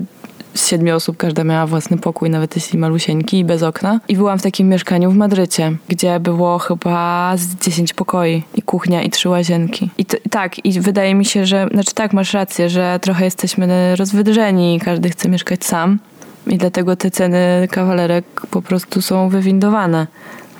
z 0.57 0.67
siedmiu 0.67 0.95
osób 0.95 1.17
każda 1.17 1.43
miała 1.43 1.67
własny 1.67 1.97
pokój, 1.97 2.29
nawet 2.29 2.55
jeśli 2.55 2.79
malusieńki 2.79 3.39
i 3.39 3.45
bez 3.45 3.63
okna. 3.63 3.99
I 4.07 4.15
byłam 4.15 4.39
w 4.39 4.41
takim 4.41 4.69
mieszkaniu 4.69 5.11
w 5.11 5.15
Madrycie, 5.15 5.77
gdzie 5.87 6.19
było 6.19 6.59
chyba 6.59 7.33
z 7.37 7.55
10 7.55 7.93
pokoi 7.93 8.43
i 8.55 8.61
kuchnia 8.61 9.01
i 9.01 9.09
trzy 9.09 9.29
łazienki. 9.29 9.89
I 9.97 10.05
tak, 10.05 10.65
i 10.65 10.79
wydaje 10.81 11.15
mi 11.15 11.25
się, 11.25 11.45
że, 11.45 11.67
znaczy 11.71 11.93
tak, 11.93 12.13
masz 12.13 12.33
rację, 12.33 12.69
że 12.69 12.99
trochę 13.01 13.25
jesteśmy 13.25 13.95
rozwydrzeni 13.95 14.75
i 14.75 14.79
każdy 14.79 15.09
chce 15.09 15.29
mieszkać 15.29 15.65
sam. 15.65 15.99
I 16.47 16.57
dlatego 16.57 16.95
te 16.95 17.11
ceny 17.11 17.67
kawalerek 17.71 18.25
po 18.51 18.61
prostu 18.61 19.01
są 19.01 19.29
wywindowane. 19.29 20.07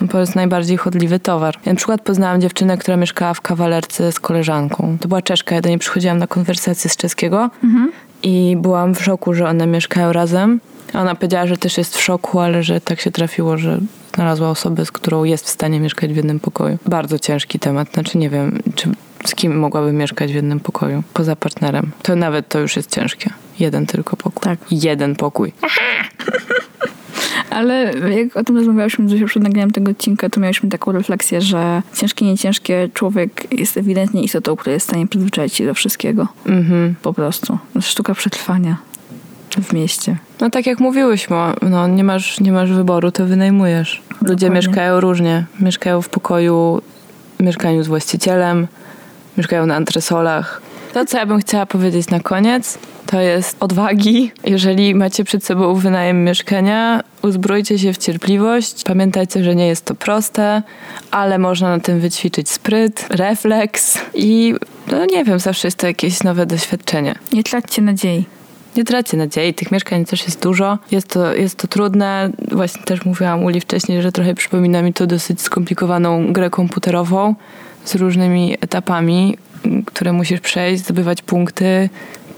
No, 0.01 0.07
To 0.07 0.19
jest 0.19 0.35
najbardziej 0.35 0.77
chodliwy 0.77 1.19
towar. 1.19 1.55
Ja 1.65 1.71
na 1.71 1.77
przykład 1.77 2.01
poznałam 2.01 2.41
dziewczynę, 2.41 2.77
która 2.77 2.97
mieszkała 2.97 3.33
w 3.33 3.41
kawalerce 3.41 4.11
z 4.11 4.19
koleżanką. 4.19 4.97
To 5.01 5.07
była 5.07 5.21
Czeszka, 5.21 5.55
ja 5.55 5.61
do 5.61 5.69
niej 5.69 5.77
przychodziłam 5.77 6.17
na 6.17 6.27
konwersację 6.27 6.89
z 6.89 6.97
czeskiego 6.97 7.49
i 8.23 8.57
byłam 8.59 8.95
w 8.95 9.03
szoku, 9.03 9.33
że 9.33 9.49
one 9.49 9.67
mieszkają 9.67 10.13
razem. 10.13 10.59
Ona 10.93 11.15
powiedziała, 11.15 11.47
że 11.47 11.57
też 11.57 11.77
jest 11.77 11.97
w 11.97 12.01
szoku, 12.01 12.39
ale 12.39 12.63
że 12.63 12.81
tak 12.81 13.01
się 13.01 13.11
trafiło, 13.11 13.57
że 13.57 13.79
znalazła 14.15 14.49
osobę, 14.49 14.85
z 14.85 14.91
którą 14.91 15.23
jest 15.23 15.45
w 15.45 15.49
stanie 15.49 15.79
mieszkać 15.79 16.13
w 16.13 16.15
jednym 16.15 16.39
pokoju. 16.39 16.77
Bardzo 16.85 17.19
ciężki 17.19 17.59
temat. 17.59 17.93
Znaczy 17.93 18.17
nie 18.17 18.29
wiem, 18.29 18.59
czy 18.75 18.89
z 19.25 19.35
kim 19.35 19.59
mogłaby 19.59 19.93
mieszkać 19.93 20.31
w 20.31 20.35
jednym 20.35 20.59
pokoju 20.59 21.03
poza 21.13 21.35
partnerem. 21.35 21.91
To 22.01 22.15
nawet 22.15 22.49
to 22.49 22.59
już 22.59 22.75
jest 22.75 22.91
ciężkie. 22.95 23.29
Jeden 23.59 23.85
tylko 23.85 24.17
pokój. 24.17 24.43
Tak. 24.43 24.59
Jeden 24.71 25.15
pokój. 25.15 25.53
Ale 27.49 27.93
jak 27.93 28.37
o 28.37 28.43
tym 28.43 28.57
rozmawiałyśmy 28.57 29.09
Zosią 29.09 29.25
przed 29.25 29.43
nagraniem 29.43 29.71
tego 29.71 29.91
odcinka, 29.91 30.29
to 30.29 30.39
miałyśmy 30.39 30.69
taką 30.69 30.91
refleksję, 30.91 31.41
że 31.41 31.81
ciężkie, 31.95 32.25
nie 32.25 32.37
ciężkie, 32.37 32.89
człowiek 32.93 33.47
jest 33.59 33.77
ewidentnie 33.77 34.23
istotą, 34.23 34.55
która 34.55 34.73
jest 34.73 34.87
w 34.87 34.89
stanie 34.89 35.07
przyzwyczaić 35.07 35.53
się 35.53 35.65
do 35.65 35.73
wszystkiego. 35.73 36.27
Mhm. 36.45 36.95
Po 37.01 37.13
prostu. 37.13 37.57
Sztuka 37.81 38.13
przetrwania 38.13 38.77
w 39.61 39.73
mieście. 39.73 40.17
No 40.41 40.49
tak 40.49 40.65
jak 40.65 40.79
mówiłyśmy, 40.79 41.35
no, 41.61 41.87
nie, 41.87 42.03
masz, 42.03 42.39
nie 42.39 42.51
masz 42.51 42.71
wyboru, 42.71 43.11
to 43.11 43.25
wynajmujesz. 43.25 44.01
Ludzie 44.21 44.35
Dokładnie. 44.35 44.49
mieszkają 44.49 44.99
różnie. 44.99 45.45
Mieszkają 45.59 46.01
w 46.01 46.09
pokoju, 46.09 46.81
mieszkaniu 47.39 47.83
z 47.83 47.87
właścicielem, 47.87 48.67
mieszkają 49.37 49.65
na 49.65 49.75
antresolach. 49.75 50.61
To, 50.93 51.05
co 51.05 51.17
ja 51.17 51.25
bym 51.25 51.39
chciała 51.39 51.65
powiedzieć 51.65 52.09
na 52.09 52.19
koniec, 52.19 52.79
to 53.07 53.21
jest 53.21 53.57
odwagi. 53.59 54.31
Jeżeli 54.43 54.95
macie 54.95 55.23
przed 55.23 55.45
sobą 55.45 55.75
wynajem 55.75 56.23
mieszkania, 56.23 57.03
uzbrójcie 57.21 57.79
się 57.79 57.93
w 57.93 57.97
cierpliwość. 57.97 58.83
Pamiętajcie, 58.83 59.43
że 59.43 59.55
nie 59.55 59.67
jest 59.67 59.85
to 59.85 59.95
proste, 59.95 60.61
ale 61.11 61.37
można 61.37 61.69
na 61.69 61.79
tym 61.79 61.99
wyćwiczyć 61.99 62.49
spryt, 62.49 63.07
refleks 63.09 63.97
i 64.13 64.55
no 64.91 65.05
nie 65.05 65.23
wiem, 65.23 65.39
zawsze 65.39 65.67
jest 65.67 65.77
to 65.77 65.87
jakieś 65.87 66.23
nowe 66.23 66.45
doświadczenie. 66.45 67.15
Nie 67.33 67.43
traćcie 67.43 67.81
nadziei. 67.81 68.25
Nie 68.77 68.83
traćcie 68.83 69.17
nadziei, 69.17 69.53
tych 69.53 69.71
mieszkań 69.71 70.05
też 70.05 70.23
jest 70.23 70.43
dużo. 70.43 70.77
Jest 70.91 71.07
to, 71.07 71.35
jest 71.35 71.55
to 71.55 71.67
trudne. 71.67 72.29
Właśnie 72.51 72.83
też 72.83 73.05
mówiłam 73.05 73.43
Uli 73.43 73.61
wcześniej, 73.61 74.01
że 74.01 74.11
trochę 74.11 74.35
przypomina 74.35 74.81
mi 74.81 74.93
to 74.93 75.07
dosyć 75.07 75.41
skomplikowaną 75.41 76.33
grę 76.33 76.49
komputerową 76.49 77.35
z 77.85 77.95
różnymi 77.95 78.57
etapami, 78.61 79.37
które 79.85 80.13
musisz 80.13 80.41
przejść, 80.41 80.83
zdobywać 80.83 81.21
punkty, 81.21 81.89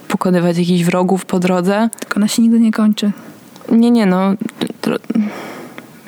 pokonywać 0.09 0.57
jakichś 0.57 0.83
wrogów 0.83 1.25
po 1.25 1.39
drodze. 1.39 1.89
Tylko 1.99 2.15
ona 2.15 2.27
się 2.27 2.41
nigdy 2.41 2.59
nie 2.59 2.71
kończy. 2.71 3.11
Nie, 3.71 3.91
nie, 3.91 4.05
no. 4.05 4.33
To, 4.81 4.91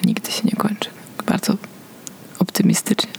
nigdy 0.05 0.31
się 0.31 0.41
nie 0.43 0.51
kończy. 0.51 0.89
Bardzo 1.25 1.53
optymistycznie. 2.39 3.11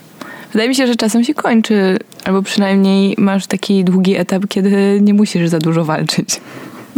Wydaje 0.53 0.69
mi 0.69 0.75
się, 0.75 0.87
że 0.87 0.97
czasem 0.97 1.25
się 1.25 1.35
kończy, 1.35 1.99
albo 2.25 2.43
przynajmniej 2.43 3.15
masz 3.19 3.47
taki 3.47 3.85
długi 3.85 4.17
etap, 4.17 4.43
kiedy 4.49 4.99
nie 5.03 5.15
musisz 5.15 5.49
za 5.49 5.59
dużo 5.59 5.85
walczyć. 5.85 6.41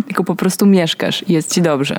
Tylko 0.06 0.24
po 0.24 0.36
prostu 0.36 0.66
mieszkasz 0.66 1.24
i 1.28 1.32
jest 1.32 1.54
ci 1.54 1.62
dobrze. 1.62 1.96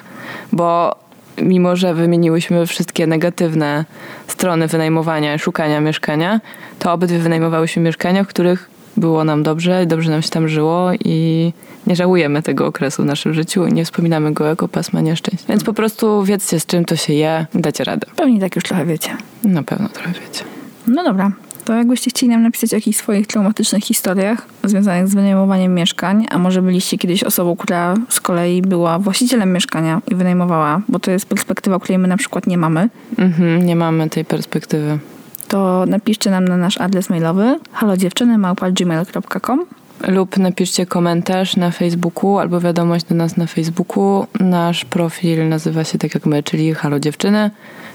Bo 0.52 0.96
mimo, 1.42 1.76
że 1.76 1.94
wymieniłyśmy 1.94 2.68
wszystkie 2.68 3.08
negatywne 3.08 3.86
strony 4.28 4.68
wynajmowania 4.68 5.36
i 5.36 5.40
szukania 5.40 5.82
mieszkania, 5.82 6.42
to 6.80 6.94
obydwie 6.94 7.20
wynajmowałyśmy 7.20 7.82
mieszkania, 7.82 8.24
w 8.24 8.28
których 8.28 8.70
było 8.98 9.24
nam 9.24 9.44
dobrze, 9.44 9.86
dobrze 9.86 10.12
nam 10.12 10.22
się 10.22 10.30
tam 10.30 10.48
żyło 10.50 10.90
i 11.06 11.54
nie 11.88 11.96
żałujemy 11.96 12.42
tego 12.44 12.68
okresu 12.68 13.04
w 13.04 13.06
naszym 13.06 13.34
życiu 13.34 13.68
i 13.68 13.74
nie 13.74 13.86
wspominamy 13.86 14.34
go 14.34 14.46
jako 14.46 14.68
pasma 14.68 15.02
nieszczęść. 15.02 15.46
Więc 15.50 15.64
po 15.64 15.74
prostu 15.74 16.24
wiedzcie, 16.24 16.60
z 16.60 16.66
czym 16.66 16.86
to 16.86 16.96
się 16.96 17.14
je, 17.14 17.46
dacie 17.54 17.84
radę. 17.84 18.08
Pewnie 18.16 18.40
tak 18.40 18.56
już 18.56 18.64
trochę 18.64 18.86
wiecie. 18.86 19.10
Na 19.44 19.64
pewno 19.64 19.90
trochę 19.90 20.12
wiecie. 20.12 20.44
No 20.88 21.04
dobra. 21.04 21.32
To 21.66 21.74
jakbyście 21.74 22.10
chcieli 22.10 22.30
nam 22.32 22.44
napisać 22.44 22.74
o 22.74 22.76
jakichś 22.76 22.98
swoich 22.98 23.28
traumatycznych 23.28 23.84
historiach 23.84 24.48
związanych 24.64 25.08
z 25.08 25.16
wynajmowaniem 25.16 25.74
mieszkań, 25.74 26.26
a 26.30 26.38
może 26.38 26.62
byliście 26.62 26.98
kiedyś 26.98 27.24
osobą, 27.24 27.56
która 27.56 27.94
z 28.10 28.22
kolei 28.22 28.62
była 28.62 29.00
właścicielem 29.00 29.54
mieszkania 29.54 30.02
i 30.12 30.16
wynajmowała, 30.16 30.82
bo 30.88 31.00
to 31.00 31.12
jest 31.12 31.26
perspektywa, 31.26 31.80
której 31.80 31.98
my 31.98 32.08
na 32.08 32.18
przykład 32.18 32.48
nie 32.48 32.58
mamy, 32.58 32.90
Mhm, 33.18 33.66
nie 33.66 33.76
mamy 33.76 34.10
tej 34.10 34.26
perspektywy. 34.26 35.00
To 35.56 35.86
napiszcie 35.86 36.32
nam 36.32 36.48
na 36.48 36.58
nasz 36.58 36.78
adres 36.78 37.10
mailowy 37.10 37.60
halodziewczyny.gmail.com 37.74 39.66
Lub 40.08 40.38
napiszcie 40.38 40.86
komentarz 40.86 41.56
na 41.56 41.72
Facebooku 41.72 42.40
albo 42.40 42.60
wiadomość 42.60 43.06
do 43.06 43.16
nas 43.16 43.38
na 43.38 43.48
Facebooku. 43.48 44.28
Nasz 44.40 44.86
profil 44.86 45.50
nazywa 45.50 45.84
się 45.84 45.98
tak 45.98 46.14
jak 46.14 46.26
my, 46.26 46.44
czyli 46.44 46.74
Halo 46.74 47.00
Dziewczyny. 47.00 47.52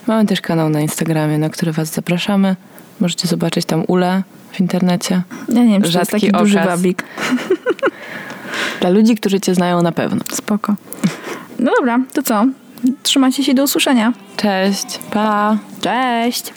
Mamy 0.07 0.27
też 0.27 0.41
kanał 0.41 0.69
na 0.69 0.81
Instagramie, 0.81 1.39
na 1.39 1.49
który 1.49 1.73
Was 1.73 1.93
zapraszamy. 1.93 2.57
Możecie 3.01 3.29
zobaczyć 3.29 3.65
tam 3.65 3.85
Ule 3.87 4.23
w 4.53 4.61
internecie. 4.61 5.23
Ja 5.49 5.65
nie 5.65 5.73
wiem, 5.73 5.83
czy 5.83 5.93
to 5.93 5.99
jest 5.99 6.11
taki 6.11 6.33
duży 6.33 6.59
wabik. 6.59 7.05
Dla 8.81 8.91
ludzi, 8.91 9.17
którzy 9.17 9.41
Cię 9.41 9.55
znają 9.55 9.83
na 9.83 9.93
pewno. 9.93 10.21
Spoko. 10.33 10.75
No 11.59 11.73
dobra, 11.79 12.01
to 12.13 12.23
co? 12.23 12.47
Trzymajcie 13.03 13.45
się 13.45 13.55
do 13.55 13.65
usłyszenia. 13.65 14.13
Cześć. 14.37 14.99
Pa. 15.13 15.59
Cześć. 15.81 16.53